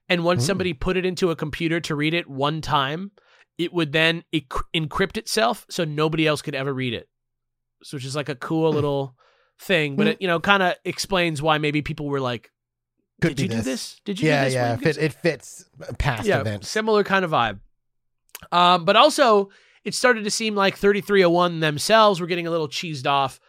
and 0.08 0.24
once 0.24 0.44
somebody 0.44 0.72
put 0.72 0.96
it 0.96 1.06
into 1.06 1.30
a 1.30 1.36
computer 1.36 1.80
to 1.80 1.94
read 1.94 2.14
it 2.14 2.28
one 2.28 2.60
time, 2.60 3.10
it 3.58 3.72
would 3.72 3.92
then 3.92 4.24
encrypt 4.32 5.16
itself 5.16 5.66
so 5.68 5.84
nobody 5.84 6.26
else 6.26 6.42
could 6.42 6.54
ever 6.54 6.72
read 6.72 6.94
it. 6.94 7.08
So, 7.82 7.96
which 7.96 8.04
is 8.04 8.16
like 8.16 8.28
a 8.28 8.34
cool 8.36 8.70
Hmm. 8.70 8.76
little 8.76 9.16
thing, 9.60 9.96
but 9.96 10.06
Hmm. 10.06 10.10
it 10.12 10.22
you 10.22 10.28
know 10.28 10.40
kind 10.40 10.62
of 10.62 10.74
explains 10.84 11.42
why 11.42 11.58
maybe 11.58 11.82
people 11.82 12.08
were 12.08 12.20
like, 12.20 12.50
Could 13.22 13.36
"Did 13.36 13.40
you 13.42 13.48
do 13.48 13.56
this. 13.56 13.64
this? 13.64 14.00
Did 14.04 14.20
you 14.20 14.28
Yeah, 14.28 14.40
do 14.40 14.44
this?" 14.46 14.54
yeah. 14.54 14.76
Fit, 14.76 14.98
it 14.98 15.12
fits 15.14 15.64
past 15.98 16.26
yeah, 16.26 16.40
events. 16.40 16.68
similar 16.68 17.02
kind 17.04 17.24
of 17.24 17.30
vibe. 17.30 17.60
Um, 18.50 18.84
but 18.84 18.96
also, 18.96 19.50
it 19.84 19.94
started 19.94 20.24
to 20.24 20.30
seem 20.30 20.54
like 20.54 20.76
3301 20.76 21.60
themselves 21.60 22.20
were 22.20 22.26
getting 22.26 22.46
a 22.46 22.50
little 22.50 22.68
cheesed 22.68 23.06
off 23.06 23.40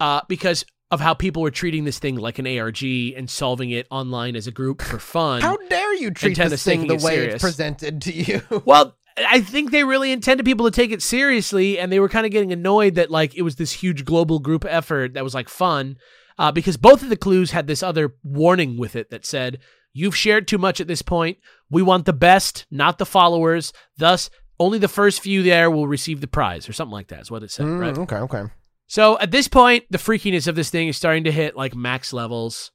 uh, 0.00 0.20
because 0.28 0.64
of 0.90 1.00
how 1.00 1.14
people 1.14 1.42
were 1.42 1.50
treating 1.50 1.84
this 1.84 1.98
thing 1.98 2.16
like 2.16 2.38
an 2.38 2.46
ARG 2.46 2.82
and 2.82 3.28
solving 3.28 3.70
it 3.70 3.86
online 3.90 4.36
as 4.36 4.46
a 4.46 4.50
group 4.52 4.82
for 4.82 4.98
fun. 5.00 5.40
How 5.40 5.56
dare 5.68 5.94
you 5.94 6.10
treat 6.10 6.36
this 6.36 6.62
thing 6.62 6.86
the 6.86 6.94
it 6.94 7.02
way 7.02 7.14
serious. 7.16 7.34
it's 7.34 7.42
presented 7.42 8.02
to 8.02 8.12
you? 8.12 8.42
well, 8.64 8.96
I 9.16 9.40
think 9.40 9.70
they 9.70 9.84
really 9.84 10.12
intended 10.12 10.44
people 10.44 10.66
to 10.66 10.72
take 10.72 10.90
it 10.90 11.02
seriously, 11.02 11.78
and 11.78 11.90
they 11.90 12.00
were 12.00 12.08
kind 12.08 12.26
of 12.26 12.32
getting 12.32 12.52
annoyed 12.52 12.96
that 12.96 13.10
like 13.10 13.34
it 13.34 13.42
was 13.42 13.56
this 13.56 13.72
huge 13.72 14.04
global 14.04 14.38
group 14.40 14.64
effort 14.68 15.14
that 15.14 15.24
was 15.24 15.34
like 15.34 15.48
fun, 15.48 15.96
uh, 16.38 16.52
because 16.52 16.76
both 16.76 17.02
of 17.02 17.08
the 17.08 17.16
clues 17.16 17.50
had 17.52 17.66
this 17.66 17.82
other 17.82 18.14
warning 18.22 18.76
with 18.78 18.96
it 18.96 19.10
that 19.10 19.24
said, 19.26 19.58
"You've 19.92 20.16
shared 20.16 20.48
too 20.48 20.58
much 20.58 20.80
at 20.80 20.86
this 20.88 21.02
point. 21.02 21.38
We 21.70 21.82
want 21.82 22.06
the 22.06 22.12
best, 22.12 22.66
not 22.70 22.98
the 22.98 23.06
followers. 23.06 23.72
Thus, 23.96 24.30
only 24.58 24.78
the 24.78 24.88
first 24.88 25.20
few 25.20 25.42
there 25.42 25.70
will 25.70 25.88
receive 25.88 26.20
the 26.20 26.26
prize, 26.26 26.68
or 26.68 26.72
something 26.72 26.92
like 26.92 27.08
that." 27.08 27.20
Is 27.22 27.30
what 27.30 27.42
it 27.42 27.50
said, 27.50 27.66
Mm, 27.66 27.80
right? 27.80 27.98
Okay, 27.98 28.16
okay. 28.16 28.42
So 28.86 29.18
at 29.18 29.30
this 29.30 29.48
point, 29.48 29.84
the 29.90 29.98
freakiness 29.98 30.46
of 30.46 30.56
this 30.56 30.70
thing 30.70 30.88
is 30.88 30.96
starting 30.96 31.24
to 31.24 31.32
hit 31.32 31.56
like 31.56 31.74
max 31.74 32.12
levels. 32.12 32.70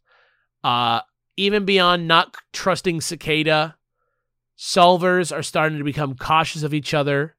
Uh, 0.63 1.01
even 1.37 1.65
beyond 1.65 2.07
not 2.07 2.35
trusting 2.51 2.99
Cicada, 2.99 3.77
solvers 4.57 5.35
are 5.35 5.43
starting 5.43 5.77
to 5.77 5.83
become 5.83 6.15
cautious 6.15 6.63
of 6.63 6.73
each 6.73 6.93
other. 6.93 7.35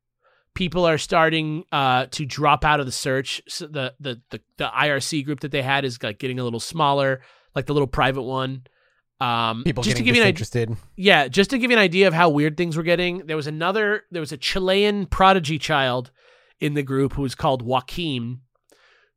People 0.55 0.85
are 0.85 0.99
starting 0.99 1.65
uh, 1.73 2.07
to 2.11 2.27
drop 2.27 2.65
out 2.65 2.81
of 2.81 2.87
the 2.87 2.93
search. 2.93 3.41
So 3.49 3.67
the, 3.67 3.95
the 4.01 4.21
the 4.31 4.41
the 4.59 4.67
IRC 4.67 5.25
group 5.25 5.41
that 5.41 5.53
they 5.53 5.63
had 5.63 5.85
is 5.85 6.03
like 6.03 6.19
getting 6.19 6.39
a 6.39 6.45
little 6.45 6.61
smaller, 6.61 7.23
like 7.55 7.67
the 7.67 7.73
little 7.73 7.87
private 7.87 8.23
one. 8.23 8.65
Um, 9.21 9.65
People 9.65 9.83
just 9.83 9.99
to 9.99 10.03
give 10.03 10.17
you 10.17 10.23
an 10.23 10.29
idea, 10.29 10.77
yeah, 10.97 11.29
just 11.29 11.51
to 11.51 11.59
give 11.59 11.71
you 11.71 11.77
an 11.77 11.83
idea 11.83 12.09
of 12.09 12.15
how 12.15 12.31
weird 12.31 12.57
things 12.57 12.75
were 12.77 12.83
getting, 12.83 13.27
there 13.27 13.37
was 13.37 13.47
another, 13.47 14.05
there 14.11 14.21
was 14.21 14.33
a 14.33 14.39
Chilean 14.39 15.05
prodigy 15.05 15.59
child 15.59 16.11
in 16.59 16.73
the 16.73 16.83
group 16.83 17.13
who 17.13 17.21
was 17.23 17.35
called 17.35 17.61
Joaquin, 17.61 18.41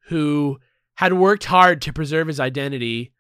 who 0.10 0.60
had 0.96 1.14
worked 1.14 1.46
hard 1.46 1.82
to 1.84 1.94
preserve 1.94 2.28
his 2.28 2.40
identity. 2.40 3.14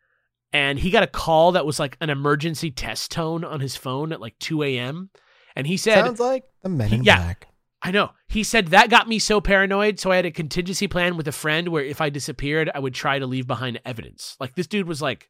And 0.51 0.77
he 0.77 0.91
got 0.91 1.03
a 1.03 1.07
call 1.07 1.53
that 1.53 1.65
was 1.65 1.79
like 1.79 1.97
an 2.01 2.09
emergency 2.09 2.69
test 2.69 3.11
tone 3.11 3.43
on 3.45 3.61
his 3.61 3.75
phone 3.77 4.11
at 4.11 4.19
like 4.21 4.37
2 4.39 4.61
a.m. 4.63 5.09
And 5.55 5.65
he 5.65 5.77
said, 5.77 6.03
Sounds 6.03 6.19
like 6.19 6.43
the 6.63 6.69
Men 6.69 6.93
in 6.93 7.03
Yeah. 7.03 7.17
Black. 7.17 7.47
I 7.85 7.91
know. 7.91 8.11
He 8.29 8.43
said 8.43 8.67
that 8.67 8.89
got 8.89 9.09
me 9.09 9.19
so 9.19 9.41
paranoid. 9.41 9.99
So 9.99 10.09
I 10.09 10.15
had 10.15 10.25
a 10.25 10.31
contingency 10.31 10.87
plan 10.87 11.17
with 11.17 11.27
a 11.27 11.33
friend 11.33 11.67
where 11.67 11.83
if 11.83 11.99
I 11.99 12.09
disappeared, 12.09 12.71
I 12.73 12.79
would 12.79 12.93
try 12.93 13.19
to 13.19 13.27
leave 13.27 13.45
behind 13.45 13.81
evidence. 13.85 14.37
Like 14.39 14.55
this 14.55 14.67
dude 14.67 14.87
was 14.87 15.01
like 15.01 15.29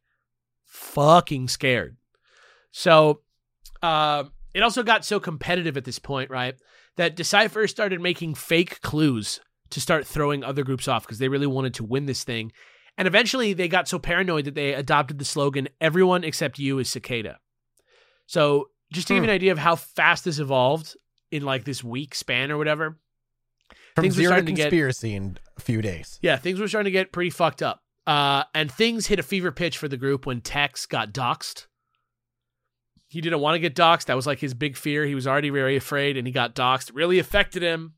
fucking 0.66 1.48
scared. 1.48 1.98
So 2.72 3.22
uh, 3.82 4.26
it 4.54 4.62
also 4.62 4.84
got 4.84 5.04
so 5.04 5.20
competitive 5.20 5.78
at 5.78 5.84
this 5.84 5.98
point, 5.98 6.30
right? 6.30 6.56
That 6.96 7.16
Decipher 7.16 7.68
started 7.68 8.00
making 8.00 8.36
fake 8.36 8.82
clues 8.82 9.40
to 9.72 9.82
start 9.82 10.06
throwing 10.06 10.44
other 10.44 10.64
groups 10.64 10.88
off 10.88 11.06
because 11.08 11.18
they 11.18 11.30
really 11.30 11.48
wanted 11.48 11.74
to 11.76 11.84
win 11.84 12.06
this 12.06 12.24
thing. 12.24 12.52
And 13.00 13.08
eventually 13.08 13.54
they 13.54 13.68
got 13.68 13.88
so 13.88 13.98
paranoid 13.98 14.46
that 14.46 14.54
they 14.54 14.76
adopted 14.76 15.18
the 15.18 15.26
slogan, 15.26 15.70
everyone 15.82 16.24
except 16.24 16.60
you 16.60 16.78
is 16.78 16.88
cicada. 16.88 17.40
So 18.28 18.70
just 18.92 19.08
to 19.08 19.16
give 19.16 19.24
you 19.24 19.30
an 19.30 19.36
idea 19.36 19.52
of 19.52 19.58
how 19.58 19.76
fast 19.76 20.26
this 20.26 20.38
evolved 20.38 20.96
in 21.34 21.44
like 21.44 21.64
this 21.66 21.84
week 21.84 22.16
span 22.16 22.52
or 22.52 22.58
whatever. 22.58 22.98
From 23.96 24.04
Things 24.04 24.16
zero 24.16 24.38
to 24.38 24.42
to 24.44 24.52
get- 24.52 24.64
conspiracy 24.64 25.16
in 25.16 25.38
a 25.58 25.62
few 25.62 25.82
days. 25.82 26.20
Yeah, 26.22 26.38
things 26.38 26.60
were 26.60 26.68
starting 26.68 26.86
to 26.86 26.92
get 26.92 27.12
pretty 27.12 27.30
fucked 27.30 27.62
up. 27.62 27.82
Uh, 28.06 28.44
and 28.54 28.72
things 28.72 29.08
hit 29.08 29.20
a 29.20 29.24
fever 29.24 29.52
pitch 29.52 29.78
for 29.78 29.88
the 29.88 29.98
group 29.98 30.26
when 30.26 30.42
Tex 30.42 30.86
got 30.86 31.14
doxxed. 31.14 31.68
He 33.08 33.22
didn't 33.22 33.40
want 33.40 33.56
to 33.56 33.60
get 33.60 33.76
doxxed. 33.76 34.06
That 34.06 34.16
was 34.16 34.26
like 34.28 34.40
his 34.40 34.54
big 34.54 34.76
fear. 34.76 35.06
He 35.06 35.16
was 35.16 35.28
already 35.28 35.50
very 35.52 35.76
afraid 35.76 36.18
and 36.18 36.26
he 36.26 36.34
got 36.34 36.56
doxxed. 36.56 36.90
It 36.90 36.96
really 36.96 37.20
affected 37.20 37.62
him. 37.62 37.94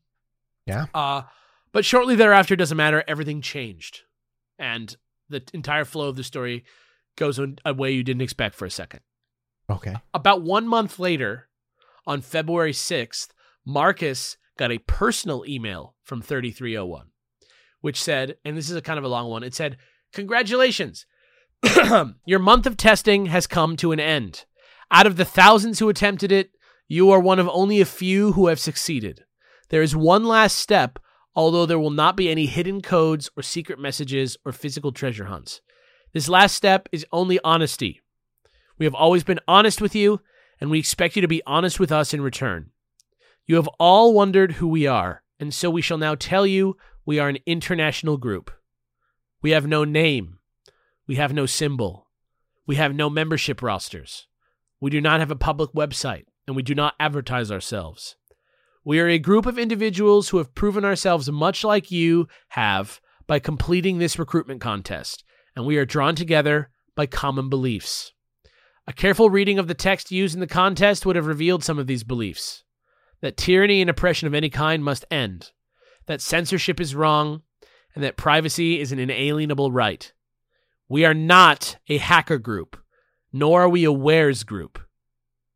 Yeah. 0.66 0.86
Uh, 0.92 1.22
but 1.72 1.84
shortly 1.84 2.14
thereafter, 2.16 2.54
it 2.54 2.58
doesn't 2.58 2.76
matter. 2.76 3.02
Everything 3.08 3.40
changed. 3.40 4.00
And 4.58 4.94
the 5.28 5.42
entire 5.54 5.84
flow 5.84 6.08
of 6.08 6.16
the 6.16 6.24
story 6.24 6.64
goes 7.16 7.38
in 7.38 7.58
a 7.64 7.72
way 7.72 7.92
you 7.92 8.04
didn't 8.04 8.22
expect 8.22 8.54
for 8.54 8.66
a 8.66 8.70
second. 8.70 9.00
Okay. 9.70 9.96
About 10.14 10.42
one 10.42 10.68
month 10.68 10.98
later, 10.98 11.48
on 12.06 12.20
February 12.20 12.72
6th, 12.72 13.28
Marcus 13.64 14.36
got 14.58 14.72
a 14.72 14.78
personal 14.78 15.44
email 15.46 15.94
from 16.02 16.22
3301, 16.22 17.06
which 17.80 18.00
said, 18.00 18.36
and 18.44 18.56
this 18.56 18.70
is 18.70 18.76
a 18.76 18.82
kind 18.82 18.98
of 18.98 19.04
a 19.04 19.08
long 19.08 19.28
one, 19.28 19.42
it 19.42 19.54
said, 19.54 19.76
Congratulations. 20.12 21.06
Your 22.26 22.38
month 22.38 22.66
of 22.66 22.76
testing 22.76 23.26
has 23.26 23.46
come 23.46 23.76
to 23.76 23.92
an 23.92 24.00
end. 24.00 24.44
Out 24.90 25.06
of 25.06 25.16
the 25.16 25.24
thousands 25.24 25.78
who 25.78 25.88
attempted 25.88 26.30
it, 26.30 26.50
you 26.88 27.10
are 27.10 27.20
one 27.20 27.38
of 27.38 27.48
only 27.48 27.80
a 27.80 27.84
few 27.84 28.32
who 28.32 28.46
have 28.46 28.60
succeeded. 28.60 29.24
There 29.70 29.82
is 29.82 29.96
one 29.96 30.24
last 30.24 30.56
step, 30.56 30.98
although 31.34 31.66
there 31.66 31.78
will 31.78 31.90
not 31.90 32.16
be 32.16 32.30
any 32.30 32.46
hidden 32.46 32.80
codes 32.80 33.28
or 33.36 33.42
secret 33.42 33.78
messages 33.78 34.36
or 34.44 34.52
physical 34.52 34.92
treasure 34.92 35.24
hunts. 35.24 35.60
This 36.12 36.28
last 36.28 36.54
step 36.54 36.88
is 36.92 37.04
only 37.12 37.40
honesty. 37.42 38.00
We 38.78 38.86
have 38.86 38.94
always 38.94 39.24
been 39.24 39.40
honest 39.48 39.80
with 39.80 39.94
you, 39.94 40.20
and 40.60 40.70
we 40.70 40.78
expect 40.78 41.16
you 41.16 41.22
to 41.22 41.28
be 41.28 41.42
honest 41.46 41.78
with 41.78 41.92
us 41.92 42.14
in 42.14 42.20
return. 42.20 42.70
You 43.46 43.56
have 43.56 43.68
all 43.78 44.12
wondered 44.12 44.52
who 44.52 44.68
we 44.68 44.86
are, 44.86 45.22
and 45.38 45.52
so 45.54 45.70
we 45.70 45.82
shall 45.82 45.98
now 45.98 46.14
tell 46.14 46.46
you 46.46 46.76
We 47.04 47.18
are 47.20 47.28
an 47.28 47.38
international 47.46 48.16
group. 48.16 48.50
We 49.42 49.52
have 49.52 49.66
no 49.66 49.84
name. 49.84 50.38
We 51.06 51.16
have 51.16 51.32
no 51.32 51.46
symbol. 51.46 52.08
We 52.66 52.76
have 52.76 52.94
no 52.94 53.08
membership 53.08 53.62
rosters. 53.62 54.26
We 54.80 54.90
do 54.90 55.00
not 55.00 55.20
have 55.20 55.30
a 55.30 55.36
public 55.36 55.70
website, 55.70 56.24
and 56.46 56.56
we 56.56 56.62
do 56.62 56.74
not 56.74 56.94
advertise 56.98 57.52
ourselves. 57.52 58.16
We 58.84 58.98
are 59.00 59.08
a 59.08 59.18
group 59.18 59.46
of 59.46 59.58
individuals 59.58 60.28
who 60.28 60.38
have 60.38 60.54
proven 60.54 60.84
ourselves 60.84 61.30
much 61.30 61.62
like 61.62 61.90
you 61.90 62.26
have 62.48 63.00
by 63.26 63.38
completing 63.38 63.98
this 63.98 64.18
recruitment 64.18 64.60
contest, 64.60 65.24
and 65.54 65.64
we 65.64 65.76
are 65.76 65.84
drawn 65.84 66.14
together 66.14 66.70
by 66.94 67.06
common 67.06 67.48
beliefs. 67.48 68.12
A 68.88 68.92
careful 68.92 69.30
reading 69.30 69.58
of 69.58 69.66
the 69.66 69.74
text 69.74 70.12
used 70.12 70.34
in 70.34 70.40
the 70.40 70.46
contest 70.46 71.04
would 71.04 71.16
have 71.16 71.26
revealed 71.26 71.64
some 71.64 71.78
of 71.78 71.86
these 71.86 72.04
beliefs 72.04 72.62
that 73.20 73.36
tyranny 73.36 73.80
and 73.80 73.88
oppression 73.88 74.26
of 74.26 74.34
any 74.34 74.50
kind 74.50 74.84
must 74.84 75.04
end, 75.10 75.50
that 76.06 76.20
censorship 76.20 76.80
is 76.80 76.94
wrong, 76.94 77.42
and 77.94 78.04
that 78.04 78.16
privacy 78.16 78.78
is 78.78 78.92
an 78.92 78.98
inalienable 78.98 79.72
right. 79.72 80.12
We 80.88 81.04
are 81.04 81.14
not 81.14 81.78
a 81.88 81.98
hacker 81.98 82.38
group, 82.38 82.76
nor 83.32 83.62
are 83.62 83.68
we 83.68 83.84
a 83.84 83.90
warez 83.90 84.44
group. 84.44 84.78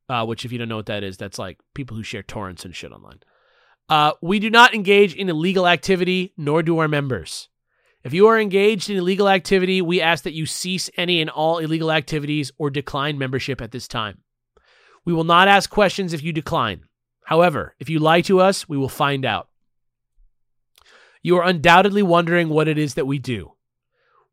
Uh, 0.09 0.25
which, 0.25 0.45
if 0.45 0.51
you 0.51 0.59
don't 0.59 0.69
know 0.69 0.77
what 0.77 0.87
that 0.87 1.05
is, 1.05 1.17
that's 1.17 1.39
like 1.39 1.59
people 1.75 1.97
who 1.97 2.03
share 2.03 2.23
torrents 2.25 2.65
and 2.65 2.75
shit 2.75 2.91
online. 2.91 3.21
Uh, 3.89 4.13
we 4.21 4.41
do 4.41 4.51
not 4.51 4.75
engage 4.75 5.15
in 5.15 5.29
illegal 5.29 5.69
activity, 5.69 6.33
nor 6.37 6.65
do 6.65 6.79
our 6.79 6.89
members. 6.89 7.50
If 8.03 8.15
you 8.15 8.27
are 8.29 8.41
engaged 8.41 8.89
in 8.89 8.97
illegal 8.97 9.29
activity, 9.29 9.83
we 9.83 10.01
ask 10.01 10.25
that 10.25 10.33
you 10.33 10.47
cease 10.47 10.89
any 10.97 11.21
and 11.21 11.29
all 11.29 11.59
illegal 11.59 11.93
activities 11.93 12.51
or 12.57 12.71
decline 12.71 13.19
membership 13.19 13.61
at 13.61 13.73
this 13.73 13.87
time. 13.87 14.23
We 15.05 15.13
will 15.13 15.25
not 15.25 15.49
ask 15.49 15.69
questions 15.69 16.13
if 16.13 16.23
you 16.23 16.33
decline. 16.33 16.85
However, 17.25 17.75
if 17.79 17.91
you 17.91 17.99
lie 17.99 18.23
to 18.23 18.41
us, 18.41 18.69
we 18.69 18.79
will 18.79 18.89
find 18.89 19.25
out. 19.25 19.49
You 21.23 21.37
are 21.37 21.45
undoubtedly 21.45 22.03
wondering 22.03 22.49
what 22.49 22.69
it 22.69 22.79
is 22.79 22.95
that 22.95 23.07
we 23.07 23.19
do. 23.19 23.53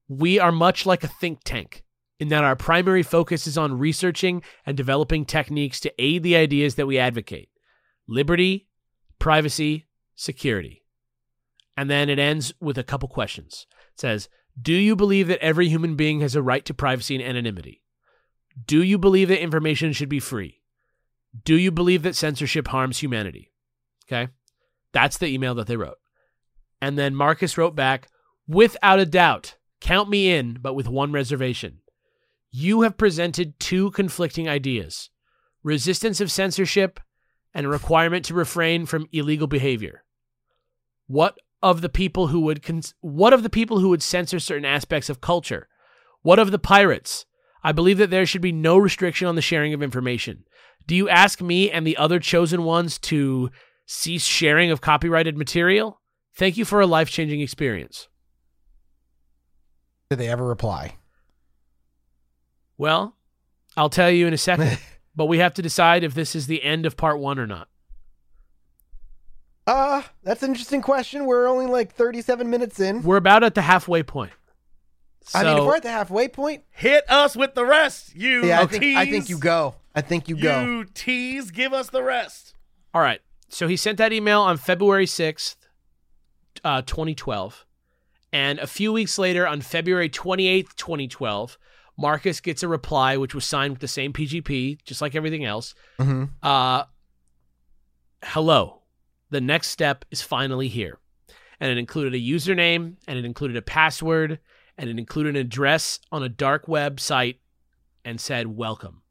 We 0.07 0.39
are 0.39 0.51
much 0.53 0.85
like 0.85 1.03
a 1.03 1.07
think 1.09 1.39
tank 1.43 1.83
in 2.19 2.29
that 2.29 2.45
our 2.45 2.55
primary 2.55 3.03
focus 3.03 3.45
is 3.47 3.57
on 3.57 3.77
researching 3.77 4.41
and 4.65 4.77
developing 4.77 5.25
techniques 5.25 5.81
to 5.81 5.93
aid 6.01 6.23
the 6.23 6.37
ideas 6.37 6.75
that 6.75 6.87
we 6.87 6.97
advocate 6.97 7.49
liberty, 8.07 8.69
privacy, 9.19 9.87
security. 10.15 10.85
And 11.77 11.89
then 11.89 12.09
it 12.09 12.17
ends 12.17 12.53
with 12.59 12.77
a 12.77 12.83
couple 12.83 13.07
questions. 13.07 13.67
It 13.93 13.99
says, 14.01 14.27
Do 14.59 14.73
you 14.73 14.95
believe 14.95 15.27
that 15.27 15.39
every 15.39 15.69
human 15.69 15.95
being 15.95 16.19
has 16.21 16.35
a 16.35 16.41
right 16.41 16.65
to 16.65 16.73
privacy 16.73 17.15
and 17.15 17.23
anonymity? 17.23 17.83
Do 18.65 18.81
you 18.81 18.97
believe 18.97 19.29
that 19.29 19.41
information 19.41 19.93
should 19.93 20.09
be 20.09 20.19
free? 20.19 20.63
Do 21.43 21.55
you 21.55 21.71
believe 21.71 22.01
that 22.01 22.15
censorship 22.15 22.69
harms 22.69 22.97
humanity? 22.97 23.51
Okay. 24.07 24.31
That's 24.91 25.19
the 25.19 25.27
email 25.27 25.53
that 25.55 25.67
they 25.67 25.77
wrote. 25.77 25.97
And 26.81 26.97
then 26.97 27.15
Marcus 27.15 27.57
wrote 27.57 27.75
back, 27.75 28.09
Without 28.47 28.99
a 28.99 29.05
doubt, 29.05 29.57
count 29.79 30.09
me 30.09 30.33
in, 30.33 30.57
but 30.61 30.73
with 30.73 30.87
one 30.87 31.11
reservation. 31.11 31.79
You 32.49 32.81
have 32.81 32.97
presented 32.97 33.59
two 33.59 33.91
conflicting 33.91 34.49
ideas 34.49 35.09
resistance 35.63 36.21
of 36.21 36.31
censorship 36.31 36.99
and 37.53 37.65
a 37.65 37.69
requirement 37.69 38.23
to 38.23 38.33
refrain 38.33 38.85
from 38.85 39.09
illegal 39.11 39.47
behavior. 39.47 40.03
What 41.07 41.37
of 41.61 41.81
the 41.81 41.89
people 41.89 42.27
who 42.27 42.41
would 42.41 42.63
cons- 42.63 42.93
what 43.01 43.33
of 43.33 43.43
the 43.43 43.49
people 43.49 43.79
who 43.79 43.89
would 43.89 44.03
censor 44.03 44.39
certain 44.39 44.65
aspects 44.65 45.09
of 45.09 45.21
culture? 45.21 45.67
What 46.21 46.39
of 46.39 46.51
the 46.51 46.59
pirates? 46.59 47.25
I 47.63 47.71
believe 47.71 47.97
that 47.97 48.09
there 48.09 48.25
should 48.25 48.41
be 48.41 48.51
no 48.51 48.77
restriction 48.77 49.27
on 49.27 49.35
the 49.35 49.41
sharing 49.41 49.73
of 49.73 49.81
information. 49.81 50.43
Do 50.85 50.95
you 50.95 51.09
ask 51.09 51.41
me 51.41 51.69
and 51.69 51.85
the 51.85 51.97
other 51.97 52.19
chosen 52.19 52.63
ones 52.63 52.97
to 52.99 53.49
cease 53.85 54.23
sharing 54.23 54.71
of 54.71 54.81
copyrighted 54.81 55.37
material? 55.37 56.01
Thank 56.35 56.55
you 56.57 56.65
for 56.65 56.79
a 56.81 56.87
life-changing 56.87 57.41
experience. 57.41 58.07
Did 60.09 60.19
they 60.19 60.29
ever 60.29 60.45
reply? 60.45 60.95
Well, 62.77 63.15
I'll 63.75 63.89
tell 63.89 64.11
you 64.11 64.27
in 64.27 64.33
a 64.33 64.37
second, 64.37 64.79
but 65.15 65.25
we 65.25 65.39
have 65.39 65.53
to 65.55 65.61
decide 65.61 66.03
if 66.03 66.13
this 66.13 66.35
is 66.35 66.47
the 66.47 66.63
end 66.63 66.85
of 66.85 66.95
part 66.95 67.19
1 67.19 67.39
or 67.39 67.47
not. 67.47 67.67
Uh, 69.67 70.01
that's 70.23 70.41
an 70.43 70.49
interesting 70.51 70.81
question. 70.81 71.25
We're 71.25 71.47
only 71.47 71.65
like 71.67 71.93
37 71.93 72.49
minutes 72.49 72.79
in. 72.79 73.03
We're 73.03 73.17
about 73.17 73.43
at 73.43 73.53
the 73.53 73.61
halfway 73.61 74.01
point. 74.01 74.31
I 75.35 75.43
mean, 75.43 75.57
if 75.57 75.63
we're 75.65 75.75
at 75.75 75.83
the 75.83 75.91
halfway 75.91 76.29
point, 76.29 76.63
Hit 76.71 77.03
us 77.09 77.35
with 77.35 77.53
the 77.53 77.65
rest, 77.65 78.15
you 78.15 78.45
yeah, 78.45 78.61
I 78.61 78.65
tease. 78.65 78.79
think, 78.79 78.97
I 78.97 79.05
think 79.05 79.29
you 79.29 79.37
go. 79.37 79.75
I 79.93 79.99
think 80.01 80.29
you 80.29 80.37
go. 80.37 80.61
You 80.63 80.85
tease, 80.85 81.51
give 81.51 81.73
us 81.73 81.89
the 81.89 82.01
rest. 82.01 82.55
All 82.93 83.01
right. 83.01 83.19
So 83.49 83.67
he 83.67 83.75
sent 83.75 83.97
that 83.97 84.13
email 84.13 84.41
on 84.41 84.55
February 84.55 85.05
6th, 85.05 85.55
uh, 86.63 86.81
2012. 86.83 87.65
And 88.31 88.59
a 88.59 88.67
few 88.67 88.93
weeks 88.93 89.17
later, 89.19 89.45
on 89.45 89.59
February 89.61 90.09
28th, 90.09 90.75
2012, 90.77 91.57
Marcus 91.97 92.39
gets 92.39 92.63
a 92.63 92.67
reply, 92.69 93.17
which 93.17 93.35
was 93.35 93.43
signed 93.43 93.71
with 93.73 93.81
the 93.81 93.87
same 93.87 94.13
PGP, 94.13 94.77
just 94.85 95.01
like 95.01 95.13
everything 95.15 95.43
else. 95.43 95.75
hmm 95.99 96.25
Uh, 96.41 96.83
hello. 98.23 98.81
The 99.29 99.41
next 99.41 99.69
step 99.69 100.05
is 100.11 100.21
finally 100.21 100.67
here. 100.67 100.99
And 101.59 101.71
it 101.71 101.77
included 101.77 102.13
a 102.13 102.19
username, 102.19 102.95
and 103.07 103.17
it 103.17 103.25
included 103.25 103.57
a 103.57 103.61
password, 103.61 104.39
and 104.77 104.89
it 104.89 104.99
included 104.99 105.35
an 105.35 105.41
address 105.41 105.99
on 106.11 106.23
a 106.23 106.29
dark 106.29 106.67
web 106.67 106.99
site 106.99 107.39
and 108.05 108.21
said, 108.21 108.47
Welcome. 108.47 109.01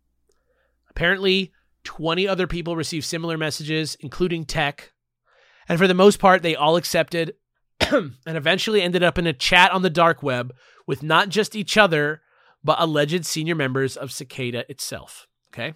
Apparently, 0.88 1.52
20 1.84 2.26
other 2.26 2.46
people 2.46 2.76
received 2.76 3.04
similar 3.04 3.36
messages, 3.36 3.96
including 4.00 4.44
tech. 4.44 4.92
And 5.68 5.78
for 5.78 5.86
the 5.86 5.94
most 5.94 6.18
part, 6.18 6.42
they 6.42 6.56
all 6.56 6.76
accepted 6.76 7.34
and 7.80 8.14
eventually 8.26 8.82
ended 8.82 9.02
up 9.02 9.18
in 9.18 9.26
a 9.26 9.32
chat 9.32 9.72
on 9.72 9.82
the 9.82 9.90
dark 9.90 10.22
web 10.22 10.54
with 10.86 11.02
not 11.02 11.28
just 11.28 11.56
each 11.56 11.76
other, 11.76 12.22
but 12.64 12.80
alleged 12.80 13.26
senior 13.26 13.54
members 13.54 13.96
of 13.96 14.12
Cicada 14.12 14.64
itself. 14.70 15.26
Okay. 15.48 15.74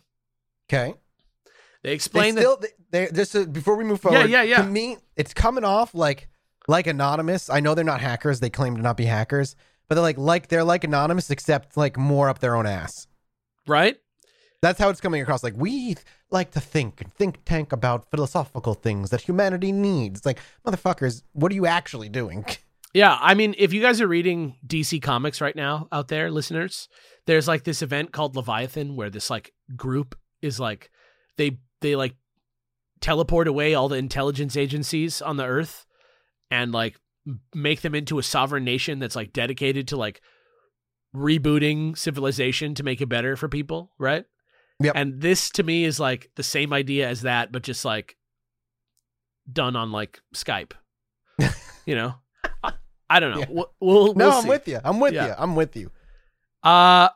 Okay. 0.69 0.95
They 1.83 1.91
They 1.91 1.95
explained 1.95 2.37
that 2.37 2.43
still, 2.43 2.57
they, 2.91 3.07
they, 3.07 3.13
just 3.13 3.35
uh, 3.35 3.45
before 3.45 3.77
we 3.77 3.85
move 3.85 4.01
forward, 4.01 4.31
yeah, 4.31 4.43
yeah. 4.43 4.43
yeah. 4.43 4.63
To 4.63 4.69
me, 4.69 4.99
it's 5.17 5.33
coming 5.33 5.65
off 5.65 5.95
like 5.95 6.29
like 6.69 6.87
anonymous. 6.87 7.51
I 7.51 7.61
know 7.61 7.75
they're 7.75 7.85
not 7.85 8.01
hackers. 8.01 8.41
They 8.41 8.51
claim 8.51 8.77
to 8.77 8.83
not 8.83 8.97
be 8.97 9.07
hackers, 9.07 9.57
but 9.89 9.95
they're 9.95 10.03
like 10.03 10.19
like 10.19 10.49
they're 10.49 10.65
like 10.65 10.85
anonymous, 10.85 11.31
except 11.31 11.77
like 11.77 11.97
more 11.97 12.29
up 12.29 12.41
their 12.41 12.55
own 12.57 12.67
ass. 12.67 13.07
right? 13.67 13.97
That's 14.63 14.79
how 14.79 14.91
it's 14.91 15.01
coming 15.01 15.23
across. 15.23 15.43
Like 15.43 15.55
we 15.57 15.97
like 16.31 16.51
to 16.53 16.61
think 16.61 17.01
and 17.01 17.13
think 17.15 17.45
tank 17.47 17.73
about 17.73 18.11
philosophical 18.11 18.75
things 18.75 19.09
that 19.11 19.23
humanity 19.23 19.73
needs. 19.73 20.27
Like 20.27 20.39
motherfuckers, 20.67 21.23
what 21.33 21.51
are 21.51 21.55
you 21.55 21.67
actually 21.67 22.09
doing? 22.09 22.45
Yeah, 22.93 23.17
I 23.21 23.35
mean, 23.35 23.55
if 23.57 23.73
you 23.73 23.81
guys 23.81 24.01
are 24.01 24.09
reading 24.09 24.57
DC 24.67 25.01
Comics 25.01 25.41
right 25.41 25.55
now 25.55 25.87
out 25.93 26.09
there, 26.09 26.29
listeners, 26.31 26.89
there's 27.27 27.47
like 27.47 27.63
this 27.63 27.83
event 27.83 28.13
called 28.13 28.35
Leviathan 28.35 28.97
where 28.97 29.11
this 29.11 29.31
like 29.31 29.53
group 29.77 30.19
is 30.43 30.59
like 30.59 30.91
they 31.37 31.59
they 31.81 31.97
like 31.97 32.15
teleport 33.01 33.49
away 33.49 33.75
all 33.75 33.89
the 33.89 33.97
intelligence 33.97 34.57
agencies 34.57 35.23
on 35.23 35.37
the 35.37 35.47
earth 35.47 35.87
and 36.51 36.73
like 36.73 36.97
make 37.55 37.81
them 37.81 37.95
into 37.95 38.19
a 38.19 38.23
sovereign 38.23 38.65
nation 38.65 38.99
that's 38.99 39.17
like 39.17 39.33
dedicated 39.33 39.89
to 39.89 39.97
like 39.97 40.21
rebooting 41.15 41.97
civilization 41.97 42.75
to 42.75 42.83
make 42.83 43.01
it 43.01 43.09
better 43.09 43.37
for 43.37 43.49
people, 43.49 43.91
right? 43.99 44.25
Yep. 44.81 44.93
And 44.97 45.21
this 45.21 45.51
to 45.51 45.63
me 45.63 45.85
is 45.85 46.01
like 46.01 46.31
the 46.37 46.43
same 46.43 46.73
idea 46.73 47.09
as 47.09 47.23
that, 47.23 47.53
but 47.53 47.63
just 47.63 47.85
like 47.85 48.17
done 49.51 49.77
on 49.77 49.93
like 49.93 50.21
Skype. 50.35 50.73
you 51.87 51.95
know? 51.95 52.15
I, 52.63 52.73
I 53.09 53.21
don't 53.21 53.33
know. 53.33 53.41
Yeah. 53.41 53.47
We'll, 53.51 53.73
we'll, 53.81 54.15
no, 54.15 54.29
we'll 54.29 54.39
I'm 54.39 54.47
with 54.47 54.69
you. 54.69 54.81
I'm 54.85 55.01
with 55.01 55.15
Yeah. 55.15 55.27
you. 55.29 55.35
I'm 55.37 55.57
with 55.57 55.77
you. 55.77 55.91
Uh 56.63 57.09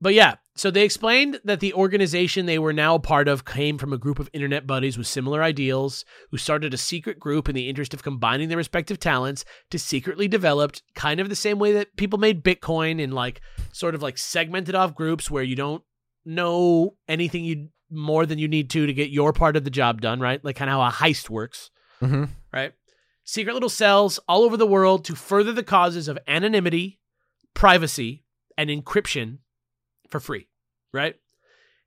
but 0.00 0.14
yeah, 0.14 0.36
so 0.58 0.70
they 0.70 0.82
explained 0.82 1.40
that 1.44 1.60
the 1.60 1.74
organization 1.74 2.46
they 2.46 2.58
were 2.58 2.72
now 2.72 2.96
a 2.96 3.00
part 3.00 3.28
of 3.28 3.44
came 3.44 3.78
from 3.78 3.92
a 3.92 3.98
group 3.98 4.18
of 4.18 4.30
internet 4.32 4.66
buddies 4.66 4.98
with 4.98 5.06
similar 5.06 5.42
ideals 5.42 6.04
who 6.30 6.36
started 6.36 6.74
a 6.74 6.78
secret 6.78 7.18
group 7.18 7.48
in 7.48 7.54
the 7.54 7.68
interest 7.68 7.94
of 7.94 8.02
combining 8.02 8.48
their 8.48 8.58
respective 8.58 8.98
talents 8.98 9.44
to 9.70 9.78
secretly 9.78 10.28
develop 10.28 10.76
kind 10.94 11.20
of 11.20 11.28
the 11.28 11.36
same 11.36 11.58
way 11.58 11.72
that 11.72 11.96
people 11.96 12.18
made 12.18 12.44
Bitcoin 12.44 13.00
in 13.00 13.12
like 13.12 13.40
sort 13.72 13.94
of 13.94 14.02
like 14.02 14.18
segmented 14.18 14.74
off 14.74 14.94
groups 14.94 15.30
where 15.30 15.42
you 15.42 15.56
don't 15.56 15.82
know 16.24 16.94
anything 17.08 17.44
you 17.44 17.68
more 17.90 18.26
than 18.26 18.38
you 18.38 18.48
need 18.48 18.68
to 18.70 18.86
to 18.86 18.92
get 18.92 19.10
your 19.10 19.32
part 19.32 19.56
of 19.56 19.64
the 19.64 19.70
job 19.70 20.00
done, 20.00 20.20
right? 20.20 20.44
Like 20.44 20.56
kind 20.56 20.70
of 20.70 20.74
how 20.74 20.86
a 20.86 20.90
heist 20.90 21.30
works 21.30 21.70
hmm 22.00 22.24
right? 22.52 22.72
Secret 23.24 23.52
little 23.52 23.68
cells 23.68 24.18
all 24.26 24.42
over 24.42 24.56
the 24.56 24.66
world 24.66 25.04
to 25.04 25.14
further 25.14 25.52
the 25.52 25.62
causes 25.62 26.08
of 26.08 26.18
anonymity, 26.26 26.98
privacy, 27.52 28.24
and 28.56 28.70
encryption 28.70 29.38
for 30.08 30.20
free, 30.20 30.48
right? 30.92 31.14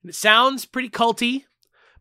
And 0.04 0.10
it 0.10 0.16
sounds 0.16 0.66
pretty 0.66 0.90
culty, 0.90 1.46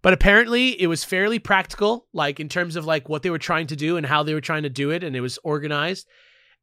but 0.02 0.12
apparently 0.12 0.80
it 0.80 0.86
was 0.86 1.04
fairly 1.04 1.38
practical, 1.38 2.06
like 2.12 2.40
in 2.40 2.48
terms 2.48 2.76
of 2.76 2.86
like 2.86 3.08
what 3.08 3.22
they 3.22 3.30
were 3.30 3.38
trying 3.38 3.66
to 3.68 3.76
do 3.76 3.96
and 3.96 4.06
how 4.06 4.22
they 4.22 4.34
were 4.34 4.40
trying 4.40 4.62
to 4.62 4.70
do 4.70 4.90
it, 4.90 5.04
and 5.04 5.14
it 5.14 5.20
was 5.20 5.38
organized. 5.44 6.06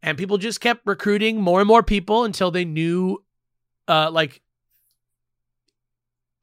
And 0.02 0.18
people 0.18 0.38
just 0.38 0.62
kept 0.62 0.86
recruiting 0.86 1.42
more 1.42 1.60
and 1.60 1.68
more 1.68 1.84
people 1.84 2.24
until 2.24 2.52
they 2.52 2.66
knew, 2.66 3.24
uh, 3.88 4.12
like, 4.12 4.42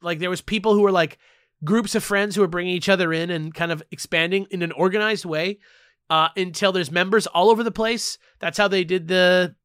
like 0.01 0.19
there 0.19 0.29
was 0.29 0.41
people 0.41 0.73
who 0.73 0.81
were 0.81 0.91
like 0.91 1.17
groups 1.63 1.95
of 1.95 2.03
friends 2.03 2.35
who 2.35 2.41
were 2.41 2.47
bringing 2.47 2.75
each 2.75 2.89
other 2.89 3.13
in 3.13 3.29
and 3.29 3.53
kind 3.53 3.71
of 3.71 3.81
expanding 3.91 4.45
in 4.51 4.61
an 4.61 4.71
organized 4.73 5.25
way 5.25 5.59
uh, 6.09 6.27
until 6.35 6.71
there's 6.71 6.91
members 6.91 7.27
all 7.27 7.49
over 7.49 7.63
the 7.63 7.71
place. 7.71 8.17
That's 8.39 8.57
how 8.57 8.67
they 8.67 8.83
did 8.83 9.07
the, 9.07 9.55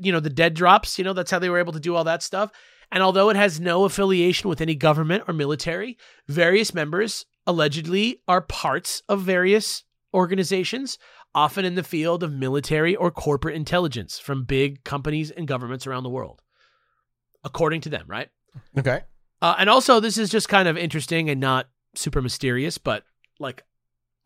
you 0.00 0.12
know, 0.12 0.20
the 0.20 0.30
dead 0.30 0.54
drops. 0.54 0.98
You 0.98 1.04
know, 1.04 1.12
that's 1.12 1.30
how 1.30 1.40
they 1.40 1.50
were 1.50 1.58
able 1.58 1.72
to 1.72 1.80
do 1.80 1.94
all 1.96 2.04
that 2.04 2.22
stuff. 2.22 2.52
And 2.92 3.02
although 3.02 3.30
it 3.30 3.36
has 3.36 3.58
no 3.58 3.84
affiliation 3.84 4.50
with 4.50 4.60
any 4.60 4.74
government 4.74 5.24
or 5.26 5.32
military, 5.32 5.96
various 6.28 6.74
members 6.74 7.24
allegedly 7.46 8.20
are 8.28 8.42
parts 8.42 9.02
of 9.08 9.22
various 9.22 9.82
organizations, 10.12 10.98
often 11.34 11.64
in 11.64 11.74
the 11.74 11.82
field 11.82 12.22
of 12.22 12.30
military 12.30 12.94
or 12.94 13.10
corporate 13.10 13.56
intelligence 13.56 14.18
from 14.18 14.44
big 14.44 14.84
companies 14.84 15.30
and 15.30 15.48
governments 15.48 15.86
around 15.86 16.02
the 16.02 16.10
world, 16.10 16.42
according 17.42 17.80
to 17.80 17.88
them, 17.88 18.04
right? 18.06 18.28
Okay. 18.78 19.00
Uh, 19.40 19.54
and 19.58 19.70
also, 19.70 19.98
this 19.98 20.18
is 20.18 20.28
just 20.28 20.50
kind 20.50 20.68
of 20.68 20.76
interesting 20.76 21.30
and 21.30 21.40
not 21.40 21.70
super 21.94 22.20
mysterious, 22.20 22.76
but 22.76 23.04
like 23.40 23.62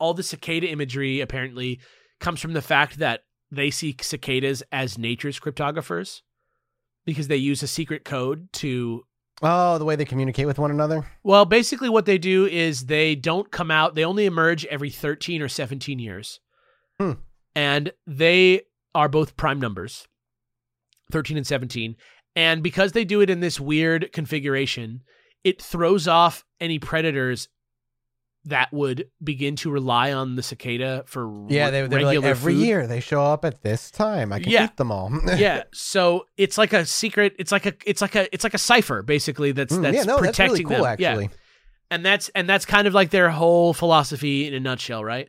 all 0.01 0.13
the 0.13 0.25
cicada 0.25 0.69
imagery 0.69 1.21
apparently 1.21 1.81
comes 2.19 2.41
from 2.41 2.53
the 2.53 2.61
fact 2.61 2.99
that 2.99 3.23
they 3.53 3.71
see 3.71 3.97
cicadas 4.01 4.65
as 4.73 4.99
nature's 4.99 5.39
cryptographers 5.39 6.23
because 7.07 7.29
they 7.29 7.37
use 7.37 7.63
a 7.63 7.67
secret 7.67 8.05
code 8.05 8.53
to. 8.55 9.05
Oh, 9.43 9.79
the 9.79 9.85
way 9.85 9.97
they 9.97 10.05
communicate 10.05 10.47
with 10.47 10.59
one 10.59 10.71
another. 10.71 11.07
Well, 11.23 11.45
basically, 11.45 11.89
what 11.89 12.07
they 12.07 12.19
do 12.19 12.47
is 12.47 12.87
they 12.87 13.15
don't 13.15 13.51
come 13.51 13.71
out, 13.71 13.95
they 13.95 14.05
only 14.05 14.27
emerge 14.27 14.67
every 14.67 14.91
13 14.91 15.41
or 15.41 15.49
17 15.49 15.99
years. 15.99 16.41
Hmm. 16.99 17.13
And 17.55 17.93
they 18.07 18.63
are 18.95 19.09
both 19.09 19.37
prime 19.37 19.61
numbers 19.61 20.09
13 21.13 21.37
and 21.37 21.47
17. 21.47 21.97
And 22.35 22.63
because 22.63 22.93
they 22.93 23.05
do 23.05 23.21
it 23.21 23.31
in 23.31 23.41
this 23.41 23.61
weird 23.61 24.11
configuration, 24.13 25.03
it 25.45 25.63
throws 25.63 26.09
off 26.09 26.45
any 26.61 26.79
predators 26.79 27.49
that 28.47 28.73
would 28.73 29.09
begin 29.23 29.57
to 29.57 29.71
rely 29.71 30.13
on 30.13 30.37
the 30.37 30.43
cicada 30.43 31.03
for 31.07 31.27
Yeah, 31.49 31.67
re- 31.67 31.71
they, 31.71 31.87
they're 31.89 32.03
like 32.03 32.23
every 32.23 32.55
food. 32.55 32.65
year 32.67 32.87
they 32.87 33.01
show 33.01 33.23
up 33.23 33.45
at 33.45 33.63
this 33.63 33.91
time. 33.91 34.33
I 34.33 34.41
can 34.41 34.51
Yeah. 34.53 34.65
eat 34.65 34.77
them 34.77 34.91
all. 34.91 35.11
yeah, 35.37 35.65
so 35.73 36.27
it's 36.37 36.57
like 36.57 36.73
a 36.73 36.87
secret. 36.87 37.35
It's 37.39 37.53
like 37.53 37.67
a 37.67 37.75
it's 37.85 38.01
like 38.01 38.15
a 38.15 38.33
it's 38.35 38.45
like 38.45 38.55
a 38.55 38.59
cipher 38.59 39.03
basically. 39.03 39.53
That's 39.53 39.75
Mm, 39.77 39.83
that's 39.83 39.97
yeah, 39.97 40.03
no, 40.05 40.21
that's 40.21 40.39
really 40.39 40.63
cool. 40.65 40.83
them. 40.85 40.97
Yeah. 40.99 41.11
Actually, 41.11 41.31
and 41.91 42.05
that's 42.05 42.29
and 42.31 42.49
that's 42.49 42.65
kind 42.65 42.87
of 42.89 42.95
like 42.95 43.11
their 43.11 43.31
whole 43.31 43.73
philosophy 43.75 44.47
in 44.47 44.55
a 44.55 44.61
nutshell, 44.61 45.05
right? 45.05 45.29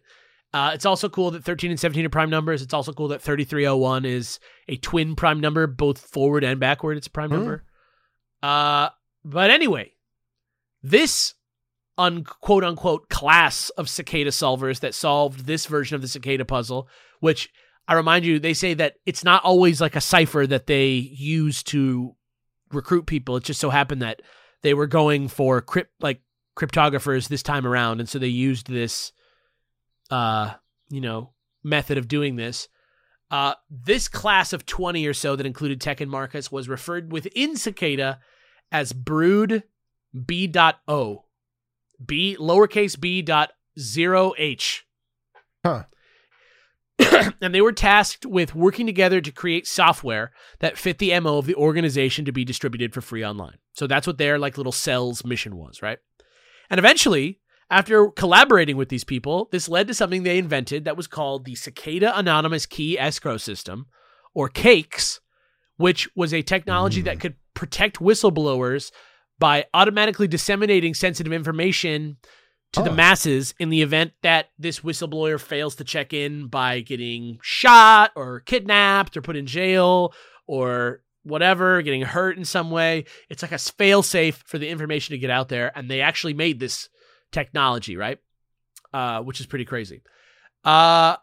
Uh, 0.53 0.72
it's 0.74 0.86
also 0.86 1.09
cool 1.09 1.30
that 1.32 1.43
13 1.43 1.72
and 1.72 1.80
17 1.80 2.05
are 2.05 2.09
prime 2.09 2.30
numbers. 2.30 2.61
It's 2.61 2.74
also 2.74 2.93
cool 2.93 3.09
that 3.09 3.22
3301 3.22 4.05
is 4.05 4.39
a 4.70 4.78
twin 4.78 5.15
prime 5.15 5.39
number, 5.41 5.68
both 5.68 5.99
forward 5.99 6.43
and 6.45 6.59
backward. 6.59 6.97
It's 6.97 7.07
a 7.07 7.11
prime 7.11 7.30
Hmm. 7.30 7.36
number. 7.36 7.63
Uh, 8.41 8.89
but 9.26 9.49
anyway, 9.51 9.91
this 10.82 11.34
unquote 11.98 12.64
unquote 12.64 13.10
class 13.10 13.70
of 13.72 13.89
cicada 13.89 14.30
solvers 14.30 14.80
that 14.82 14.93
solved 14.93 15.45
this 15.45 15.66
version 15.66 15.95
of 15.95 16.02
the 16.02 16.08
cicada 16.08 16.45
puzzle, 16.45 16.88
which 17.20 17.50
I 17.88 17.93
remind 17.93 18.26
you, 18.26 18.39
they 18.39 18.54
say 18.54 18.74
that 18.76 18.95
it's 19.06 19.24
not 19.24 19.43
always 19.43 19.80
like 19.80 19.95
a 19.95 20.02
cipher 20.02 20.45
that 20.45 20.68
they 20.68 20.88
use 20.88 21.64
to 21.64 22.16
recruit 22.72 23.06
people. 23.06 23.38
It 23.38 23.43
just 23.43 23.62
so 23.62 23.70
happened 23.70 24.02
that 24.02 24.22
they 24.62 24.74
were 24.74 24.88
going 24.88 25.30
for 25.30 25.62
crypt 25.62 25.91
like 26.02 26.22
cryptographers 26.58 27.28
this 27.30 27.43
time 27.43 27.66
around, 27.66 28.00
and 28.00 28.10
so 28.10 28.20
they 28.20 28.28
used 28.28 28.68
this, 28.68 29.14
uh, 30.10 30.54
you 30.89 31.00
know, 31.00 31.32
method 31.64 31.98
of 31.98 32.08
doing 32.08 32.36
this. 32.36 32.68
Uh, 33.30 33.54
this 33.70 34.08
class 34.08 34.54
of 34.54 34.66
twenty 34.66 35.06
or 35.06 35.14
so 35.14 35.36
that 35.36 35.45
included 35.45 35.80
Tech 35.80 36.02
and 36.02 36.12
Marcus 36.12 36.52
was 36.52 36.70
referred 36.70 37.12
within 37.12 37.56
Cicada 37.56 38.20
as 38.72 38.91
Brood 38.93 39.64
B.O. 40.26 41.24
B 42.04 42.38
lowercase 42.39 43.00
b 43.00 43.22
dot 43.22 43.52
zero 43.80 44.34
h. 44.38 44.86
Huh. 45.66 45.84
and 47.41 47.54
they 47.54 47.62
were 47.62 47.72
tasked 47.72 48.26
with 48.26 48.56
working 48.56 48.86
together 48.86 49.22
to 49.22 49.32
create 49.32 49.68
software 49.68 50.32
that 50.60 50.78
fit 50.78 50.98
the 50.98 51.18
MO 51.20 51.38
of 51.38 51.45
the 51.45 51.56
organization 51.56 52.26
to 52.26 52.32
be 52.32 52.43
distributed 52.43 52.93
for 52.93 53.02
free 53.02 53.24
online. 53.24 53.58
So 53.74 53.88
that's 53.88 54.08
what 54.08 54.18
their 54.18 54.39
like 54.39 54.58
little 54.58 54.72
cells 54.72 55.24
mission 55.24 55.56
was, 55.56 55.82
right? 55.82 56.00
And 56.70 56.80
eventually, 56.80 57.39
after 57.70 58.10
collaborating 58.12 58.78
with 58.78 58.89
these 58.89 59.04
people, 59.04 59.50
this 59.52 59.70
led 59.70 59.88
to 59.88 59.93
something 59.93 60.24
they 60.24 60.38
invented 60.38 60.86
that 60.86 60.98
was 60.98 61.08
called 61.08 61.45
the 61.45 61.56
Cicada 61.56 62.18
Anonymous 62.18 62.66
Key 62.66 62.98
Escrow 62.98 63.38
System, 63.38 63.88
or 64.34 64.50
CAKES, 64.50 65.20
which 65.78 66.10
was 66.16 66.34
a 66.34 66.41
technology 66.41 67.02
that 67.02 67.18
mm. 67.18 67.22
could 67.22 67.36
protect 67.54 68.00
whistleblowers 68.00 68.91
by 69.40 69.66
automatically 69.74 70.28
disseminating 70.28 70.94
sensitive 70.94 71.34
information 71.34 72.18
to 72.74 72.82
the 72.82 72.90
Oh. 72.90 72.96
masses 72.96 73.54
in 73.60 73.70
the 73.70 73.82
event 73.82 74.12
that 74.24 74.50
this 74.60 74.82
whistleblower 74.82 75.40
fails 75.40 75.76
to 75.76 75.84
check 75.84 76.14
in 76.14 76.48
by 76.48 76.82
getting 76.82 77.40
shot 77.42 78.12
or 78.16 78.42
kidnapped 78.42 79.16
or 79.16 79.22
put 79.22 79.38
in 79.38 79.46
jail 79.46 80.14
or 80.48 81.02
whatever, 81.24 81.82
getting 81.82 82.02
hurt 82.02 82.38
in 82.38 82.44
some 82.46 82.70
way. 82.72 83.06
It's 83.30 83.42
like 83.42 83.52
a 83.52 83.58
fail 83.58 84.04
safe 84.04 84.44
for 84.46 84.58
the 84.58 84.68
information 84.68 85.14
to 85.14 85.18
get 85.18 85.30
out 85.30 85.50
there. 85.50 85.72
And 85.76 85.90
they 85.90 86.02
actually 86.02 86.34
made 86.34 86.60
this 86.60 86.90
technology, 87.32 87.96
right? 87.98 88.20
Uh, 88.94 89.22
which 89.22 89.40
is 89.40 89.46
pretty 89.46 89.66
crazy. 89.66 90.02
Uh, 90.64 91.18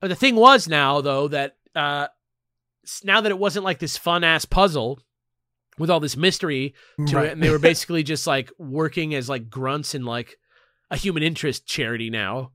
the 0.00 0.14
thing 0.14 0.36
was 0.36 0.68
now, 0.68 1.00
though, 1.00 1.28
that 1.28 1.56
uh, 1.74 2.08
now 3.04 3.20
that 3.20 3.30
it 3.30 3.38
wasn't 3.38 3.64
like 3.64 3.78
this 3.78 3.96
fun 3.96 4.24
ass 4.24 4.44
puzzle 4.44 5.00
with 5.78 5.90
all 5.90 6.00
this 6.00 6.16
mystery 6.16 6.74
to 7.06 7.16
Right. 7.16 7.26
it, 7.26 7.32
and 7.32 7.42
they 7.42 7.50
were 7.50 7.58
basically 7.70 8.02
just 8.02 8.26
like 8.26 8.50
working 8.58 9.14
as 9.14 9.28
like 9.28 9.48
grunts 9.50 9.94
in 9.94 10.04
like 10.04 10.36
a 10.90 10.96
human 10.96 11.22
interest 11.22 11.66
charity 11.66 12.10
now. 12.10 12.52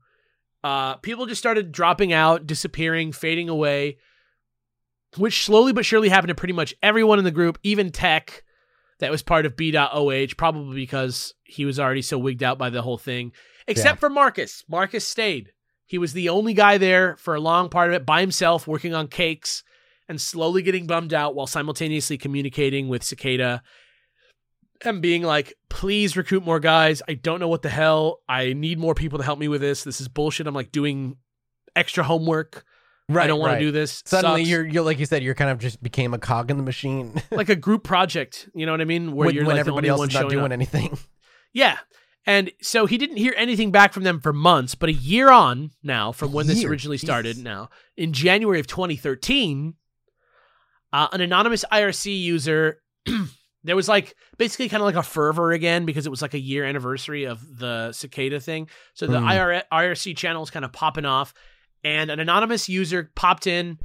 Uh, 0.62 0.96
people 0.96 1.26
just 1.26 1.38
started 1.40 1.72
dropping 1.72 2.12
out, 2.12 2.46
disappearing, 2.46 3.12
fading 3.12 3.48
away, 3.48 3.96
which 5.16 5.44
slowly 5.44 5.72
but 5.72 5.84
surely 5.86 6.08
happened 6.08 6.28
to 6.28 6.34
pretty 6.34 6.52
much 6.54 6.74
everyone 6.82 7.18
in 7.18 7.24
the 7.24 7.30
group, 7.30 7.58
even 7.62 7.90
Tech, 7.90 8.44
that 9.00 9.10
was 9.10 9.22
part 9.22 9.46
of 9.46 9.56
B.OH, 9.56 10.34
probably 10.36 10.76
because 10.76 11.34
he 11.44 11.64
was 11.64 11.80
already 11.80 12.02
so 12.02 12.18
wigged 12.18 12.42
out 12.42 12.58
by 12.58 12.68
the 12.70 12.82
whole 12.82 12.98
thing. 12.98 13.32
Except 13.66 13.98
for 13.98 14.10
Marcus. 14.10 14.62
Marcus 14.68 15.06
stayed. 15.06 15.52
He 15.86 15.96
was 15.98 16.12
the 16.12 16.28
only 16.28 16.52
guy 16.54 16.76
there 16.78 17.16
for 17.16 17.34
a 17.34 17.40
long 17.40 17.68
part 17.70 17.88
of 17.88 17.94
it 17.94 18.04
by 18.06 18.20
himself, 18.20 18.66
working 18.66 18.94
on 18.94 19.08
cakes 19.08 19.64
and 20.10 20.20
slowly 20.20 20.60
getting 20.60 20.88
bummed 20.88 21.14
out 21.14 21.36
while 21.36 21.46
simultaneously 21.46 22.18
communicating 22.18 22.88
with 22.88 23.04
Cicada 23.04 23.62
and 24.84 25.00
being 25.00 25.22
like, 25.22 25.54
please 25.68 26.16
recruit 26.16 26.44
more 26.44 26.58
guys. 26.58 27.00
I 27.06 27.14
don't 27.14 27.38
know 27.38 27.46
what 27.46 27.62
the 27.62 27.68
hell. 27.68 28.18
I 28.28 28.52
need 28.52 28.80
more 28.80 28.94
people 28.94 29.18
to 29.20 29.24
help 29.24 29.38
me 29.38 29.46
with 29.46 29.60
this. 29.60 29.84
This 29.84 30.00
is 30.00 30.08
bullshit. 30.08 30.48
I'm 30.48 30.54
like 30.54 30.72
doing 30.72 31.16
extra 31.76 32.02
homework. 32.02 32.64
right, 33.08 33.22
I 33.22 33.26
don't 33.28 33.38
want 33.38 33.52
right. 33.52 33.58
to 33.60 33.64
do 33.66 33.70
this. 33.70 34.02
Suddenly, 34.04 34.42
you're 34.42 34.66
you're 34.66 34.82
like 34.82 34.98
you 34.98 35.06
said, 35.06 35.22
you're 35.22 35.36
kind 35.36 35.50
of 35.50 35.58
just 35.58 35.80
became 35.80 36.12
a 36.12 36.18
cog 36.18 36.50
in 36.50 36.56
the 36.56 36.64
machine 36.64 37.22
like 37.30 37.48
a 37.48 37.56
group 37.56 37.84
project. 37.84 38.48
You 38.52 38.66
know 38.66 38.72
what 38.72 38.80
I 38.80 38.86
mean? 38.86 39.12
Where 39.12 39.26
when, 39.26 39.34
you're 39.36 39.44
when 39.44 39.54
like 39.54 39.60
everybody 39.60 39.86
else 39.86 40.08
is 40.08 40.14
not 40.14 40.28
doing 40.28 40.46
up. 40.46 40.52
anything. 40.52 40.98
Yeah. 41.52 41.78
And 42.26 42.52
so 42.62 42.86
he 42.86 42.96
didn't 42.96 43.16
hear 43.16 43.34
anything 43.36 43.72
back 43.72 43.92
from 43.92 44.04
them 44.04 44.20
for 44.20 44.32
months, 44.32 44.76
but 44.76 44.88
a 44.88 44.92
year 44.92 45.30
on 45.30 45.72
now 45.82 46.12
from 46.12 46.32
when 46.32 46.46
this 46.46 46.62
originally 46.62 46.96
started 46.96 47.38
now, 47.38 47.70
in 47.96 48.12
January 48.12 48.60
of 48.60 48.68
2013, 48.68 49.74
uh, 50.92 51.08
an 51.12 51.20
anonymous 51.20 51.64
IRC 51.70 52.20
user, 52.20 52.80
there 53.64 53.76
was 53.76 53.88
like 53.88 54.14
basically 54.38 54.68
kind 54.68 54.82
of 54.82 54.86
like 54.86 54.96
a 54.96 55.02
fervor 55.02 55.52
again 55.52 55.84
because 55.84 56.06
it 56.06 56.10
was 56.10 56.22
like 56.22 56.34
a 56.34 56.38
year 56.38 56.64
anniversary 56.64 57.24
of 57.24 57.58
the 57.58 57.92
cicada 57.92 58.40
thing. 58.40 58.68
So 58.94 59.06
the. 59.06 59.18
IR- 59.18 59.64
IRC 59.72 60.16
channel 60.16 60.42
was 60.42 60.50
kind 60.50 60.64
of 60.64 60.72
popping 60.72 61.04
off, 61.06 61.34
and 61.84 62.10
an 62.10 62.20
anonymous 62.20 62.68
user 62.68 63.10
popped 63.14 63.46
in 63.46 63.78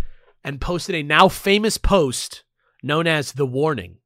and 0.43 0.61
posted 0.61 0.95
a 0.95 1.03
now 1.03 1.27
famous 1.27 1.77
post 1.77 2.43
known 2.83 3.07
as 3.07 3.31
The 3.31 3.45
Warning 3.45 3.97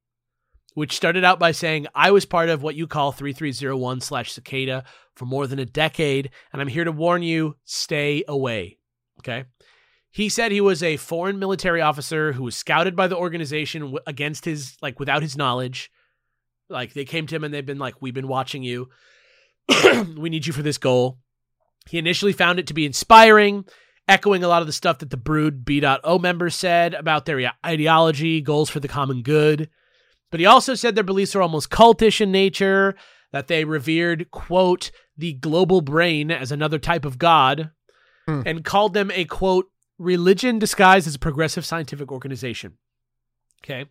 which 0.80 0.96
started 0.96 1.26
out 1.26 1.40
by 1.40 1.52
saying, 1.52 1.88
I 1.94 2.12
was 2.12 2.26
part 2.26 2.48
of 2.48 2.64
what 2.64 2.74
you 2.74 2.88
call 2.88 3.12
3301 3.12 4.00
slash 4.00 4.32
cicada 4.32 4.86
for 5.14 5.26
more 5.26 5.46
than 5.46 5.60
a 5.60 5.66
decade, 5.66 6.30
and 6.54 6.62
I'm 6.62 6.70
here 6.70 6.86
to 6.86 6.92
warn 6.94 7.22
you 7.22 7.58
stay 7.66 8.24
away. 8.28 8.78
Okay. 9.20 9.44
He 10.12 10.28
said 10.30 10.52
he 10.52 10.62
was 10.62 10.82
a 10.82 10.98
foreign 10.98 11.38
military 11.38 11.82
officer 11.82 12.34
who 12.34 12.44
was 12.44 12.56
scouted 12.58 12.96
by 12.96 13.08
the 13.08 13.16
organization 13.18 13.96
against 14.08 14.46
his, 14.46 14.76
like, 14.82 15.00
without 15.00 15.22
his 15.22 15.38
knowledge. 15.38 15.92
Like, 16.68 16.94
they 16.94 17.06
came 17.06 17.28
to 17.28 17.36
him 17.36 17.44
and 17.44 17.54
they've 17.54 17.66
been 17.66 17.78
like, 17.80 18.02
We've 18.02 18.14
been 18.14 18.28
watching 18.28 18.64
you. 18.64 18.90
we 20.18 20.30
need 20.30 20.48
you 20.48 20.54
for 20.54 20.64
this 20.64 20.78
goal. 20.78 21.20
He 21.88 21.98
initially 21.98 22.34
found 22.34 22.60
it 22.60 22.68
to 22.68 22.74
be 22.74 22.86
inspiring, 22.86 23.66
echoing 24.08 24.44
a 24.44 24.48
lot 24.48 24.62
of 24.62 24.68
the 24.68 24.74
stuff 24.74 25.00
that 25.00 25.10
the 25.10 25.18
Brood 25.18 25.64
B.O 25.66 26.20
members 26.20 26.56
said 26.56 26.94
about 26.94 27.26
their 27.26 27.52
ideology, 27.66 28.42
goals 28.42 28.70
for 28.70 28.80
the 28.80 28.88
common 28.88 29.22
good. 29.22 29.70
But 30.32 30.40
he 30.40 30.46
also 30.46 30.76
said 30.76 30.96
their 30.96 31.04
beliefs 31.04 31.36
are 31.36 31.42
almost 31.42 31.70
cultish 31.70 32.22
in 32.22 32.32
nature, 32.32 32.96
that 33.32 33.48
they 33.48 33.64
revered, 33.64 34.30
quote, 34.32 34.92
the 35.18 35.34
global 35.34 35.82
brain 35.82 36.32
as 36.32 36.52
another 36.52 36.80
type 36.80 37.06
of 37.06 37.18
God, 37.18 37.72
Hmm. 38.28 38.42
and 38.46 38.66
called 38.66 38.94
them 38.94 39.10
a, 39.12 39.26
quote, 39.26 39.66
religion 40.00 40.58
disguised 40.58 41.08
as 41.08 41.14
a 41.16 41.20
progressive 41.20 41.66
scientific 41.66 42.12
organization. 42.12 42.78
Okay. 43.64 43.86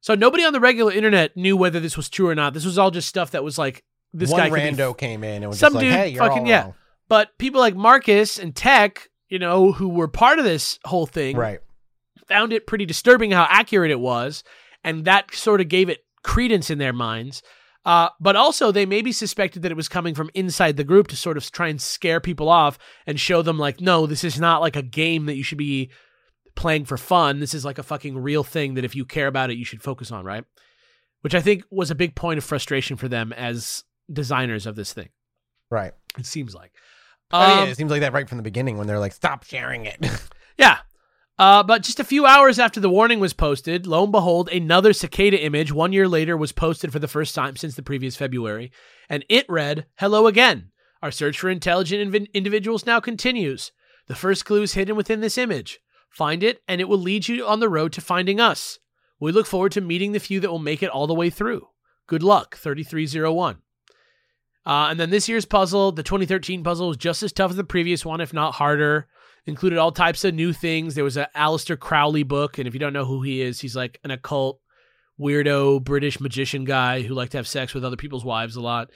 So 0.00 0.14
nobody 0.14 0.44
on 0.44 0.52
the 0.52 0.60
regular 0.60 0.92
internet 0.92 1.36
knew 1.36 1.56
whether 1.56 1.80
this 1.80 1.96
was 1.96 2.08
true 2.10 2.28
or 2.28 2.34
not. 2.34 2.52
This 2.52 2.64
was 2.66 2.76
all 2.78 2.90
just 2.90 3.08
stuff 3.08 3.30
that 3.30 3.42
was 3.42 3.56
like, 3.56 3.82
this 4.12 4.30
One 4.30 4.40
guy 4.40 4.50
rando 4.50 4.96
came 4.96 5.24
in 5.24 5.42
and 5.42 5.48
was 5.48 5.58
Some 5.58 5.72
just 5.72 5.76
like, 5.76 5.84
dude 5.84 5.92
"Hey, 5.92 6.08
you're 6.10 6.22
fucking- 6.24 6.42
all 6.42 6.48
yeah. 6.48 6.62
wrong." 6.62 6.74
but 7.08 7.38
people 7.38 7.60
like 7.60 7.74
Marcus 7.76 8.38
and 8.38 8.54
Tech 8.54 9.08
you 9.28 9.38
know, 9.40 9.72
who 9.72 9.88
were 9.88 10.06
part 10.06 10.38
of 10.38 10.44
this 10.44 10.78
whole 10.84 11.06
thing, 11.06 11.36
Right. 11.36 11.58
found 12.28 12.52
it 12.52 12.64
pretty 12.66 12.86
disturbing 12.86 13.32
how 13.32 13.46
accurate 13.50 13.90
it 13.90 13.98
was, 13.98 14.44
and 14.84 15.04
that 15.04 15.34
sort 15.34 15.60
of 15.60 15.68
gave 15.68 15.88
it 15.88 16.04
credence 16.22 16.70
in 16.70 16.78
their 16.78 16.92
minds. 16.92 17.42
Uh, 17.86 18.08
but 18.20 18.34
also, 18.34 18.72
they 18.72 18.84
maybe 18.84 19.12
suspected 19.12 19.62
that 19.62 19.70
it 19.70 19.76
was 19.76 19.88
coming 19.88 20.12
from 20.12 20.28
inside 20.34 20.76
the 20.76 20.82
group 20.84 21.06
to 21.06 21.14
sort 21.16 21.36
of 21.36 21.50
try 21.52 21.68
and 21.68 21.80
scare 21.80 22.20
people 22.20 22.48
off 22.48 22.78
and 23.06 23.18
show 23.20 23.42
them, 23.42 23.58
like, 23.58 23.80
no, 23.80 24.06
this 24.06 24.24
is 24.24 24.40
not 24.40 24.60
like 24.60 24.74
a 24.74 24.82
game 24.82 25.26
that 25.26 25.36
you 25.36 25.44
should 25.44 25.56
be 25.56 25.90
playing 26.56 26.84
for 26.84 26.96
fun. 26.96 27.38
This 27.38 27.54
is 27.54 27.64
like 27.64 27.78
a 27.78 27.84
fucking 27.84 28.18
real 28.18 28.42
thing 28.42 28.74
that 28.74 28.84
if 28.84 28.96
you 28.96 29.04
care 29.04 29.28
about 29.28 29.50
it, 29.50 29.56
you 29.56 29.64
should 29.64 29.82
focus 29.84 30.10
on, 30.10 30.24
right? 30.24 30.44
Which 31.20 31.34
I 31.34 31.40
think 31.40 31.62
was 31.70 31.92
a 31.92 31.94
big 31.94 32.16
point 32.16 32.38
of 32.38 32.44
frustration 32.44 32.96
for 32.96 33.06
them 33.06 33.32
as 33.32 33.84
designers 34.12 34.66
of 34.66 34.74
this 34.74 34.92
thing. 34.92 35.10
Right. 35.70 35.92
It 36.18 36.26
seems 36.26 36.56
like. 36.56 36.72
I 37.30 37.48
mean, 37.48 37.62
Um, 37.64 37.68
it 37.68 37.76
seems 37.76 37.90
like 37.92 38.00
that 38.00 38.12
right 38.12 38.28
from 38.28 38.38
the 38.38 38.42
beginning 38.42 38.78
when 38.78 38.86
they're 38.88 38.98
like, 38.98 39.12
"Stop 39.12 39.44
sharing 39.44 39.86
it." 39.86 39.98
Yeah. 40.58 40.78
Uh, 41.38 41.62
but 41.62 41.82
just 41.82 42.00
a 42.00 42.04
few 42.04 42.24
hours 42.24 42.58
after 42.58 42.80
the 42.80 42.88
warning 42.88 43.20
was 43.20 43.34
posted, 43.34 43.86
lo 43.86 44.04
and 44.04 44.12
behold, 44.12 44.48
another 44.48 44.94
cicada 44.94 45.38
image 45.38 45.70
one 45.70 45.92
year 45.92 46.08
later 46.08 46.34
was 46.36 46.52
posted 46.52 46.90
for 46.90 46.98
the 46.98 47.08
first 47.08 47.34
time 47.34 47.56
since 47.56 47.74
the 47.74 47.82
previous 47.82 48.16
February. 48.16 48.72
And 49.10 49.24
it 49.28 49.44
read, 49.48 49.86
Hello 49.98 50.26
again. 50.26 50.70
Our 51.02 51.10
search 51.10 51.38
for 51.38 51.50
intelligent 51.50 52.10
inv- 52.10 52.32
individuals 52.32 52.86
now 52.86 53.00
continues. 53.00 53.70
The 54.06 54.14
first 54.14 54.46
clue 54.46 54.62
is 54.62 54.72
hidden 54.72 54.96
within 54.96 55.20
this 55.20 55.36
image. 55.36 55.80
Find 56.08 56.42
it, 56.42 56.62
and 56.66 56.80
it 56.80 56.88
will 56.88 56.98
lead 56.98 57.28
you 57.28 57.46
on 57.46 57.60
the 57.60 57.68
road 57.68 57.92
to 57.94 58.00
finding 58.00 58.40
us. 58.40 58.78
We 59.20 59.30
look 59.30 59.46
forward 59.46 59.72
to 59.72 59.82
meeting 59.82 60.12
the 60.12 60.20
few 60.20 60.40
that 60.40 60.50
will 60.50 60.58
make 60.58 60.82
it 60.82 60.90
all 60.90 61.06
the 61.06 61.14
way 61.14 61.28
through. 61.28 61.68
Good 62.06 62.22
luck, 62.22 62.56
3301. 62.56 63.58
Uh, 64.64 64.88
and 64.90 64.98
then 64.98 65.10
this 65.10 65.28
year's 65.28 65.44
puzzle, 65.44 65.92
the 65.92 66.02
2013 66.02 66.64
puzzle, 66.64 66.88
was 66.88 66.96
just 66.96 67.22
as 67.22 67.32
tough 67.32 67.50
as 67.50 67.56
the 67.56 67.64
previous 67.64 68.06
one, 68.06 68.22
if 68.22 68.32
not 68.32 68.54
harder 68.54 69.06
included 69.46 69.78
all 69.78 69.92
types 69.92 70.24
of 70.24 70.34
new 70.34 70.52
things. 70.52 70.94
There 70.94 71.04
was 71.04 71.16
a 71.16 71.28
Aleister 71.36 71.78
Crowley 71.78 72.24
book, 72.24 72.58
and 72.58 72.66
if 72.66 72.74
you 72.74 72.80
don't 72.80 72.92
know 72.92 73.04
who 73.04 73.22
he 73.22 73.40
is, 73.40 73.60
he's 73.60 73.76
like 73.76 74.00
an 74.04 74.10
occult 74.10 74.60
weirdo 75.18 75.82
British 75.82 76.20
magician 76.20 76.64
guy 76.64 77.02
who 77.02 77.14
liked 77.14 77.32
to 77.32 77.38
have 77.38 77.48
sex 77.48 77.72
with 77.72 77.84
other 77.84 77.96
people's 77.96 78.24
wives 78.24 78.56
a 78.56 78.60
lot. 78.60 78.90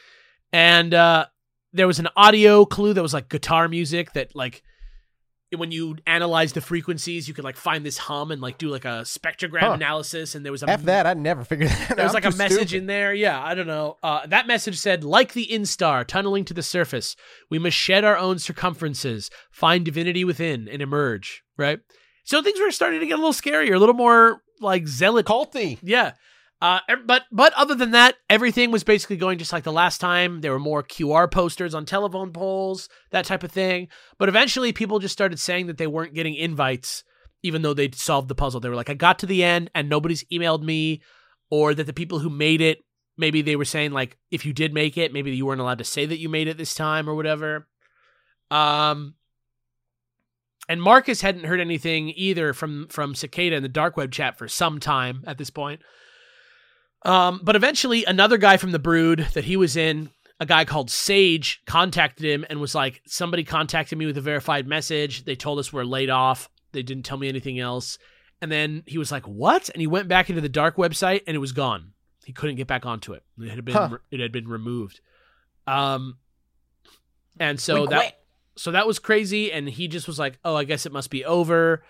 And 0.52 0.92
uh, 0.92 1.26
there 1.72 1.86
was 1.86 1.98
an 1.98 2.08
audio 2.16 2.64
clue 2.64 2.92
that 2.92 3.02
was 3.02 3.14
like 3.14 3.28
guitar 3.28 3.68
music 3.68 4.12
that 4.12 4.34
like 4.34 4.62
when 5.56 5.72
you 5.72 5.96
analyze 6.06 6.52
the 6.52 6.60
frequencies, 6.60 7.26
you 7.26 7.34
could 7.34 7.42
like 7.44 7.56
find 7.56 7.84
this 7.84 7.98
hum 7.98 8.30
and 8.30 8.40
like 8.40 8.56
do 8.58 8.68
like 8.68 8.84
a 8.84 9.02
spectrogram 9.02 9.60
Huh. 9.60 9.72
analysis. 9.72 10.34
And 10.34 10.44
there 10.44 10.52
was 10.52 10.62
a 10.62 10.70
F 10.70 10.82
that, 10.84 11.06
I'd 11.06 11.18
never 11.18 11.42
figured 11.44 11.70
that 11.70 11.90
out. 11.90 11.96
there 11.96 12.04
was 12.06 12.14
like 12.14 12.24
a 12.24 12.30
message 12.36 12.68
stupid. 12.68 12.74
in 12.74 12.86
there. 12.86 13.12
Yeah, 13.12 13.42
I 13.42 13.54
don't 13.54 13.66
know. 13.66 13.96
Uh, 14.02 14.26
that 14.28 14.46
message 14.46 14.78
said, 14.78 15.02
like 15.02 15.32
the 15.32 15.48
instar 15.50 16.06
tunneling 16.06 16.44
to 16.46 16.54
the 16.54 16.62
surface, 16.62 17.16
we 17.50 17.58
must 17.58 17.76
shed 17.76 18.04
our 18.04 18.16
own 18.16 18.38
circumferences, 18.38 19.30
find 19.50 19.84
divinity 19.84 20.24
within, 20.24 20.68
and 20.68 20.80
emerge. 20.80 21.42
Right. 21.56 21.80
So 22.24 22.42
things 22.42 22.60
were 22.60 22.70
starting 22.70 23.00
to 23.00 23.06
get 23.06 23.14
a 23.14 23.22
little 23.22 23.32
scarier, 23.32 23.74
a 23.74 23.78
little 23.78 23.94
more 23.94 24.42
like 24.60 24.86
zealot. 24.86 25.26
culty. 25.26 25.78
Yeah. 25.82 26.12
Uh, 26.60 26.80
but 27.06 27.22
but 27.32 27.54
other 27.54 27.74
than 27.74 27.92
that, 27.92 28.16
everything 28.28 28.70
was 28.70 28.84
basically 28.84 29.16
going 29.16 29.38
just 29.38 29.52
like 29.52 29.64
the 29.64 29.72
last 29.72 29.98
time. 29.98 30.42
There 30.42 30.52
were 30.52 30.58
more 30.58 30.82
QR 30.82 31.30
posters 31.30 31.74
on 31.74 31.86
telephone 31.86 32.32
poles, 32.32 32.88
that 33.10 33.24
type 33.24 33.42
of 33.42 33.50
thing. 33.50 33.88
But 34.18 34.28
eventually, 34.28 34.72
people 34.72 34.98
just 34.98 35.14
started 35.14 35.38
saying 35.38 35.68
that 35.68 35.78
they 35.78 35.86
weren't 35.86 36.14
getting 36.14 36.34
invites, 36.34 37.02
even 37.42 37.62
though 37.62 37.72
they'd 37.72 37.94
solved 37.94 38.28
the 38.28 38.34
puzzle. 38.34 38.60
They 38.60 38.68
were 38.68 38.74
like, 38.76 38.90
"I 38.90 38.94
got 38.94 39.18
to 39.20 39.26
the 39.26 39.42
end 39.42 39.70
and 39.74 39.88
nobody's 39.88 40.24
emailed 40.24 40.62
me," 40.62 41.00
or 41.48 41.72
that 41.72 41.84
the 41.84 41.94
people 41.94 42.18
who 42.18 42.28
made 42.28 42.60
it, 42.60 42.84
maybe 43.16 43.40
they 43.40 43.56
were 43.56 43.64
saying 43.64 43.92
like, 43.92 44.18
if 44.30 44.44
you 44.44 44.52
did 44.52 44.74
make 44.74 44.98
it, 44.98 45.14
maybe 45.14 45.34
you 45.34 45.46
weren't 45.46 45.62
allowed 45.62 45.78
to 45.78 45.84
say 45.84 46.04
that 46.04 46.18
you 46.18 46.28
made 46.28 46.46
it 46.46 46.58
this 46.58 46.74
time 46.74 47.08
or 47.08 47.14
whatever. 47.14 47.68
Um. 48.50 49.14
And 50.68 50.80
Marcus 50.80 51.22
hadn't 51.22 51.46
heard 51.46 51.58
anything 51.58 52.12
either 52.14 52.52
from 52.52 52.86
from 52.88 53.14
Cicada 53.14 53.56
in 53.56 53.62
the 53.62 53.68
dark 53.68 53.96
web 53.96 54.12
chat 54.12 54.36
for 54.36 54.46
some 54.46 54.78
time 54.78 55.24
at 55.26 55.38
this 55.38 55.50
point. 55.50 55.80
Um, 57.02 57.40
but 57.42 57.56
eventually, 57.56 58.04
another 58.04 58.36
guy 58.38 58.56
from 58.56 58.72
the 58.72 58.78
Brood 58.78 59.26
that 59.34 59.44
he 59.44 59.56
was 59.56 59.76
in, 59.76 60.10
a 60.38 60.46
guy 60.46 60.64
called 60.64 60.90
Sage, 60.90 61.62
contacted 61.66 62.24
him 62.26 62.44
and 62.50 62.60
was 62.60 62.74
like, 62.74 63.00
"Somebody 63.06 63.44
contacted 63.44 63.96
me 63.98 64.06
with 64.06 64.18
a 64.18 64.22
verified 64.22 64.66
message. 64.66 65.24
They 65.24 65.34
told 65.36 65.58
us 65.58 65.72
we're 65.72 65.84
laid 65.84 66.10
off. 66.10 66.48
They 66.72 66.82
didn't 66.82 67.04
tell 67.04 67.16
me 67.18 67.28
anything 67.28 67.58
else." 67.58 67.98
And 68.42 68.50
then 68.50 68.82
he 68.86 68.98
was 68.98 69.10
like, 69.12 69.26
"What?" 69.26 69.68
And 69.70 69.80
he 69.80 69.86
went 69.86 70.08
back 70.08 70.28
into 70.30 70.40
the 70.42 70.48
dark 70.48 70.76
website, 70.76 71.22
and 71.26 71.34
it 71.34 71.40
was 71.40 71.52
gone. 71.52 71.92
He 72.24 72.32
couldn't 72.32 72.56
get 72.56 72.66
back 72.66 72.84
onto 72.86 73.12
it. 73.14 73.22
It 73.38 73.48
had 73.50 73.64
been 73.64 73.74
Huh. 73.74 73.98
it 74.10 74.20
had 74.20 74.32
been 74.32 74.48
removed. 74.48 75.00
Um, 75.66 76.18
and 77.38 77.58
so 77.60 77.82
We 77.82 77.86
that 77.88 78.00
quit. 78.00 78.14
so 78.56 78.72
that 78.72 78.86
was 78.86 78.98
crazy. 78.98 79.52
And 79.52 79.68
he 79.68 79.88
just 79.88 80.06
was 80.06 80.18
like, 80.18 80.38
"Oh, 80.44 80.54
I 80.54 80.64
guess 80.64 80.84
it 80.86 80.92
must 80.92 81.10
be 81.10 81.24
over." 81.24 81.82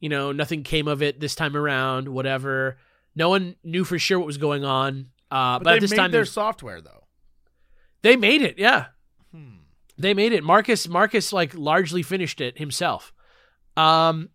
You 0.00 0.08
know, 0.08 0.32
nothing 0.32 0.62
came 0.62 0.88
of 0.88 1.02
it 1.02 1.20
this 1.20 1.34
time 1.34 1.56
around. 1.56 2.08
Whatever. 2.08 2.78
No 3.16 3.28
one 3.28 3.56
knew 3.62 3.84
for 3.84 3.98
sure 3.98 4.18
what 4.18 4.26
was 4.26 4.38
going 4.38 4.64
on. 4.64 5.10
Uh, 5.30 5.58
but, 5.58 5.64
But, 5.64 5.74
at 5.74 5.80
this 5.80 5.90
made 5.90 5.96
time, 5.96 6.10
their 6.10 6.24
software 6.24 6.80
though. 6.80 7.04
they 8.02 8.16
made 8.16 8.42
it. 8.42 8.58
Yeah, 8.58 8.86
Hmm. 9.32 9.56
they 9.98 10.14
made 10.14 10.32
it. 10.32 10.44
Marcus, 10.44 10.86
Marcus, 10.88 11.32
like 11.32 11.54
largely 11.54 12.02
finished 12.02 12.40
it 12.40 12.58
himself. 12.58 13.12
Um, 13.76 14.30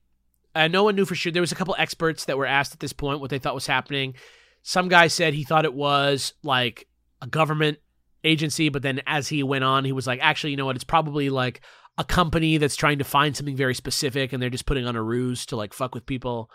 and 0.55 0.73
no 0.73 0.83
one 0.83 0.95
knew 0.95 1.05
for 1.05 1.15
sure. 1.15 1.31
There 1.31 1.41
was 1.41 1.51
a 1.51 1.55
couple 1.55 1.75
experts 1.77 2.25
that 2.25 2.37
were 2.37 2.45
asked 2.45 2.73
at 2.73 2.79
this 2.79 2.93
point 2.93 3.19
what 3.21 3.29
they 3.29 3.39
thought 3.39 3.53
was 3.55 3.67
happening. 3.67 4.15
Some 4.63 4.89
guy 4.89 5.07
said 5.07 5.33
he 5.33 5.43
thought 5.43 5.63
it 5.65 5.73
was 5.73 6.33
like 6.43 6.87
a 7.21 7.27
government 7.27 7.77
agency, 8.25 8.67
but 8.69 8.81
then 8.81 9.01
as 9.05 9.29
he 9.29 9.43
went 9.43 9.63
on, 9.63 9.85
he 9.85 9.91
was 9.93 10.07
like, 10.07 10.19
actually, 10.21 10.51
you 10.51 10.57
know 10.57 10.65
what? 10.65 10.75
It's 10.75 10.83
probably 10.83 11.29
like 11.29 11.61
a 11.97 12.03
company 12.03 12.57
that's 12.57 12.75
trying 12.75 12.97
to 12.97 13.05
find 13.05 13.37
something 13.37 13.55
very 13.55 13.75
specific, 13.75 14.33
and 14.33 14.41
they're 14.41 14.49
just 14.49 14.65
putting 14.65 14.85
on 14.85 14.95
a 14.97 15.03
ruse 15.03 15.45
to 15.47 15.55
like 15.55 15.73
fuck 15.73 15.93
with 15.95 16.05
people. 16.05 16.49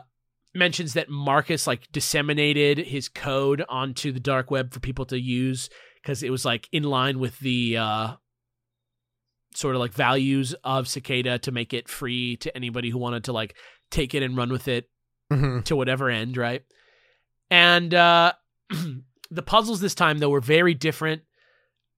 mentions 0.55 0.93
that 0.93 1.09
Marcus 1.09 1.67
like 1.67 1.91
disseminated 1.91 2.79
his 2.87 3.07
code 3.07 3.63
onto 3.69 4.11
the 4.11 4.19
dark 4.19 4.49
web 4.49 4.73
for 4.73 4.79
people 4.79 5.05
to 5.05 5.19
use 5.19 5.69
because 6.01 6.23
it 6.23 6.31
was 6.31 6.43
like 6.43 6.67
in 6.71 6.83
line 6.83 7.19
with 7.19 7.37
the 7.39 7.77
uh, 7.77 8.13
sort 9.53 9.75
of 9.75 9.79
like 9.81 9.93
values 9.93 10.55
of 10.63 10.87
Cicada 10.87 11.37
to 11.39 11.51
make 11.51 11.73
it 11.73 11.87
free 11.87 12.35
to 12.37 12.55
anybody 12.55 12.89
who 12.89 12.97
wanted 12.97 13.25
to 13.25 13.33
like 13.33 13.55
take 13.91 14.13
it 14.13 14.23
and 14.23 14.35
run 14.37 14.51
with 14.51 14.67
it 14.67 14.89
Mhm. 15.31 15.63
to 15.65 15.75
whatever 15.75 16.09
end, 16.09 16.37
right? 16.37 16.63
And 17.51 17.93
uh 17.93 18.33
the 19.31 19.41
puzzles 19.43 19.79
this 19.81 19.95
time 19.95 20.17
though 20.19 20.29
were 20.29 20.41
very 20.41 20.73
different. 20.73 21.23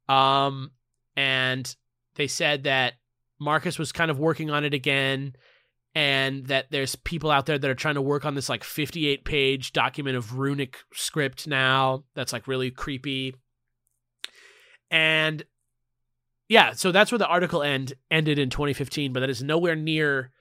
Um 0.10 0.72
and 1.16 1.74
they 2.16 2.28
said 2.28 2.64
that 2.64 2.94
Marcus 3.40 3.80
was 3.80 3.92
kind 3.92 4.12
of 4.12 4.20
working 4.20 4.50
on 4.50 4.64
it 4.66 4.74
again 4.74 5.36
and 5.96 6.46
that 6.48 6.68
there's 6.72 6.96
people 6.96 7.32
out 7.32 7.46
there 7.46 7.58
that 7.58 7.70
are 7.70 7.76
trying 7.76 7.96
to 7.96 8.02
work 8.02 8.24
on 8.26 8.36
this 8.36 8.48
like 8.50 8.64
58 8.64 9.26
page 9.26 9.74
document 9.74 10.16
of 10.16 10.38
runic 10.38 10.78
script 10.94 11.48
now 11.48 12.04
that's 12.16 12.32
like 12.32 12.48
really 12.48 12.72
creepy. 12.72 13.36
And 14.90 15.44
yeah, 16.48 16.74
so 16.74 16.92
that's 16.92 17.12
where 17.12 17.20
the 17.20 17.28
article 17.28 17.64
end 17.64 17.94
ended 18.10 18.38
in 18.40 18.50
2015, 18.50 19.14
but 19.14 19.22
that 19.22 19.30
is 19.30 19.42
nowhere 19.42 19.76
near 19.76 20.32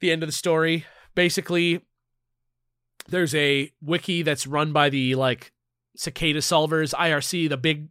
the 0.00 0.10
end 0.10 0.22
of 0.22 0.28
the 0.28 0.32
story. 0.32 0.84
Basically, 1.14 1.80
there's 3.08 3.34
a 3.34 3.72
wiki 3.80 4.22
that's 4.22 4.46
run 4.46 4.72
by 4.72 4.88
the 4.90 5.14
like 5.14 5.52
cicada 5.96 6.40
solvers 6.40 6.92
irc 6.94 7.48
the 7.48 7.56
big 7.56 7.88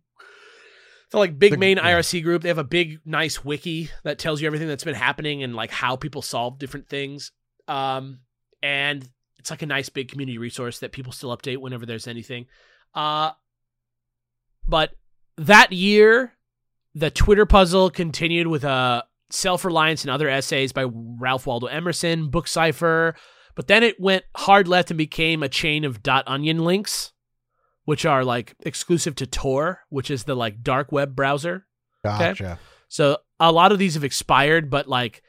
the 1.11 1.17
like 1.17 1.39
big 1.39 1.51
The- 1.53 1.57
main 1.57 1.77
yeah. 1.77 1.93
irc 1.99 2.21
group 2.23 2.41
they 2.41 2.49
have 2.49 2.57
a 2.57 2.63
big 2.63 2.99
nice 3.05 3.45
wiki 3.45 3.89
that 4.03 4.17
tells 4.19 4.41
you 4.41 4.47
everything 4.47 4.67
that's 4.67 4.83
been 4.83 4.95
happening 4.95 5.41
and 5.43 5.55
like 5.55 5.71
how 5.71 5.95
people 5.95 6.21
solve 6.21 6.59
different 6.59 6.89
things 6.89 7.31
um 7.69 8.19
and 8.61 9.07
it's 9.37 9.51
like 9.51 9.61
a 9.61 9.65
nice 9.67 9.87
big 9.89 10.09
community 10.09 10.37
resource 10.37 10.79
that 10.79 10.91
people 10.91 11.13
still 11.13 11.35
update 11.35 11.57
whenever 11.57 11.85
there's 11.85 12.07
anything 12.07 12.45
uh 12.93 13.31
but 14.67 14.91
that 15.37 15.71
year 15.71 16.33
the 16.95 17.09
Twitter 17.09 17.45
puzzle 17.45 17.89
continued 17.89 18.47
with 18.47 18.63
uh, 18.63 19.01
Self 19.33 19.65
Reliance 19.65 20.03
and 20.03 20.11
Other 20.11 20.29
Essays 20.29 20.71
by 20.71 20.85
Ralph 20.85 21.47
Waldo 21.47 21.67
Emerson, 21.67 22.29
Book 22.29 22.47
Cipher. 22.47 23.15
But 23.55 23.67
then 23.67 23.83
it 23.83 23.99
went 23.99 24.25
hard 24.35 24.67
left 24.67 24.91
and 24.91 24.97
became 24.97 25.41
a 25.41 25.49
chain 25.49 25.83
of 25.83 26.03
dot 26.03 26.23
onion 26.27 26.63
links, 26.63 27.11
which 27.85 28.05
are 28.05 28.23
like 28.23 28.55
exclusive 28.61 29.15
to 29.15 29.25
Tor, 29.25 29.81
which 29.89 30.11
is 30.11 30.23
the 30.23 30.35
like 30.35 30.61
dark 30.61 30.91
web 30.91 31.15
browser. 31.15 31.65
Gotcha. 32.03 32.59
So 32.87 33.17
a 33.39 33.51
lot 33.51 33.71
of 33.71 33.79
these 33.79 33.95
have 33.95 34.03
expired, 34.03 34.69
but 34.69 34.87
like 34.87 35.23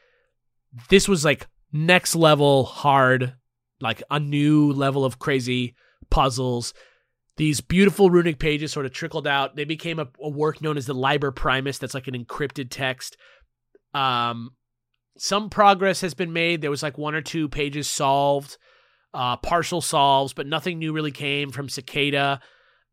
this 0.90 1.08
was 1.08 1.24
like 1.24 1.46
next 1.72 2.14
level 2.14 2.64
hard, 2.64 3.34
like 3.80 4.02
a 4.10 4.20
new 4.20 4.72
level 4.72 5.04
of 5.04 5.18
crazy 5.18 5.76
puzzles. 6.10 6.74
These 7.36 7.62
beautiful 7.62 8.10
runic 8.10 8.38
pages 8.38 8.70
sort 8.70 8.86
of 8.86 8.92
trickled 8.92 9.26
out. 9.26 9.56
They 9.56 9.64
became 9.64 9.98
a, 9.98 10.08
a 10.22 10.28
work 10.28 10.60
known 10.60 10.76
as 10.76 10.86
the 10.86 10.94
Liber 10.94 11.32
Primus. 11.32 11.78
That's 11.78 11.94
like 11.94 12.06
an 12.06 12.14
encrypted 12.14 12.68
text. 12.70 13.16
Um, 13.94 14.50
some 15.16 15.48
progress 15.48 16.00
has 16.00 16.14
been 16.14 16.32
made. 16.32 16.60
There 16.60 16.70
was 16.70 16.82
like 16.82 16.98
one 16.98 17.14
or 17.14 17.22
two 17.22 17.48
pages 17.48 17.88
solved, 17.88 18.58
uh, 19.12 19.36
partial 19.36 19.80
solves, 19.80 20.32
but 20.32 20.46
nothing 20.46 20.78
new 20.78 20.92
really 20.92 21.12
came 21.12 21.50
from 21.50 21.68
Cicada. 21.68 22.40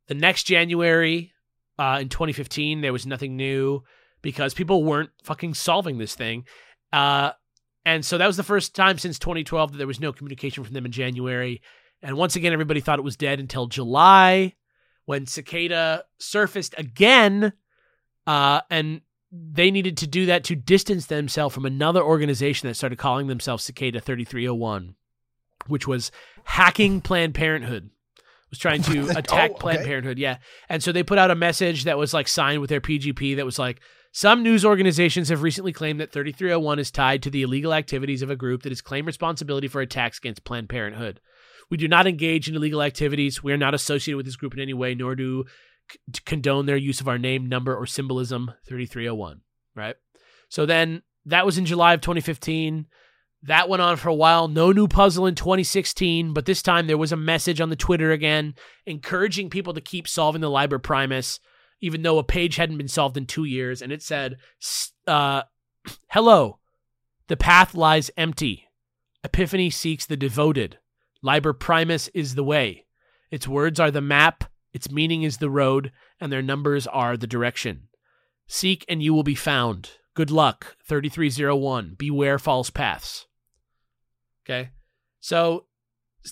The 0.08 0.14
next 0.14 0.44
January, 0.44 1.34
uh, 1.80 1.98
in 2.02 2.10
2015, 2.10 2.82
there 2.82 2.94
was 2.94 3.08
nothing 3.08 3.36
new 3.36 3.82
because 4.22 4.54
people 4.54 4.84
weren't 4.84 5.10
fucking 5.24 5.56
solving 5.56 5.98
this 5.98 6.14
thing. 6.14 6.46
Uh, 6.94 7.32
and 7.86 8.06
so 8.06 8.18
that 8.18 8.28
was 8.28 8.38
the 8.38 8.44
first 8.44 8.76
time 8.76 9.00
since 9.00 9.18
2012 9.18 9.72
that 9.72 9.78
there 9.78 9.88
was 9.88 10.00
no 10.00 10.14
communication 10.14 10.64
from 10.64 10.74
them 10.74 10.86
in 10.86 10.92
January. 10.92 11.62
And 12.04 12.18
once 12.18 12.36
again, 12.36 12.54
everybody 12.54 12.82
thought 12.82 13.00
it 13.00 13.04
was 13.04 13.18
dead 13.18 13.40
until 13.40 13.66
July 13.68 14.54
when 15.06 15.26
Cicada 15.26 16.04
surfaced 16.20 16.76
again. 16.78 17.54
Uh, 18.28 18.62
and 18.70 19.02
they 19.32 19.72
needed 19.72 19.98
to 19.98 20.08
do 20.08 20.26
that 20.26 20.44
to 20.46 20.56
distance 20.56 21.06
themselves 21.06 21.56
from 21.56 21.66
another 21.66 22.02
organization 22.02 22.68
that 22.68 22.76
started 22.76 22.98
calling 22.98 23.28
themselves 23.28 23.64
Cicada 23.64 24.00
3301, 24.00 24.96
which 25.68 25.88
was 25.88 26.12
hacking 26.44 27.02
Planned 27.02 27.34
Parenthood. 27.34 27.90
Was 28.50 28.60
trying 28.60 28.82
to 28.84 29.08
oh, 29.08 29.14
attack 29.16 29.52
Oh, 29.54 29.58
Planned. 29.58 29.86
Parenthood, 29.86 30.20
yeah. 30.20 30.38
And 30.68 30.84
so 30.84 30.92
they 30.92 31.04
put 31.04 31.18
out 31.18 31.32
a 31.32 31.36
message 31.36 31.86
that 31.86 31.98
was 31.98 32.14
like 32.14 32.28
signed 32.28 32.60
with 32.60 32.70
their 32.70 32.82
PGP 32.82 33.38
that 33.38 33.46
was 33.46 33.58
like, 33.58 33.80
some 34.14 34.44
news 34.44 34.66
organizations 34.66 35.30
have 35.30 35.42
recently 35.42 35.72
claimed 35.72 36.02
that 36.02 36.12
3301 36.12 36.80
is 36.80 36.92
tied 36.92 37.24
to 37.24 37.30
the 37.30 37.44
illegal 37.44 37.74
activities 37.74 38.22
of 38.22 38.30
a 38.30 38.36
group 38.36 38.64
that 38.64 38.72
has 38.72 38.82
claimed 38.82 39.08
responsibility 39.08 39.70
for 39.70 39.80
attacks 39.80 40.18
against 40.18 40.44
Planned 40.44 40.68
Parenthood. 40.68 41.22
We 41.70 41.78
do 41.78 41.88
not 41.88 42.08
engage 42.08 42.50
in 42.50 42.56
illegal 42.56 42.82
activities. 42.82 43.42
We 43.42 43.54
are 43.54 43.58
not 43.58 43.74
associated 43.74 44.18
with 44.18 44.26
this 44.26 44.36
group 44.36 44.54
in 44.54 44.60
any 44.60 44.74
way, 44.74 44.94
nor 44.94 45.16
do 45.16 45.46
c- 45.90 46.00
condone 46.26 46.66
their 46.66 46.78
use 46.78 47.02
of 47.02 47.08
our 47.08 47.18
name, 47.18 47.48
number, 47.48 47.76
or 47.76 47.86
symbolism 47.86 48.52
3301. 48.68 49.42
Right? 49.76 49.96
So 50.50 50.66
then 50.66 51.04
that 51.26 51.46
was 51.46 51.58
in 51.58 51.66
July 51.66 51.94
of 51.94 52.02
2015. 52.02 52.88
That 53.44 53.70
went 53.70 53.82
on 53.82 53.98
for 53.98 54.10
a 54.10 54.16
while. 54.16 54.48
No 54.48 54.72
new 54.72 54.88
puzzle 54.88 55.26
in 55.26 55.36
2016, 55.36 56.34
but 56.34 56.46
this 56.46 56.62
time 56.62 56.88
there 56.88 56.98
was 56.98 57.12
a 57.12 57.18
message 57.18 57.60
on 57.60 57.70
the 57.70 57.76
Twitter 57.76 58.12
again 58.12 58.56
encouraging 58.86 59.50
people 59.50 59.74
to 59.74 59.82
keep 59.82 60.08
solving 60.08 60.42
the 60.42 60.50
Liber 60.50 60.78
Primus, 60.78 61.40
even 61.80 62.04
though 62.04 62.20
a 62.20 62.24
page 62.24 62.58
hadn't 62.58 62.78
been 62.78 62.88
solved 62.88 63.18
in 63.18 63.26
two 63.26 63.46
years. 63.46 63.82
And 63.82 63.92
it 63.92 64.04
said, 64.04 64.38
uh, 65.08 65.44
Hello, 66.10 66.60
the 67.28 67.38
path 67.38 67.74
lies 67.74 68.12
empty. 68.16 68.68
Epiphany 69.24 69.70
seeks 69.70 70.06
the 70.06 70.18
devoted. 70.18 70.78
Liber 71.24 71.54
Primus 71.54 72.10
is 72.10 72.36
the 72.36 72.44
way. 72.44 72.86
Its 73.30 73.48
words 73.48 73.80
are 73.80 73.92
the 73.92 74.02
map, 74.02 74.44
its 74.74 74.92
meaning 74.92 75.24
is 75.24 75.38
the 75.38 75.50
road, 75.50 75.92
and 76.20 76.32
their 76.32 76.42
numbers 76.42 76.88
are 76.88 77.18
the 77.18 77.28
direction. 77.28 77.88
Seek 78.48 78.86
and 78.88 79.02
you 79.02 79.14
will 79.14 79.24
be 79.24 79.36
found. 79.36 79.92
Good 80.14 80.32
luck, 80.32 80.76
3301. 80.88 81.96
Beware 81.98 82.38
false 82.38 82.70
paths. 82.70 83.28
Okay. 84.46 84.72
So 85.20 85.66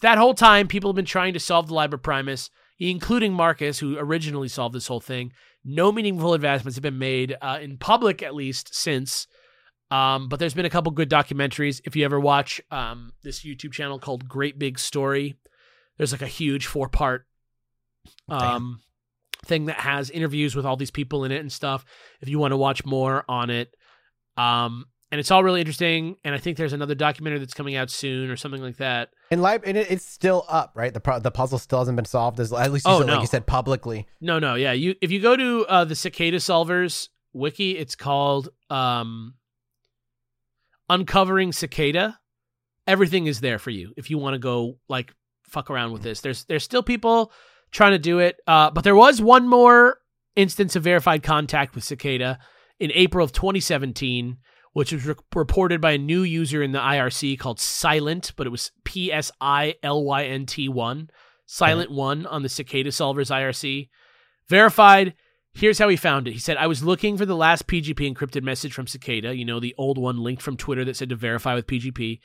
that 0.01 0.17
whole 0.17 0.33
time, 0.33 0.67
people 0.67 0.89
have 0.91 0.95
been 0.95 1.05
trying 1.05 1.33
to 1.33 1.39
solve 1.39 1.67
the 1.67 1.73
Liber 1.73 1.97
Primus, 1.97 2.49
including 2.79 3.33
Marcus, 3.33 3.79
who 3.79 3.97
originally 3.97 4.47
solved 4.47 4.75
this 4.75 4.87
whole 4.87 4.99
thing. 4.99 5.31
No 5.63 5.91
meaningful 5.91 6.33
advancements 6.33 6.75
have 6.75 6.83
been 6.83 6.97
made 6.97 7.35
uh, 7.41 7.59
in 7.61 7.77
public, 7.77 8.21
at 8.23 8.35
least 8.35 8.73
since. 8.73 9.27
Um, 9.91 10.29
but 10.29 10.39
there's 10.39 10.53
been 10.53 10.65
a 10.65 10.69
couple 10.69 10.91
good 10.91 11.09
documentaries. 11.09 11.81
If 11.85 11.95
you 11.95 12.05
ever 12.05 12.19
watch 12.19 12.61
um, 12.71 13.13
this 13.23 13.43
YouTube 13.43 13.71
channel 13.71 13.99
called 13.99 14.27
Great 14.27 14.59
Big 14.59 14.77
Story, 14.77 15.35
there's 15.97 16.11
like 16.11 16.21
a 16.21 16.27
huge 16.27 16.67
four 16.67 16.89
part 16.89 17.25
um, 18.29 18.79
thing 19.45 19.65
that 19.65 19.79
has 19.79 20.09
interviews 20.09 20.55
with 20.55 20.65
all 20.65 20.75
these 20.75 20.91
people 20.91 21.23
in 21.25 21.31
it 21.31 21.39
and 21.39 21.51
stuff. 21.51 21.85
If 22.21 22.29
you 22.29 22.39
want 22.39 22.51
to 22.51 22.57
watch 22.57 22.85
more 22.85 23.23
on 23.27 23.49
it, 23.49 23.73
um, 24.37 24.85
and 25.11 25.17
it's 25.19 25.31
all 25.31 25.43
really 25.43 25.59
interesting. 25.59 26.17
And 26.23 26.35
I 26.35 26.37
think 26.37 26.57
there's 26.57 26.73
another 26.73 26.93
documentary 26.93 27.39
that's 27.39 27.53
coming 27.55 27.75
out 27.75 27.89
soon 27.89 28.29
or 28.29 28.35
something 28.35 28.61
like 28.61 28.77
that. 28.77 29.09
And 29.31 29.41
lib 29.41 29.63
and 29.65 29.75
it, 29.75 29.89
it's 29.89 30.05
still 30.05 30.45
up, 30.47 30.73
right? 30.75 30.93
The 30.93 30.99
pro- 30.99 31.19
the 31.19 31.31
puzzle 31.31 31.57
still 31.57 31.79
hasn't 31.79 31.95
been 31.95 32.05
solved. 32.05 32.39
As 32.39 32.53
at 32.53 32.71
least 32.71 32.85
you 32.85 32.91
Oh, 32.93 32.99
said, 32.99 33.09
like 33.09 33.21
you 33.21 33.27
said 33.27 33.47
publicly. 33.47 34.07
No, 34.21 34.37
no, 34.39 34.53
yeah. 34.55 34.71
You 34.71 34.95
if 35.01 35.09
you 35.11 35.19
go 35.19 35.35
to 35.35 35.65
uh, 35.67 35.85
the 35.85 35.95
Cicada 35.95 36.37
Solvers 36.37 37.09
wiki, 37.33 37.77
it's 37.77 37.95
called 37.95 38.49
um, 38.69 39.33
Uncovering 40.89 41.51
Cicada. 41.51 42.19
Everything 42.87 43.27
is 43.27 43.39
there 43.41 43.59
for 43.59 43.69
you 43.69 43.93
if 43.97 44.09
you 44.09 44.17
want 44.17 44.33
to 44.33 44.39
go 44.39 44.77
like 44.87 45.13
fuck 45.43 45.69
around 45.69 45.91
with 45.91 46.01
this. 46.01 46.21
There's 46.21 46.45
there's 46.45 46.63
still 46.63 46.83
people 46.83 47.31
trying 47.71 47.91
to 47.91 47.99
do 47.99 48.19
it, 48.19 48.39
uh, 48.47 48.71
but 48.71 48.83
there 48.83 48.95
was 48.95 49.21
one 49.21 49.47
more 49.47 49.99
instance 50.35 50.75
of 50.75 50.83
verified 50.83 51.23
contact 51.23 51.75
with 51.75 51.83
Cicada 51.83 52.39
in 52.79 52.91
April 52.93 53.23
of 53.23 53.31
2017, 53.31 54.37
which 54.73 54.91
was 54.91 55.05
re- 55.05 55.15
reported 55.35 55.81
by 55.81 55.91
a 55.91 55.97
new 55.97 56.23
user 56.23 56.63
in 56.63 56.71
the 56.71 56.79
IRC 56.79 57.37
called 57.39 57.59
Silent, 57.59 58.33
but 58.35 58.47
it 58.47 58.51
was 58.51 58.71
P 58.83 59.11
S 59.11 59.31
I 59.41 59.75
L 59.83 60.03
Y 60.03 60.25
N 60.25 60.45
T 60.45 60.69
one. 60.69 61.09
Silent 61.45 61.89
one 61.89 62.27
on 62.27 62.43
the 62.43 62.49
Cicada 62.49 62.91
Solvers 62.91 63.31
IRC. 63.31 63.89
Verified. 64.49 65.15
Here's 65.53 65.79
how 65.79 65.89
he 65.89 65.95
found 65.95 66.27
it. 66.27 66.33
He 66.33 66.39
said, 66.39 66.57
I 66.57 66.67
was 66.67 66.83
looking 66.83 67.17
for 67.17 67.25
the 67.25 67.35
last 67.35 67.65
PGP 67.65 68.13
encrypted 68.13 68.43
message 68.43 68.71
from 68.71 68.85
Cicada, 68.85 69.35
you 69.35 69.43
know, 69.43 69.59
the 69.59 69.73
old 69.75 69.97
one 69.97 70.19
linked 70.19 70.43
from 70.43 70.57
Twitter 70.57 70.85
that 70.85 70.95
said 70.95 71.09
to 71.09 71.15
verify 71.15 71.55
with 71.55 71.65
PGP. 71.65 72.19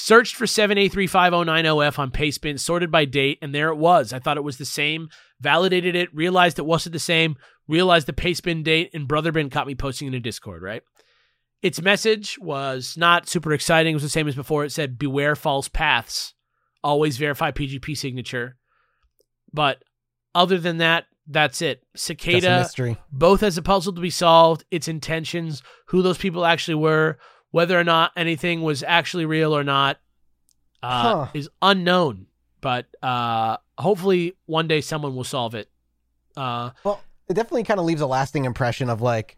Searched 0.00 0.36
for 0.36 0.44
7A35090F 0.44 1.98
on 1.98 2.12
Pastebin, 2.12 2.60
sorted 2.60 2.88
by 2.88 3.04
date, 3.04 3.36
and 3.42 3.52
there 3.52 3.70
it 3.70 3.74
was. 3.74 4.12
I 4.12 4.20
thought 4.20 4.36
it 4.36 4.44
was 4.44 4.56
the 4.56 4.64
same, 4.64 5.08
validated 5.40 5.96
it, 5.96 6.14
realized 6.14 6.60
it 6.60 6.64
wasn't 6.64 6.92
the 6.92 7.00
same, 7.00 7.36
realized 7.66 8.06
the 8.06 8.12
Pastebin 8.12 8.62
date, 8.62 8.90
and 8.94 9.08
Brotherbin 9.08 9.50
caught 9.50 9.66
me 9.66 9.74
posting 9.74 10.06
in 10.06 10.14
a 10.14 10.20
Discord, 10.20 10.62
right? 10.62 10.82
Its 11.62 11.82
message 11.82 12.38
was 12.38 12.94
not 12.96 13.28
super 13.28 13.52
exciting. 13.52 13.90
It 13.90 13.96
was 13.96 14.04
the 14.04 14.08
same 14.08 14.28
as 14.28 14.36
before. 14.36 14.64
It 14.64 14.70
said, 14.70 15.00
Beware 15.00 15.34
false 15.34 15.66
paths. 15.66 16.32
Always 16.84 17.16
verify 17.16 17.50
PGP 17.50 17.96
signature. 17.96 18.56
But 19.52 19.82
other 20.32 20.58
than 20.58 20.78
that, 20.78 21.06
that's 21.26 21.60
it. 21.60 21.82
Cicada 21.96 22.60
mystery. 22.60 22.98
both 23.10 23.42
as 23.42 23.58
a 23.58 23.62
puzzle 23.62 23.92
to 23.94 24.00
be 24.00 24.10
solved, 24.10 24.64
its 24.70 24.86
intentions, 24.86 25.60
who 25.88 26.02
those 26.02 26.18
people 26.18 26.46
actually 26.46 26.76
were, 26.76 27.18
whether 27.50 27.78
or 27.78 27.84
not 27.84 28.12
anything 28.16 28.62
was 28.62 28.82
actually 28.82 29.24
real 29.26 29.56
or 29.56 29.64
not, 29.64 29.98
uh, 30.82 31.02
Huh. 31.24 31.26
is 31.34 31.48
unknown. 31.62 32.26
But 32.60 32.86
uh, 33.02 33.58
hopefully, 33.78 34.36
one 34.46 34.66
day 34.68 34.80
someone 34.80 35.14
will 35.14 35.24
solve 35.24 35.54
it. 35.54 35.68
Uh, 36.36 36.70
Well, 36.84 37.00
it 37.28 37.34
definitely 37.34 37.64
kind 37.64 37.78
of 37.80 37.86
leaves 37.86 38.00
a 38.00 38.06
lasting 38.06 38.44
impression 38.44 38.90
of 38.90 39.00
like 39.00 39.36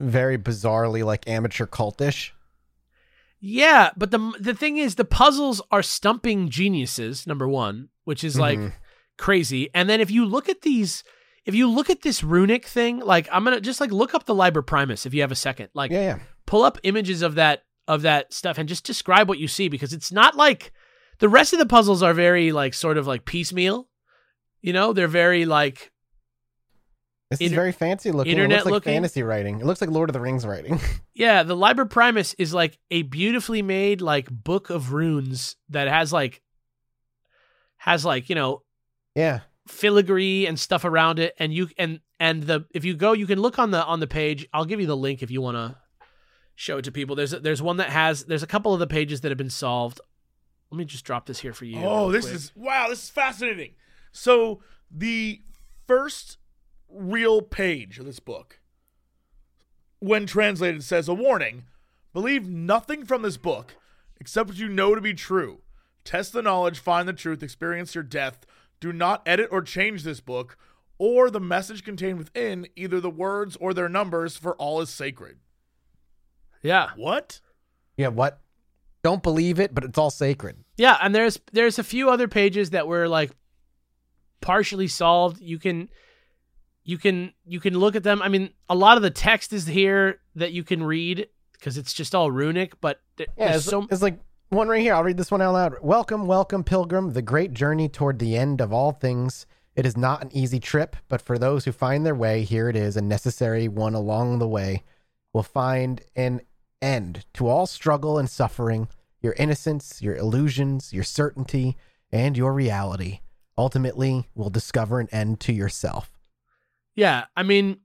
very 0.00 0.36
bizarrely 0.38 1.04
like 1.04 1.26
amateur 1.28 1.66
cultish. 1.66 2.30
yeah, 3.40 3.90
but 3.96 4.10
the 4.10 4.18
the 4.40 4.54
thing 4.54 4.76
is, 4.76 4.94
the 4.96 5.04
puzzles 5.04 5.60
are 5.70 5.82
stumping 5.82 6.48
geniuses. 6.48 7.26
Number 7.26 7.48
one, 7.48 7.88
which 8.04 8.24
is 8.24 8.38
like 8.38 8.58
Mhm. 8.58 8.72
crazy. 9.18 9.70
And 9.74 9.88
then 9.88 10.00
if 10.00 10.10
you 10.10 10.24
look 10.24 10.48
at 10.48 10.62
these, 10.62 11.04
if 11.44 11.54
you 11.54 11.68
look 11.68 11.88
at 11.90 12.02
this 12.02 12.22
runic 12.22 12.66
thing, 12.66 12.98
like 13.00 13.28
I'm 13.30 13.44
gonna 13.44 13.60
just 13.60 13.80
like 13.80 13.90
look 13.92 14.14
up 14.14 14.24
the 14.24 14.34
Liber 14.34 14.62
Primus 14.62 15.06
if 15.06 15.14
you 15.14 15.20
have 15.22 15.32
a 15.32 15.36
second. 15.36 15.68
Like 15.74 15.90
Yeah, 15.90 16.00
yeah. 16.00 16.18
Pull 16.46 16.62
up 16.62 16.78
images 16.82 17.22
of 17.22 17.34
that 17.36 17.62
of 17.88 18.02
that 18.02 18.32
stuff 18.32 18.58
and 18.58 18.68
just 18.68 18.84
describe 18.84 19.28
what 19.28 19.38
you 19.38 19.46
see 19.48 19.68
because 19.68 19.92
it's 19.92 20.10
not 20.10 20.36
like 20.36 20.72
the 21.18 21.28
rest 21.28 21.52
of 21.52 21.58
the 21.58 21.66
puzzles 21.66 22.02
are 22.02 22.14
very 22.14 22.52
like 22.52 22.74
sort 22.74 22.98
of 22.98 23.06
like 23.06 23.24
piecemeal. 23.24 23.88
You 24.60 24.72
know, 24.72 24.92
they're 24.92 25.06
very 25.08 25.44
like 25.46 25.92
This 27.30 27.40
is 27.40 27.46
Inter- 27.52 27.62
very 27.62 27.72
fancy 27.72 28.10
looking. 28.10 28.32
it 28.32 28.34
internet 28.34 28.58
looks 28.58 28.64
like 28.66 28.72
looking? 28.72 28.92
fantasy 28.94 29.22
writing. 29.22 29.60
It 29.60 29.66
looks 29.66 29.80
like 29.80 29.90
Lord 29.90 30.08
of 30.08 30.14
the 30.14 30.20
Rings 30.20 30.44
writing. 30.44 30.80
yeah, 31.14 31.42
the 31.44 31.54
Liber 31.56 31.84
Primus 31.84 32.34
is 32.38 32.52
like 32.52 32.78
a 32.90 33.02
beautifully 33.02 33.62
made 33.62 34.00
like 34.00 34.28
book 34.30 34.70
of 34.70 34.92
runes 34.92 35.56
that 35.68 35.86
has 35.88 36.12
like 36.12 36.42
has 37.76 38.04
like, 38.04 38.28
you 38.28 38.34
know, 38.34 38.62
yeah. 39.14 39.40
filigree 39.68 40.46
and 40.46 40.58
stuff 40.58 40.84
around 40.84 41.18
it 41.18 41.34
and 41.38 41.52
you 41.54 41.68
and 41.78 42.00
and 42.18 42.42
the 42.44 42.64
if 42.74 42.84
you 42.84 42.94
go 42.94 43.12
you 43.12 43.26
can 43.26 43.38
look 43.40 43.58
on 43.58 43.70
the 43.70 43.84
on 43.84 44.00
the 44.00 44.06
page 44.06 44.46
i'll 44.52 44.64
give 44.64 44.80
you 44.80 44.86
the 44.86 44.96
link 44.96 45.22
if 45.22 45.30
you 45.30 45.40
want 45.40 45.56
to 45.56 45.76
show 46.56 46.78
it 46.78 46.82
to 46.82 46.90
people 46.90 47.14
there's 47.14 47.32
a, 47.32 47.38
there's 47.38 47.62
one 47.62 47.76
that 47.76 47.90
has 47.90 48.24
there's 48.24 48.42
a 48.42 48.46
couple 48.46 48.72
of 48.74 48.80
the 48.80 48.86
pages 48.86 49.20
that 49.20 49.28
have 49.30 49.38
been 49.38 49.48
solved 49.50 50.00
let 50.70 50.78
me 50.78 50.84
just 50.84 51.04
drop 51.04 51.26
this 51.26 51.38
here 51.40 51.52
for 51.52 51.64
you 51.64 51.78
Oh, 51.84 52.10
this 52.10 52.24
quick. 52.24 52.34
is 52.34 52.52
wow, 52.56 52.88
this 52.88 53.04
is 53.04 53.10
fascinating. 53.10 53.74
So 54.10 54.60
the 54.90 55.40
first 55.86 56.38
real 56.88 57.40
page 57.42 57.98
of 58.00 58.04
this 58.06 58.18
book 58.18 58.58
when 60.00 60.26
translated, 60.26 60.82
says 60.82 61.08
a 61.08 61.14
warning 61.14 61.64
believe 62.12 62.48
nothing 62.48 63.04
from 63.04 63.22
this 63.22 63.36
book 63.36 63.76
except 64.20 64.48
what 64.48 64.58
you 64.58 64.68
know 64.68 64.94
to 64.94 65.00
be 65.00 65.14
true. 65.14 65.60
Test 66.04 66.32
the 66.32 66.42
knowledge, 66.42 66.78
find 66.78 67.06
the 67.08 67.12
truth, 67.12 67.42
experience 67.42 67.94
your 67.94 68.04
death. 68.04 68.46
Do 68.80 68.92
not 68.92 69.22
edit 69.26 69.48
or 69.50 69.62
change 69.62 70.02
this 70.02 70.20
book 70.20 70.56
or 70.98 71.30
the 71.30 71.40
message 71.40 71.84
contained 71.84 72.18
within, 72.18 72.66
either 72.74 73.00
the 73.00 73.10
words 73.10 73.56
or 73.60 73.74
their 73.74 73.88
numbers, 73.88 74.36
for 74.36 74.54
all 74.56 74.80
is 74.80 74.88
sacred. 74.88 75.36
Yeah. 76.66 76.90
What? 76.96 77.40
Yeah, 77.96 78.08
what? 78.08 78.40
Don't 79.02 79.22
believe 79.22 79.60
it, 79.60 79.74
but 79.74 79.84
it's 79.84 79.98
all 79.98 80.10
sacred. 80.10 80.56
Yeah, 80.76 80.98
and 81.00 81.14
there's 81.14 81.38
there's 81.52 81.78
a 81.78 81.84
few 81.84 82.10
other 82.10 82.28
pages 82.28 82.70
that 82.70 82.88
were 82.88 83.08
like 83.08 83.30
partially 84.40 84.88
solved. 84.88 85.40
You 85.40 85.58
can 85.58 85.88
you 86.84 86.98
can 86.98 87.32
you 87.44 87.60
can 87.60 87.78
look 87.78 87.96
at 87.96 88.02
them. 88.02 88.20
I 88.20 88.28
mean, 88.28 88.50
a 88.68 88.74
lot 88.74 88.96
of 88.96 89.02
the 89.02 89.10
text 89.10 89.52
is 89.52 89.66
here 89.66 90.20
that 90.34 90.52
you 90.52 90.64
can 90.64 90.82
read 90.82 91.28
because 91.52 91.78
it's 91.78 91.92
just 91.92 92.14
all 92.14 92.30
runic, 92.30 92.80
but 92.80 93.00
th- 93.16 93.30
Yeah, 93.38 93.54
it's, 93.56 93.64
so 93.64 93.86
it's 93.90 94.02
like 94.02 94.18
one 94.50 94.68
right 94.68 94.80
here. 94.80 94.94
I'll 94.94 95.04
read 95.04 95.16
this 95.16 95.30
one 95.30 95.42
out 95.42 95.54
loud. 95.54 95.74
Welcome, 95.80 96.26
welcome, 96.26 96.64
pilgrim, 96.64 97.12
the 97.12 97.22
great 97.22 97.54
journey 97.54 97.88
toward 97.88 98.18
the 98.18 98.36
end 98.36 98.60
of 98.60 98.72
all 98.72 98.92
things. 98.92 99.46
It 99.74 99.84
is 99.86 99.96
not 99.96 100.22
an 100.22 100.30
easy 100.32 100.58
trip, 100.58 100.96
but 101.08 101.20
for 101.20 101.38
those 101.38 101.64
who 101.64 101.72
find 101.72 102.04
their 102.04 102.14
way, 102.14 102.42
here 102.42 102.68
it 102.68 102.76
is, 102.76 102.96
a 102.96 103.02
necessary 103.02 103.68
one 103.68 103.94
along 103.94 104.38
the 104.38 104.48
way. 104.48 104.84
Will 105.32 105.42
find 105.42 106.00
an 106.14 106.40
end 106.80 107.24
to 107.34 107.46
all 107.46 107.66
struggle 107.66 108.18
and 108.18 108.28
suffering, 108.28 108.88
your 109.20 109.34
innocence, 109.34 110.00
your 110.02 110.16
illusions, 110.16 110.92
your 110.92 111.04
certainty, 111.04 111.76
and 112.12 112.36
your 112.36 112.52
reality. 112.52 113.20
Ultimately, 113.58 114.28
will 114.34 114.50
discover 114.50 115.00
an 115.00 115.08
end 115.10 115.40
to 115.40 115.52
yourself. 115.52 116.10
Yeah, 116.94 117.24
I 117.34 117.42
mean, 117.42 117.78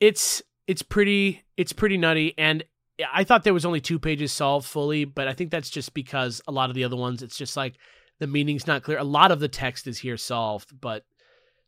it's 0.00 0.42
it's 0.66 0.82
pretty 0.82 1.44
it's 1.56 1.72
pretty 1.72 1.96
nutty, 1.96 2.34
and 2.38 2.64
I 3.12 3.24
thought 3.24 3.44
there 3.44 3.54
was 3.54 3.64
only 3.64 3.80
two 3.80 3.98
pages 3.98 4.32
solved 4.32 4.66
fully, 4.66 5.04
but 5.04 5.28
I 5.28 5.32
think 5.32 5.50
that's 5.50 5.70
just 5.70 5.94
because 5.94 6.40
a 6.46 6.52
lot 6.52 6.70
of 6.70 6.76
the 6.76 6.84
other 6.84 6.96
ones, 6.96 7.22
it's 7.22 7.36
just 7.36 7.56
like 7.56 7.74
the 8.18 8.26
meaning's 8.26 8.66
not 8.66 8.82
clear. 8.82 8.98
A 8.98 9.04
lot 9.04 9.30
of 9.30 9.40
the 9.40 9.48
text 9.48 9.86
is 9.86 9.98
here 9.98 10.16
solved, 10.16 10.80
but 10.80 11.04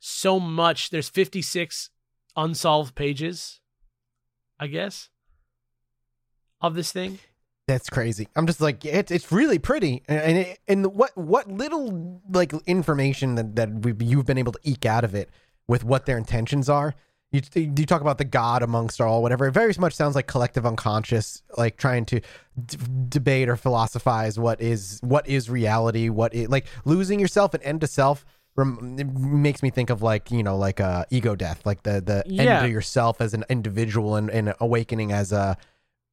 so 0.01 0.41
much. 0.41 0.91
There's 0.91 1.09
56 1.09 1.91
unsolved 2.37 2.95
pages, 2.95 3.61
I 4.59 4.67
guess, 4.67 5.09
of 6.61 6.75
this 6.75 6.93
thing. 6.93 7.19
That's 7.69 7.89
crazy. 7.89 8.27
I'm 8.35 8.47
just 8.47 8.61
like 8.61 8.85
it's 8.85 9.13
it's 9.13 9.31
really 9.31 9.59
pretty, 9.59 10.03
and 10.09 10.21
and, 10.21 10.39
it, 10.39 10.59
and 10.67 10.87
what 10.95 11.17
what 11.17 11.47
little 11.49 12.21
like 12.33 12.53
information 12.67 13.37
that 13.37 13.55
that 13.57 13.71
we, 13.85 13.95
you've 14.05 14.27
been 14.27 14.39
able 14.39 14.53
to 14.53 14.59
eke 14.65 14.87
out 14.87 15.05
of 15.05 15.15
it 15.15 15.31
with 15.69 15.85
what 15.85 16.05
their 16.07 16.19
intentions 16.19 16.69
are. 16.69 16.95
You 17.31 17.43
you 17.55 17.87
talk 17.87 18.01
about 18.01 18.19
the 18.19 18.25
God 18.25 18.65
amongst 18.65 19.01
all 19.01 19.23
whatever. 19.23 19.47
It 19.47 19.53
very 19.53 19.73
much 19.79 19.95
sounds 19.95 20.17
like 20.17 20.27
collective 20.27 20.67
unconscious, 20.67 21.45
like 21.57 21.77
trying 21.77 22.07
to 22.07 22.19
d- 22.67 22.77
debate 23.09 23.49
or 23.49 23.55
philosophize 23.55 24.37
what 24.37 24.61
is 24.61 24.99
what 25.05 25.29
is 25.29 25.49
reality, 25.49 26.09
what 26.09 26.35
is 26.35 26.49
like 26.49 26.67
losing 26.85 27.21
yourself 27.21 27.55
and 27.55 27.63
end 27.63 27.83
to 27.83 27.87
self. 27.87 28.25
Rem- 28.57 28.97
it 28.99 29.07
makes 29.15 29.63
me 29.63 29.71
think 29.71 29.91
of 29.91 30.03
like 30.03 30.33
you 30.33 30.43
know 30.43 30.57
like 30.57 30.81
uh 30.81 31.05
ego 31.11 31.37
death, 31.37 31.65
like 31.65 31.85
the 31.85 32.01
the 32.01 32.25
end 32.27 32.35
Yeah. 32.49 32.63
to 32.63 32.69
yourself 32.69 33.21
as 33.21 33.33
an 33.33 33.45
individual 33.49 34.17
and, 34.17 34.29
and 34.29 34.53
awakening 34.59 35.13
as 35.13 35.31
a 35.31 35.57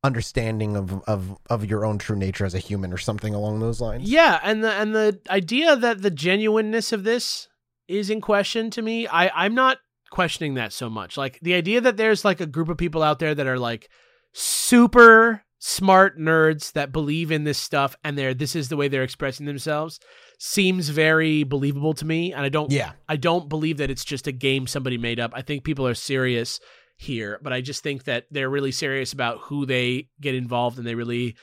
understanding 0.03 0.77
of, 0.77 1.03
of 1.07 1.37
of 1.49 1.65
your 1.65 1.85
own 1.85 1.97
true 1.97 2.15
nature 2.15 2.45
as 2.45 2.53
a 2.53 2.59
human 2.59 2.93
or 2.93 2.97
something 2.97 3.33
along 3.33 3.59
those 3.59 3.81
lines. 3.81 4.09
Yeah, 4.09 4.39
and 4.43 4.63
the 4.63 4.71
and 4.71 4.93
the 4.93 5.19
idea 5.29 5.75
that 5.75 6.01
the 6.01 6.11
genuineness 6.11 6.91
of 6.91 7.03
this 7.03 7.47
is 7.87 8.09
in 8.09 8.21
question 8.21 8.69
to 8.71 8.81
me, 8.81 9.07
I 9.07 9.29
I'm 9.29 9.55
not 9.55 9.79
questioning 10.09 10.53
that 10.55 10.73
so 10.73 10.89
much. 10.89 11.17
Like 11.17 11.39
the 11.41 11.53
idea 11.53 11.81
that 11.81 11.97
there's 11.97 12.23
like 12.23 12.39
a 12.39 12.45
group 12.45 12.69
of 12.69 12.77
people 12.77 13.03
out 13.03 13.19
there 13.19 13.35
that 13.35 13.47
are 13.47 13.59
like 13.59 13.89
super 14.33 15.43
smart 15.59 16.19
nerds 16.19 16.73
that 16.73 16.91
believe 16.91 17.31
in 17.31 17.43
this 17.43 17.57
stuff 17.57 17.95
and 18.03 18.15
they're 18.15 18.35
this 18.35 18.55
is 18.55 18.69
the 18.69 18.77
way 18.77 18.87
they're 18.87 19.01
expressing 19.01 19.47
themselves 19.47 19.99
seems 20.37 20.89
very 20.89 21.43
believable 21.43 21.95
to 21.95 22.05
me 22.05 22.31
and 22.31 22.45
I 22.45 22.49
don't 22.49 22.71
Yeah. 22.71 22.91
I 23.09 23.15
don't 23.15 23.49
believe 23.49 23.77
that 23.77 23.89
it's 23.89 24.05
just 24.05 24.27
a 24.27 24.31
game 24.31 24.67
somebody 24.67 24.99
made 24.99 25.19
up. 25.19 25.31
I 25.33 25.41
think 25.41 25.63
people 25.63 25.87
are 25.87 25.95
serious 25.95 26.59
here, 26.97 27.39
but 27.43 27.53
I 27.53 27.61
just 27.61 27.83
think 27.83 28.05
that 28.05 28.25
they're 28.31 28.49
really 28.49 28.71
serious 28.71 29.13
about 29.13 29.39
who 29.41 29.65
they 29.65 30.09
get 30.19 30.33
involved 30.35 30.77
and 30.77 30.87
they 30.87 30.95
really 30.95 31.35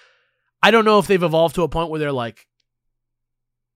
I 0.63 0.71
don't 0.71 0.85
know 0.85 0.99
if 0.99 1.07
they've 1.07 1.23
evolved 1.23 1.55
to 1.57 1.63
a 1.63 1.69
point 1.69 1.91
where 1.91 2.01
they're 2.01 2.13
like 2.13 2.47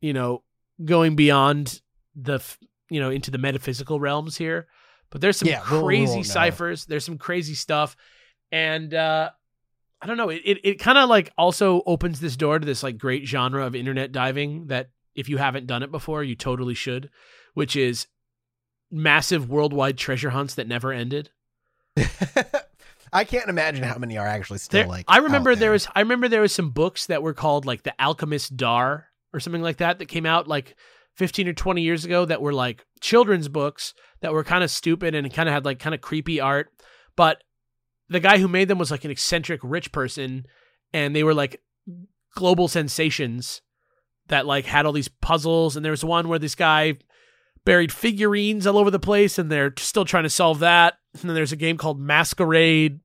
you 0.00 0.12
know 0.12 0.42
going 0.84 1.16
beyond 1.16 1.80
the 2.16 2.40
you 2.90 3.00
know 3.00 3.10
into 3.10 3.30
the 3.30 3.38
metaphysical 3.38 4.00
realms 4.00 4.36
here, 4.36 4.66
but 5.10 5.20
there's 5.20 5.36
some 5.36 5.48
Yeah, 5.48 5.62
we'll- 5.70 5.84
crazy 5.84 6.14
won't 6.14 6.26
ciphers, 6.26 6.86
there's 6.86 7.04
some 7.04 7.18
crazy 7.18 7.54
stuff 7.54 7.96
and 8.50 8.92
uh 8.94 9.30
I 10.00 10.06
don't 10.06 10.16
know, 10.16 10.28
it 10.30 10.42
it, 10.44 10.58
it 10.64 10.74
kind 10.80 10.98
of 10.98 11.08
like 11.08 11.32
also 11.38 11.82
opens 11.86 12.20
this 12.20 12.36
door 12.36 12.58
to 12.58 12.66
this 12.66 12.82
like 12.82 12.98
great 12.98 13.26
genre 13.26 13.64
of 13.66 13.74
internet 13.74 14.12
diving 14.12 14.66
that 14.68 14.90
if 15.14 15.28
you 15.28 15.36
haven't 15.38 15.66
done 15.66 15.82
it 15.82 15.90
before, 15.90 16.22
you 16.22 16.36
totally 16.36 16.74
should, 16.74 17.10
which 17.54 17.74
is 17.74 18.06
massive 18.90 19.50
worldwide 19.50 19.98
treasure 19.98 20.30
hunts 20.30 20.54
that 20.54 20.68
never 20.68 20.92
ended. 20.92 21.30
I 23.12 23.24
can't 23.24 23.48
imagine 23.48 23.84
how 23.84 23.98
many 23.98 24.18
are 24.18 24.26
actually 24.26 24.58
still 24.58 24.80
There- 24.80 24.88
like. 24.88 25.06
I 25.08 25.18
remember 25.18 25.52
out 25.52 25.58
there. 25.58 25.72
was 25.72 25.88
I 25.94 26.00
remember 26.00 26.28
there 26.28 26.42
was 26.42 26.54
some 26.54 26.70
books 26.70 27.06
that 27.06 27.22
were 27.22 27.34
called 27.34 27.64
like 27.66 27.82
the 27.82 27.94
Alchemist 27.98 28.56
Dar 28.56 29.08
or 29.32 29.40
something 29.40 29.62
like 29.62 29.78
that 29.78 29.98
that 29.98 30.06
came 30.06 30.26
out 30.26 30.48
like 30.48 30.76
15 31.16 31.48
or 31.48 31.52
20 31.52 31.82
years 31.82 32.04
ago 32.04 32.24
that 32.24 32.42
were 32.42 32.52
like 32.52 32.84
children's 33.00 33.48
books 33.48 33.94
that 34.20 34.32
were 34.32 34.44
kind 34.44 34.62
of 34.64 34.70
stupid 34.70 35.14
and 35.14 35.32
kind 35.32 35.48
of 35.48 35.52
had 35.54 35.64
like 35.64 35.78
kind 35.78 35.94
of 35.94 36.00
creepy 36.00 36.40
art. 36.40 36.70
But 37.16 37.42
the 38.08 38.20
guy 38.20 38.38
who 38.38 38.48
made 38.48 38.68
them 38.68 38.78
was 38.78 38.90
like 38.90 39.04
an 39.04 39.10
eccentric 39.10 39.60
rich 39.62 39.90
person 39.92 40.46
and 40.92 41.14
they 41.14 41.24
were 41.24 41.34
like 41.34 41.60
global 42.34 42.68
sensations 42.68 43.62
that 44.28 44.46
like 44.46 44.66
had 44.66 44.86
all 44.86 44.92
these 44.92 45.08
puzzles. 45.08 45.76
And 45.76 45.84
there 45.84 45.92
was 45.92 46.04
one 46.04 46.28
where 46.28 46.38
this 46.38 46.54
guy 46.54 46.94
buried 47.64 47.92
figurines 47.92 48.66
all 48.66 48.78
over 48.78 48.90
the 48.90 48.98
place 48.98 49.38
and 49.38 49.50
they're 49.50 49.74
still 49.78 50.04
trying 50.04 50.22
to 50.22 50.30
solve 50.30 50.60
that 50.60 50.94
and 51.22 51.30
then 51.30 51.34
there's 51.34 51.52
a 51.52 51.56
game 51.56 51.76
called 51.76 52.00
masquerade 52.00 53.00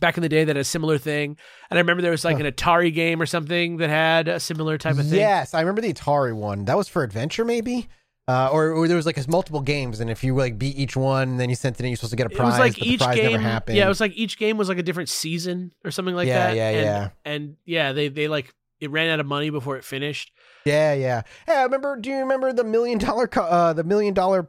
back 0.00 0.16
in 0.16 0.22
the 0.22 0.28
day 0.28 0.44
that 0.44 0.56
had 0.56 0.60
a 0.60 0.64
similar 0.64 0.96
thing 0.96 1.36
and 1.70 1.78
i 1.78 1.80
remember 1.80 2.00
there 2.00 2.10
was 2.10 2.24
like 2.24 2.40
an 2.40 2.46
atari 2.46 2.92
game 2.94 3.20
or 3.20 3.26
something 3.26 3.76
that 3.76 3.90
had 3.90 4.26
a 4.26 4.40
similar 4.40 4.78
type 4.78 4.96
of 4.98 5.06
thing 5.06 5.18
Yes, 5.18 5.52
I 5.52 5.60
remember 5.60 5.82
the 5.82 5.92
Atari 5.92 6.34
one. 6.34 6.64
That 6.64 6.76
was 6.78 6.88
for 6.88 7.02
adventure, 7.02 7.44
maybe. 7.44 7.88
Uh, 8.28 8.48
or, 8.52 8.70
or 8.70 8.86
there 8.88 8.96
was 8.96 9.04
like 9.04 9.18
multiple 9.28 9.60
games, 9.60 9.98
and 10.00 10.08
if 10.08 10.22
you 10.22 10.34
like 10.34 10.56
beat 10.56 10.76
each 10.78 10.96
one, 10.96 11.36
then 11.38 11.50
you 11.50 11.56
sent 11.56 11.78
it 11.78 11.82
in. 11.82 11.90
You're 11.90 11.96
supposed 11.96 12.12
to 12.12 12.16
get 12.16 12.28
a 12.28 12.30
it 12.30 12.36
prize. 12.36 12.52
was 12.52 12.58
like 12.60 12.78
but 12.78 12.86
each 12.86 13.00
the 13.00 13.04
prize 13.04 13.16
game 13.16 13.32
never 13.32 13.42
happened. 13.42 13.76
yeah 13.76 13.84
it 13.84 13.88
was 13.88 14.00
like 14.00 14.12
each 14.12 14.38
game 14.38 14.56
was 14.56 14.68
like 14.68 14.78
a 14.78 14.82
different 14.82 15.08
season 15.08 15.72
or 15.84 15.90
something 15.90 16.14
like 16.14 16.28
Yeah, 16.28 16.46
that 16.46 16.56
yeah, 16.56 16.68
and, 16.70 16.84
yeah. 16.84 17.08
and 17.24 17.56
yeah 17.66 17.92
they 17.92 18.08
they 18.08 18.28
like 18.28 18.54
it 18.80 18.90
ran 18.90 19.10
out 19.10 19.18
of 19.20 19.26
money 19.26 19.50
before 19.50 19.76
it 19.76 19.84
finished 19.84 20.32
yeah, 20.64 20.94
yeah. 20.94 21.22
Hey, 21.46 21.56
I 21.56 21.64
remember. 21.64 21.96
Do 21.96 22.08
you 22.08 22.18
remember 22.18 22.52
the 22.52 22.62
million 22.64 22.98
dollar 22.98 23.26
co- 23.26 23.42
uh, 23.42 23.72
the 23.72 23.82
million 23.84 24.14
dollar 24.14 24.48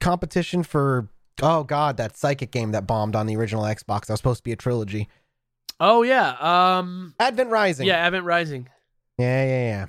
competition 0.00 0.62
for? 0.62 1.08
Oh 1.42 1.64
God, 1.64 1.96
that 1.98 2.16
psychic 2.16 2.50
game 2.50 2.72
that 2.72 2.86
bombed 2.86 3.14
on 3.14 3.26
the 3.26 3.36
original 3.36 3.64
Xbox. 3.64 4.06
That 4.06 4.14
was 4.14 4.20
supposed 4.20 4.38
to 4.38 4.44
be 4.44 4.52
a 4.52 4.56
trilogy. 4.56 5.08
oh 5.78 6.02
yeah 6.02 6.36
um 6.40 7.14
Advent 7.20 7.50
Rising. 7.50 7.86
yeah 7.86 7.96
Advent 7.96 8.24
Rising 8.24 8.68
yeah, 9.18 9.44
yeah, 9.44 9.48
yeah. 9.48 9.86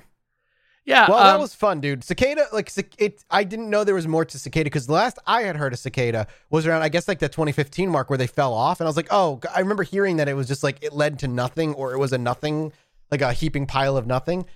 yeah 0.84 1.10
Well, 1.10 1.22
that 1.22 1.34
um, 1.34 1.40
was 1.40 1.54
fun, 1.54 1.80
dude. 1.80 2.02
Cicada, 2.02 2.46
like 2.52 2.72
it. 2.98 3.22
I 3.30 3.44
didn't 3.44 3.68
know 3.68 3.84
there 3.84 3.94
was 3.94 4.08
more 4.08 4.24
to 4.24 4.38
Cicada 4.38 4.64
because 4.64 4.86
the 4.86 4.94
last 4.94 5.18
I 5.26 5.42
had 5.42 5.56
heard 5.56 5.72
of 5.72 5.78
Cicada 5.78 6.26
was 6.50 6.66
around, 6.66 6.82
I 6.82 6.88
guess, 6.88 7.08
like 7.08 7.18
the 7.18 7.28
2015 7.28 7.90
mark 7.90 8.08
where 8.08 8.16
they 8.16 8.26
fell 8.26 8.54
off, 8.54 8.80
and 8.80 8.86
I 8.86 8.88
was 8.88 8.96
like, 8.96 9.08
oh, 9.10 9.40
I 9.54 9.60
remember 9.60 9.82
hearing 9.82 10.16
that 10.16 10.28
it 10.28 10.34
was 10.34 10.48
just 10.48 10.62
like 10.62 10.82
it 10.82 10.92
led 10.94 11.18
to 11.20 11.28
nothing, 11.28 11.74
or 11.74 11.92
it 11.92 11.98
was 11.98 12.12
a 12.12 12.18
nothing, 12.18 12.72
like 13.10 13.20
a 13.20 13.32
heaping 13.32 13.66
pile 13.66 13.96
of 13.96 14.06
nothing. 14.06 14.46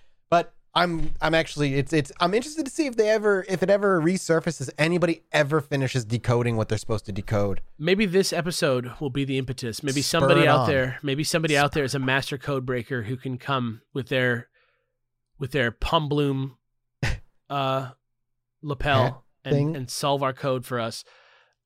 I'm, 0.75 1.15
I'm 1.21 1.35
actually, 1.35 1.75
it's, 1.75 1.93
it's, 1.93 2.11
I'm 2.19 2.33
interested 2.33 2.65
to 2.65 2.71
see 2.71 2.87
if 2.87 2.97
they 2.97 3.11
ever, 3.11 3.45
if 3.49 3.63
it 3.63 3.69
ever 3.69 4.01
resurfaces, 4.01 4.71
anybody 4.79 5.23
ever 5.31 5.61
finishes 5.61 6.05
decoding 6.05 6.57
what 6.57 6.69
they're 6.69 6.79
supposed 6.79 7.05
to 7.07 7.13
decode. 7.13 7.61
maybe 7.79 8.07
this 8.07 8.33
episode 8.33 8.93
will 9.01 9.11
be 9.11 9.25
the 9.25 9.37
impetus 9.39 9.83
maybe 9.83 10.01
Spur 10.01 10.21
somebody 10.21 10.47
out 10.49 10.61
on. 10.61 10.69
there 10.69 10.99
maybe 11.03 11.25
somebody 11.25 11.57
out 11.57 11.73
there 11.73 11.85
is 11.85 11.95
a 11.95 11.99
master 11.99 12.39
code 12.39 12.65
breaker 12.65 13.03
who 13.03 13.17
can 13.17 13.37
come 13.39 13.83
with 13.93 14.09
their 14.09 14.49
with 15.39 15.53
their 15.53 15.71
pum 15.71 16.09
bloom 16.09 16.57
uh 17.51 17.91
lapel 18.63 19.25
and, 19.45 19.77
and 19.77 19.91
solve 19.91 20.23
our 20.23 20.33
code 20.33 20.65
for 20.65 20.79
us 20.81 21.05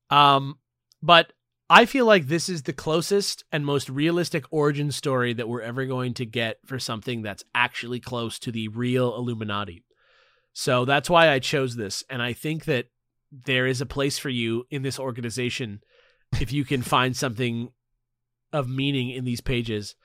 um 0.09 0.57
but 1.01 1.31
i 1.69 1.85
feel 1.85 2.05
like 2.05 2.27
this 2.27 2.49
is 2.49 2.63
the 2.63 2.73
closest 2.73 3.43
and 3.51 3.65
most 3.65 3.89
realistic 3.89 4.45
origin 4.51 4.91
story 4.91 5.33
that 5.33 5.49
we're 5.49 5.61
ever 5.61 5.85
going 5.85 6.13
to 6.13 6.25
get 6.25 6.57
for 6.65 6.79
something 6.79 7.21
that's 7.21 7.43
actually 7.53 7.99
close 7.99 8.39
to 8.39 8.51
the 8.51 8.67
real 8.69 9.15
illuminati. 9.15 9.83
So 10.53 10.85
that's 10.85 11.09
why 11.09 11.29
i 11.29 11.39
chose 11.39 11.75
this 11.75 12.03
and 12.09 12.21
i 12.21 12.33
think 12.33 12.65
that 12.65 12.87
there 13.31 13.67
is 13.67 13.81
a 13.81 13.85
place 13.85 14.17
for 14.17 14.29
you 14.29 14.65
in 14.69 14.81
this 14.83 14.99
organization 14.99 15.81
if 16.39 16.51
you 16.51 16.65
can 16.65 16.81
find 16.81 17.15
something 17.15 17.69
of 18.53 18.69
meaning 18.69 19.09
in 19.09 19.25
these 19.25 19.41
pages. 19.41 19.95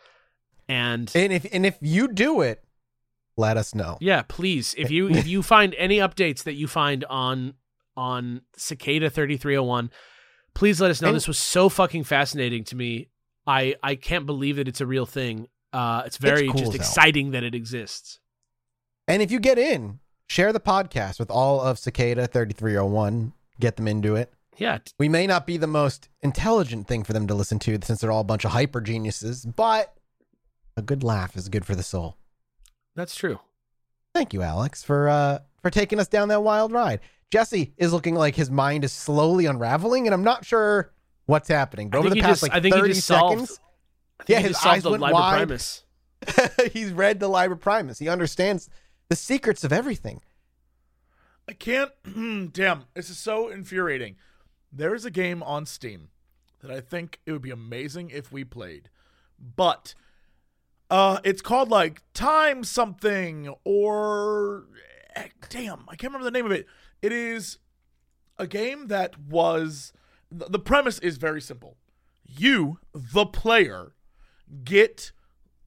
And 0.69 1.11
And 1.15 1.33
if, 1.33 1.47
and 1.53 1.67
if 1.67 1.79
you 1.81 2.09
do 2.09 2.41
it, 2.41 2.63
let 3.37 3.57
us 3.57 3.75
know. 3.75 3.99
yeah 4.01 4.23
please. 4.23 4.75
If 4.77 4.91
you 4.91 5.09
if 5.09 5.27
you 5.27 5.43
find 5.43 5.75
any 5.79 5.99
updates 5.99 6.45
that 6.45 6.55
you 6.55 6.67
find 6.67 7.05
on 7.07 7.55
on 7.97 8.43
cicada 8.57 9.11
3301 9.11 9.91
Please 10.55 10.81
let 10.81 10.91
us 10.91 11.01
know. 11.03 11.09
And- 11.09 11.17
this 11.17 11.29
was 11.29 11.39
so 11.39 11.69
fucking 11.69 12.05
fascinating 12.05 12.65
to 12.65 12.77
me. 12.77 13.09
I 13.47 13.75
I 13.83 13.95
can't 13.97 14.27
believe 14.27 14.57
that 14.57 14.69
it's 14.69 14.81
a 14.81 14.87
real 14.87 15.07
thing. 15.07 15.49
Uh, 15.73 16.03
it's 16.07 16.19
very 16.19 16.49
cool 16.49 16.61
just 16.61 16.73
hell. 16.73 16.81
exciting 16.81 17.31
that 17.33 17.43
it 17.43 17.55
exists. 17.55 18.21
And 19.09 19.23
if 19.23 19.31
you 19.33 19.41
get 19.41 19.59
in, 19.59 20.01
share 20.29 20.53
the 20.53 20.61
podcast 20.61 21.19
with 21.19 21.31
all 21.31 21.61
of 21.61 21.79
Cicada 21.79 22.27
3301. 22.27 23.33
Get 23.59 23.77
them 23.77 23.89
into 23.89 24.15
it. 24.17 24.33
Yeah, 24.59 24.79
We 24.99 25.09
may 25.09 25.27
not 25.27 25.47
be 25.47 25.57
the 25.57 25.67
most 25.67 26.09
intelligent 26.21 26.87
thing 26.87 27.05
for 27.05 27.15
them 27.15 27.27
to 27.27 27.35
listen 27.35 27.59
to 27.61 27.79
since 27.83 28.01
they're 28.03 28.13
all 28.13 28.21
a 28.21 28.25
bunch 28.25 28.45
of 28.45 28.51
hyper 28.51 28.83
geniuses, 28.83 29.47
but 29.47 29.97
a 30.77 30.83
good 30.83 31.03
laugh 31.03 31.37
is 31.37 31.49
good 31.49 31.65
for 31.65 31.75
the 31.75 31.83
soul. 31.83 32.19
that's 32.95 33.15
true. 33.15 33.41
Thank 34.15 34.35
you, 34.35 34.43
Alex, 34.43 34.83
for 34.85 35.09
uh 35.09 35.39
for 35.63 35.71
taking 35.71 35.99
us 35.99 36.07
down 36.09 36.29
that 36.29 36.43
wild 36.43 36.71
ride. 36.71 37.01
Jesse 37.33 37.73
is 37.79 37.95
looking 37.95 38.15
like 38.15 38.37
his 38.37 38.51
mind 38.51 38.85
is 38.85 38.93
slowly 38.93 39.47
unraveling, 39.47 40.07
and 40.07 40.13
I'm 40.13 40.23
not 40.23 40.45
sure 40.45 40.93
what's 41.25 41.49
happening. 41.49 41.89
But 41.89 41.99
over 41.99 42.11
the 42.11 42.17
past 42.21 42.29
just- 42.29 42.43
like 42.43 42.53
I 42.53 42.61
think 42.61 42.75
he 42.75 42.81
30 42.83 42.93
just 42.93 43.07
solved- 43.07 43.49
seconds, 43.49 43.61
I 44.21 44.25
Yeah, 44.29 44.37
he 44.37 44.43
his 44.49 44.53
just 44.53 44.67
eyes 44.67 44.83
the 44.83 44.91
went 44.91 45.01
Liber 45.01 45.15
wide. 45.15 45.37
Primus. 45.39 45.85
he's 46.73 46.93
read 46.93 47.21
the 47.21 47.29
Liber 47.29 47.57
Primus. 47.57 47.99
He 47.99 48.09
understands 48.09 48.69
the 49.09 49.17
secrets 49.17 49.65
of 49.65 49.73
everything. 49.73 50.21
I 51.49 51.55
can't. 51.55 51.91
Damn, 52.53 52.85
this 52.95 53.09
is 53.09 53.17
so 53.17 53.49
infuriating. 53.49 54.17
There 54.71 54.95
is 54.95 55.05
a 55.07 55.11
game 55.11 55.43
on 55.43 55.65
Steam 55.65 56.09
that 56.61 56.71
I 56.71 56.81
think 56.83 57.19
it 57.25 57.33
would 57.33 57.43
be 57.43 57.51
amazing 57.51 58.11
if 58.11 58.31
we 58.31 58.45
played, 58.45 58.91
but 59.39 59.95
uh, 60.91 61.19
it's 61.25 61.41
called 61.43 61.71
like 61.71 62.03
Time 62.15 62.63
Something 62.63 63.53
or 63.65 64.67
eh, 65.17 65.29
damn, 65.49 65.81
I 65.89 65.97
can't 65.97 66.13
remember 66.13 66.25
the 66.25 66.31
name 66.31 66.47
of 66.47 66.53
it. 66.53 66.67
It 67.03 67.13
is 67.13 67.59
a 68.39 68.47
game 68.47 68.87
that 68.89 69.19
was 69.19 69.93
the 70.31 70.59
premise 70.59 70.99
is 71.01 71.19
very 71.19 71.41
simple. 71.41 71.77
You, 72.25 72.79
the 72.95 73.27
player, 73.27 73.93
get 74.65 75.13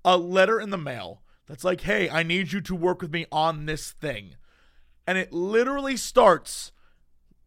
a 0.03 0.17
letter 0.17 0.59
in 0.59 0.71
the 0.71 0.77
mail 0.77 1.21
that's 1.47 1.63
like, 1.63 1.81
"Hey, 1.81 2.09
I 2.09 2.23
need 2.23 2.51
you 2.51 2.61
to 2.61 2.73
work 2.73 3.01
with 3.01 3.11
me 3.11 3.25
on 3.31 3.67
this 3.67 3.91
thing." 3.91 4.35
and 5.07 5.17
it 5.17 5.31
literally 5.31 5.97
starts 5.97 6.71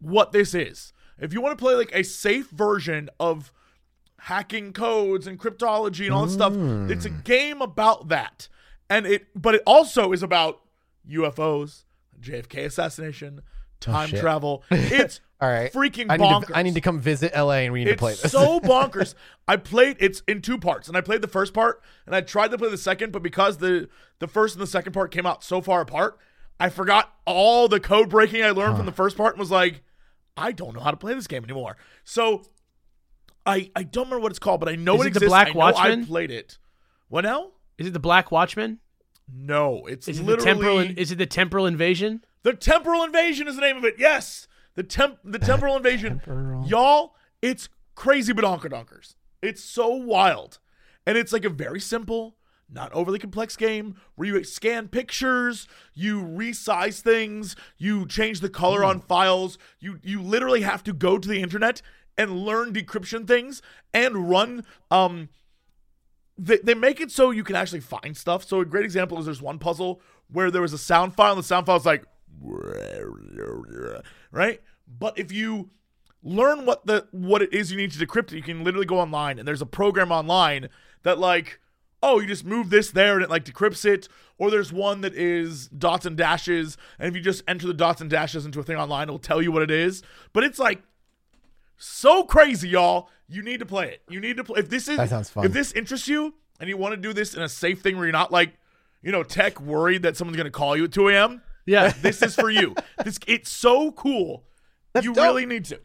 what 0.00 0.32
this 0.32 0.54
is. 0.54 0.92
If 1.18 1.32
you 1.32 1.40
want 1.40 1.58
to 1.58 1.62
play 1.62 1.74
like 1.74 1.90
a 1.92 2.04
safe 2.04 2.48
version 2.50 3.10
of 3.18 3.52
hacking 4.22 4.72
codes 4.72 5.26
and 5.26 5.38
cryptology 5.38 6.04
and 6.04 6.14
all 6.14 6.26
that 6.26 6.32
stuff, 6.32 6.52
hmm. 6.52 6.90
it's 6.90 7.04
a 7.04 7.10
game 7.10 7.60
about 7.60 8.08
that. 8.08 8.48
And 8.88 9.06
it 9.06 9.26
but 9.34 9.56
it 9.56 9.62
also 9.66 10.12
is 10.12 10.22
about 10.22 10.60
UFOs, 11.10 11.84
JFK 12.20 12.66
assassination, 12.66 13.42
time 13.80 14.08
shit. 14.08 14.20
travel. 14.20 14.64
It's 14.70 15.20
All 15.40 15.48
right. 15.48 15.72
freaking 15.72 16.06
I 16.08 16.16
need, 16.16 16.24
bonkers. 16.24 16.46
to, 16.48 16.56
I 16.56 16.62
need 16.62 16.74
to 16.74 16.80
come 16.80 16.98
visit 17.00 17.32
LA 17.36 17.52
and 17.64 17.72
we 17.72 17.84
need 17.84 17.90
to 17.92 17.96
play 17.96 18.14
this. 18.14 18.32
so 18.32 18.58
bonkers. 18.60 19.14
I 19.46 19.56
played 19.56 19.96
it's 20.00 20.22
in 20.26 20.42
two 20.42 20.58
parts, 20.58 20.88
and 20.88 20.96
I 20.96 21.00
played 21.00 21.22
the 21.22 21.28
first 21.28 21.54
part, 21.54 21.82
and 22.06 22.14
I 22.14 22.20
tried 22.20 22.50
to 22.50 22.58
play 22.58 22.70
the 22.70 22.76
second, 22.78 23.12
but 23.12 23.22
because 23.22 23.58
the 23.58 23.88
the 24.18 24.26
first 24.26 24.54
and 24.56 24.62
the 24.62 24.66
second 24.66 24.92
part 24.92 25.10
came 25.12 25.26
out 25.26 25.44
so 25.44 25.60
far 25.60 25.80
apart, 25.80 26.18
I 26.58 26.68
forgot 26.70 27.14
all 27.24 27.68
the 27.68 27.78
code 27.80 28.08
breaking 28.08 28.42
I 28.42 28.50
learned 28.50 28.76
from 28.76 28.86
the 28.86 28.92
first 28.92 29.16
part 29.16 29.34
and 29.34 29.40
was 29.40 29.50
like, 29.50 29.82
I 30.36 30.50
don't 30.52 30.74
know 30.74 30.80
how 30.80 30.90
to 30.90 30.96
play 30.96 31.14
this 31.14 31.26
game 31.28 31.44
anymore. 31.44 31.76
So 32.04 32.42
I 33.46 33.70
I 33.76 33.84
don't 33.84 34.06
remember 34.06 34.22
what 34.22 34.32
it's 34.32 34.38
called, 34.40 34.60
but 34.60 34.68
I 34.68 34.74
know 34.74 34.96
Is 34.96 35.06
it, 35.06 35.16
it 35.16 35.20
the. 35.20 35.26
Black 35.26 35.48
I 35.48 35.52
know 35.52 35.58
Watchman? 35.58 36.02
I 36.02 36.06
played 36.06 36.30
it. 36.30 36.58
What 37.08 37.22
now? 37.24 37.52
Is 37.78 37.86
it 37.86 37.92
the 37.92 38.00
Black 38.00 38.30
Watchman? 38.32 38.80
No, 39.32 39.86
it's 39.86 40.08
Is 40.08 40.18
it 40.18 40.22
the 40.22 40.26
literally 40.32 40.44
temporal? 40.46 40.98
Is 40.98 41.12
it 41.12 41.18
the 41.18 41.26
temporal 41.26 41.66
invasion? 41.66 42.24
The 42.48 42.54
Temporal 42.54 43.04
Invasion 43.04 43.46
is 43.46 43.56
the 43.56 43.60
name 43.60 43.76
of 43.76 43.84
it. 43.84 43.96
Yes, 43.98 44.48
the 44.74 44.82
temp 44.82 45.18
the 45.22 45.38
Temporal 45.38 45.76
Invasion. 45.76 46.22
Y'all, 46.66 47.14
it's 47.42 47.68
crazy 47.94 48.32
badonkers. 48.32 49.16
It's 49.42 49.62
so 49.62 49.88
wild, 49.88 50.58
and 51.06 51.18
it's 51.18 51.30
like 51.30 51.44
a 51.44 51.50
very 51.50 51.78
simple, 51.78 52.38
not 52.70 52.90
overly 52.94 53.18
complex 53.18 53.54
game 53.54 53.96
where 54.14 54.28
you 54.28 54.44
scan 54.44 54.88
pictures, 54.88 55.68
you 55.92 56.22
resize 56.22 57.02
things, 57.02 57.54
you 57.76 58.06
change 58.06 58.40
the 58.40 58.48
color 58.48 58.82
on 58.82 59.00
files. 59.00 59.58
You 59.78 59.98
you 60.02 60.22
literally 60.22 60.62
have 60.62 60.82
to 60.84 60.94
go 60.94 61.18
to 61.18 61.28
the 61.28 61.42
internet 61.42 61.82
and 62.16 62.46
learn 62.46 62.72
decryption 62.72 63.26
things 63.26 63.60
and 63.92 64.30
run 64.30 64.64
um 64.90 65.28
they, 66.38 66.56
they 66.64 66.72
make 66.72 66.98
it 66.98 67.10
so 67.10 67.30
you 67.30 67.44
can 67.44 67.56
actually 67.56 67.80
find 67.80 68.16
stuff. 68.16 68.42
So 68.42 68.60
a 68.60 68.64
great 68.64 68.86
example 68.86 69.18
is 69.18 69.26
there's 69.26 69.42
one 69.42 69.58
puzzle 69.58 70.00
where 70.32 70.50
there 70.50 70.62
was 70.62 70.72
a 70.72 70.78
sound 70.78 71.14
file 71.14 71.32
and 71.32 71.38
the 71.40 71.46
sound 71.46 71.66
file 71.66 71.76
is 71.76 71.84
like 71.84 72.06
right? 74.32 74.60
But 74.86 75.18
if 75.18 75.32
you 75.32 75.70
learn 76.22 76.66
what 76.66 76.86
the 76.86 77.06
what 77.10 77.42
it 77.42 77.52
is 77.52 77.70
you 77.70 77.76
need 77.76 77.92
to 77.92 78.06
decrypt 78.06 78.32
it, 78.32 78.36
you 78.36 78.42
can 78.42 78.64
literally 78.64 78.86
go 78.86 78.98
online 78.98 79.38
and 79.38 79.46
there's 79.46 79.62
a 79.62 79.66
program 79.66 80.10
online 80.12 80.68
that 81.02 81.18
like 81.18 81.60
oh, 82.02 82.20
you 82.20 82.26
just 82.26 82.44
move 82.44 82.70
this 82.70 82.90
there 82.90 83.14
and 83.14 83.24
it 83.24 83.30
like 83.30 83.44
decrypts 83.44 83.84
it. 83.84 84.08
Or 84.38 84.50
there's 84.50 84.72
one 84.72 85.00
that 85.00 85.14
is 85.14 85.66
dots 85.68 86.06
and 86.06 86.16
dashes, 86.16 86.76
and 86.98 87.08
if 87.08 87.16
you 87.16 87.20
just 87.20 87.42
enter 87.48 87.66
the 87.66 87.74
dots 87.74 88.00
and 88.00 88.08
dashes 88.08 88.46
into 88.46 88.60
a 88.60 88.62
thing 88.62 88.76
online, 88.76 89.08
it'll 89.08 89.18
tell 89.18 89.42
you 89.42 89.50
what 89.50 89.62
it 89.62 89.70
is. 89.70 90.02
But 90.32 90.44
it's 90.44 90.60
like 90.60 90.80
so 91.76 92.22
crazy, 92.22 92.68
y'all. 92.68 93.08
You 93.28 93.42
need 93.42 93.58
to 93.58 93.66
play 93.66 93.90
it. 93.90 94.02
You 94.08 94.20
need 94.20 94.36
to 94.36 94.44
play. 94.44 94.60
If 94.60 94.70
this 94.70 94.86
is 94.88 94.96
That 94.96 95.08
sounds 95.08 95.28
fun. 95.28 95.44
if 95.44 95.52
this 95.52 95.72
interests 95.72 96.06
you 96.06 96.34
and 96.60 96.68
you 96.68 96.76
want 96.76 96.92
to 96.94 96.96
do 97.00 97.12
this 97.12 97.34
in 97.34 97.42
a 97.42 97.48
safe 97.48 97.80
thing 97.80 97.96
where 97.96 98.06
you're 98.06 98.12
not 98.12 98.30
like, 98.30 98.54
you 99.02 99.10
know, 99.10 99.24
tech 99.24 99.60
worried 99.60 100.02
that 100.02 100.16
someone's 100.16 100.36
gonna 100.36 100.50
call 100.50 100.76
you 100.76 100.84
at 100.84 100.92
2 100.92 101.08
a.m. 101.08 101.42
Yeah, 101.68 101.92
This 102.02 102.22
is 102.22 102.34
for 102.34 102.50
you. 102.50 102.74
this 103.04 103.18
it's 103.26 103.50
so 103.50 103.92
cool. 103.92 104.44
That's 104.94 105.04
you 105.04 105.12
dope. 105.14 105.24
really 105.24 105.46
need 105.46 105.66
to. 105.66 105.80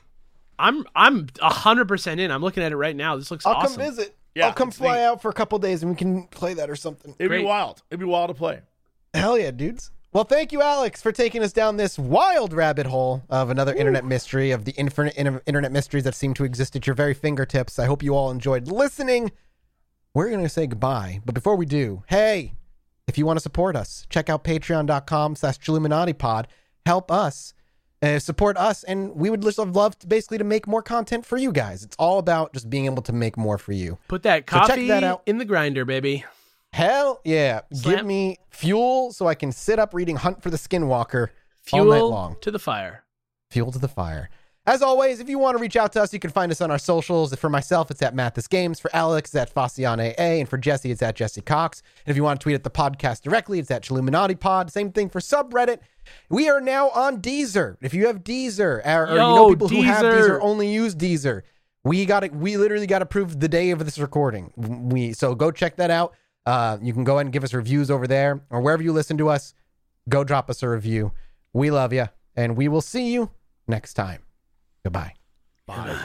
I'm 0.58 0.86
I'm 0.96 1.28
hundred 1.42 1.88
percent 1.88 2.20
in. 2.22 2.32
I'm 2.32 2.42
looking 2.42 2.64
at 2.64 2.72
it 2.72 2.78
right 2.78 2.96
now. 2.96 3.18
This 3.18 3.30
looks 3.32 3.46
awesome. 3.46 3.58
I'll 3.58 3.64
awesome. 3.66 3.82
come 3.82 3.90
visit. 3.92 4.16
Yeah, 4.36 4.48
I'll 4.48 4.54
come 4.54 4.72
fly 4.72 4.98
neat. 4.98 5.04
out 5.04 5.22
for 5.22 5.30
a 5.30 5.34
couple 5.34 5.60
days 5.60 5.84
and 5.84 5.92
we 5.92 5.96
can 5.98 6.28
play 6.28 6.54
that 6.56 6.70
or 6.70 6.76
something. 6.76 7.14
It'd 7.20 7.30
Great. 7.30 7.40
be 7.40 7.46
wild. 7.46 7.84
It'd 7.92 8.00
be 8.00 8.06
wild 8.06 8.30
to 8.30 8.34
play. 8.34 8.62
Hell 9.14 9.38
yeah, 9.38 9.52
dudes. 9.52 9.92
Well, 10.12 10.24
thank 10.24 10.52
you, 10.52 10.62
Alex, 10.62 11.02
for 11.02 11.12
taking 11.12 11.44
us 11.44 11.52
down 11.54 11.78
this 11.78 11.98
wild 12.00 12.54
rabbit 12.54 12.86
hole 12.86 13.24
of 13.30 13.50
another 13.50 13.74
internet 13.74 14.06
mystery, 14.06 14.52
of 14.52 14.64
the 14.64 14.72
infinite 14.74 15.16
inter- 15.16 15.42
internet 15.48 15.72
mysteries 15.72 16.04
that 16.04 16.14
seem 16.16 16.34
to 16.36 16.44
exist 16.44 16.76
at 16.76 16.86
your 16.88 16.96
very 16.96 17.14
fingertips. 17.16 17.78
I 17.80 17.86
hope 17.86 18.04
you 18.04 18.16
all 18.16 18.30
enjoyed 18.32 18.68
listening. 18.68 19.32
We're 20.14 20.30
going 20.30 20.44
to 20.44 20.50
say 20.50 20.68
goodbye. 20.68 21.20
But 21.26 21.34
before 21.36 21.56
we 21.56 21.66
do, 21.66 22.04
hey, 22.08 22.54
if 23.08 23.18
you 23.18 23.26
want 23.26 23.38
to 23.38 23.42
support 23.42 23.76
us, 23.76 24.06
check 24.10 24.30
out 24.30 24.44
patreon.com 24.44 25.36
slash 25.36 25.58
Pod. 26.18 26.48
Help 26.86 27.12
us, 27.12 27.54
uh, 28.02 28.20
support 28.20 28.58
us, 28.58 28.84
and 28.84 29.16
we 29.16 29.30
would 29.30 29.42
just 29.42 29.58
love 29.58 29.98
to 30.00 30.08
basically 30.08 30.38
to 30.38 30.44
make 30.44 30.68
more 30.68 30.82
content 30.82 31.26
for 31.26 31.38
you 31.38 31.52
guys. 31.52 31.84
It's 31.84 31.96
all 31.98 32.20
about 32.20 32.54
just 32.54 32.70
being 32.70 32.86
able 32.86 33.02
to 33.04 33.14
make 33.14 33.38
more 33.38 33.58
for 33.58 33.72
you. 33.72 33.98
Put 34.08 34.24
that 34.24 34.50
So 34.50 34.66
check 34.68 34.88
that 34.88 35.04
out. 35.04 35.24
in 35.26 35.38
the 35.38 35.46
grinder, 35.46 35.86
baby. 35.86 36.26
Hell 36.74 37.22
yeah. 37.24 37.62
Give 37.84 38.04
me 38.06 38.38
fuel 38.50 39.14
so 39.14 39.28
I 39.28 39.36
can 39.36 39.52
sit 39.52 39.80
up 39.80 39.94
reading 39.94 40.16
Hunt 40.18 40.42
for 40.42 40.50
the 40.50 40.58
Skinwalker 40.58 41.28
all 41.72 41.86
night 41.86 41.96
Fuel 41.98 42.10
long. 42.10 42.36
to 42.42 42.52
the 42.52 42.60
fire. 42.60 43.04
Fuel 43.52 43.72
to 43.72 43.80
the 43.80 43.88
fire. 43.88 44.30
As 44.66 44.82
always, 44.82 45.20
if 45.20 45.28
you 45.28 45.40
want 45.40 45.58
to 45.58 45.62
reach 45.62 45.76
out 45.76 45.92
to 45.94 46.02
us, 46.02 46.14
you 46.14 46.20
can 46.20 46.32
find 46.32 46.50
us 46.50 46.62
on 46.62 46.72
our 46.72 46.80
socials. 46.80 47.36
For 47.36 47.50
myself, 47.50 47.92
it's 47.92 48.02
at 48.02 48.16
Mathas 48.16 48.48
Games. 48.48 48.80
For 48.80 48.90
Alex, 48.96 49.32
it's 49.32 49.36
at 49.36 49.54
Faciane 49.54 50.00
A. 50.18 50.40
And 50.40 50.48
for 50.48 50.58
Jesse, 50.58 50.90
it's 50.90 51.02
at 51.02 51.18
Jesse 51.18 51.42
Cox. 51.42 51.84
And 52.06 52.12
if 52.12 52.16
you 52.16 52.24
want 52.24 52.40
to 52.40 52.44
tweet 52.44 52.56
at 52.56 52.64
the 52.64 52.70
podcast 52.70 53.24
directly, 53.24 53.60
it's 53.60 53.72
at 53.72 53.84
Chilluminati 53.84 54.40
Pod. 54.40 54.72
Same 54.72 54.94
thing 54.94 55.10
for 55.10 55.20
subreddit. 55.20 55.80
We 56.30 56.48
are 56.48 56.62
now 56.62 56.90
on 56.92 57.22
Deezer. 57.22 57.76
If 57.82 57.94
you 57.94 58.08
have 58.08 58.24
Deezer, 58.24 58.86
or, 58.86 59.06
or 59.06 59.12
you 59.12 59.16
know 59.16 59.48
Yo, 59.48 59.50
people 59.50 59.68
who 59.68 59.82
have 59.82 60.06
Deezer. 60.06 60.30
Deezer 60.30 60.40
only 60.42 60.72
use 60.72 60.96
Deezer, 60.96 61.42
we 61.84 62.06
got 62.06 62.24
it. 62.24 62.34
We 62.34 62.56
literally 62.56 62.88
got 62.88 63.02
approved 63.02 63.42
the 63.42 63.50
day 63.50 63.72
of 63.72 63.84
this 63.84 64.00
recording. 64.00 64.54
We 64.56 65.12
so 65.12 65.36
go 65.36 65.52
check 65.52 65.76
that 65.76 65.92
out. 65.92 66.14
Uh, 66.46 66.78
you 66.82 66.94
can 66.94 67.04
go 67.04 67.16
ahead 67.16 67.26
and 67.26 67.34
give 67.34 67.44
us 67.44 67.54
reviews 67.54 67.92
over 67.92 68.08
there 68.08 68.42
or 68.50 68.62
wherever 68.62 68.82
you 68.82 68.94
listen 68.94 69.18
to 69.18 69.30
us. 69.30 69.54
Go 70.08 70.24
drop 70.24 70.50
us 70.50 70.64
a 70.64 70.70
review. 70.70 71.12
We 71.52 71.70
love 71.72 71.92
you, 71.94 72.08
and 72.36 72.56
we 72.56 72.68
will 72.70 72.82
see 72.82 73.14
you 73.14 73.32
next 73.68 73.94
time. 73.94 74.23
Goodbye. 74.84 75.14
Bye. 75.66 75.98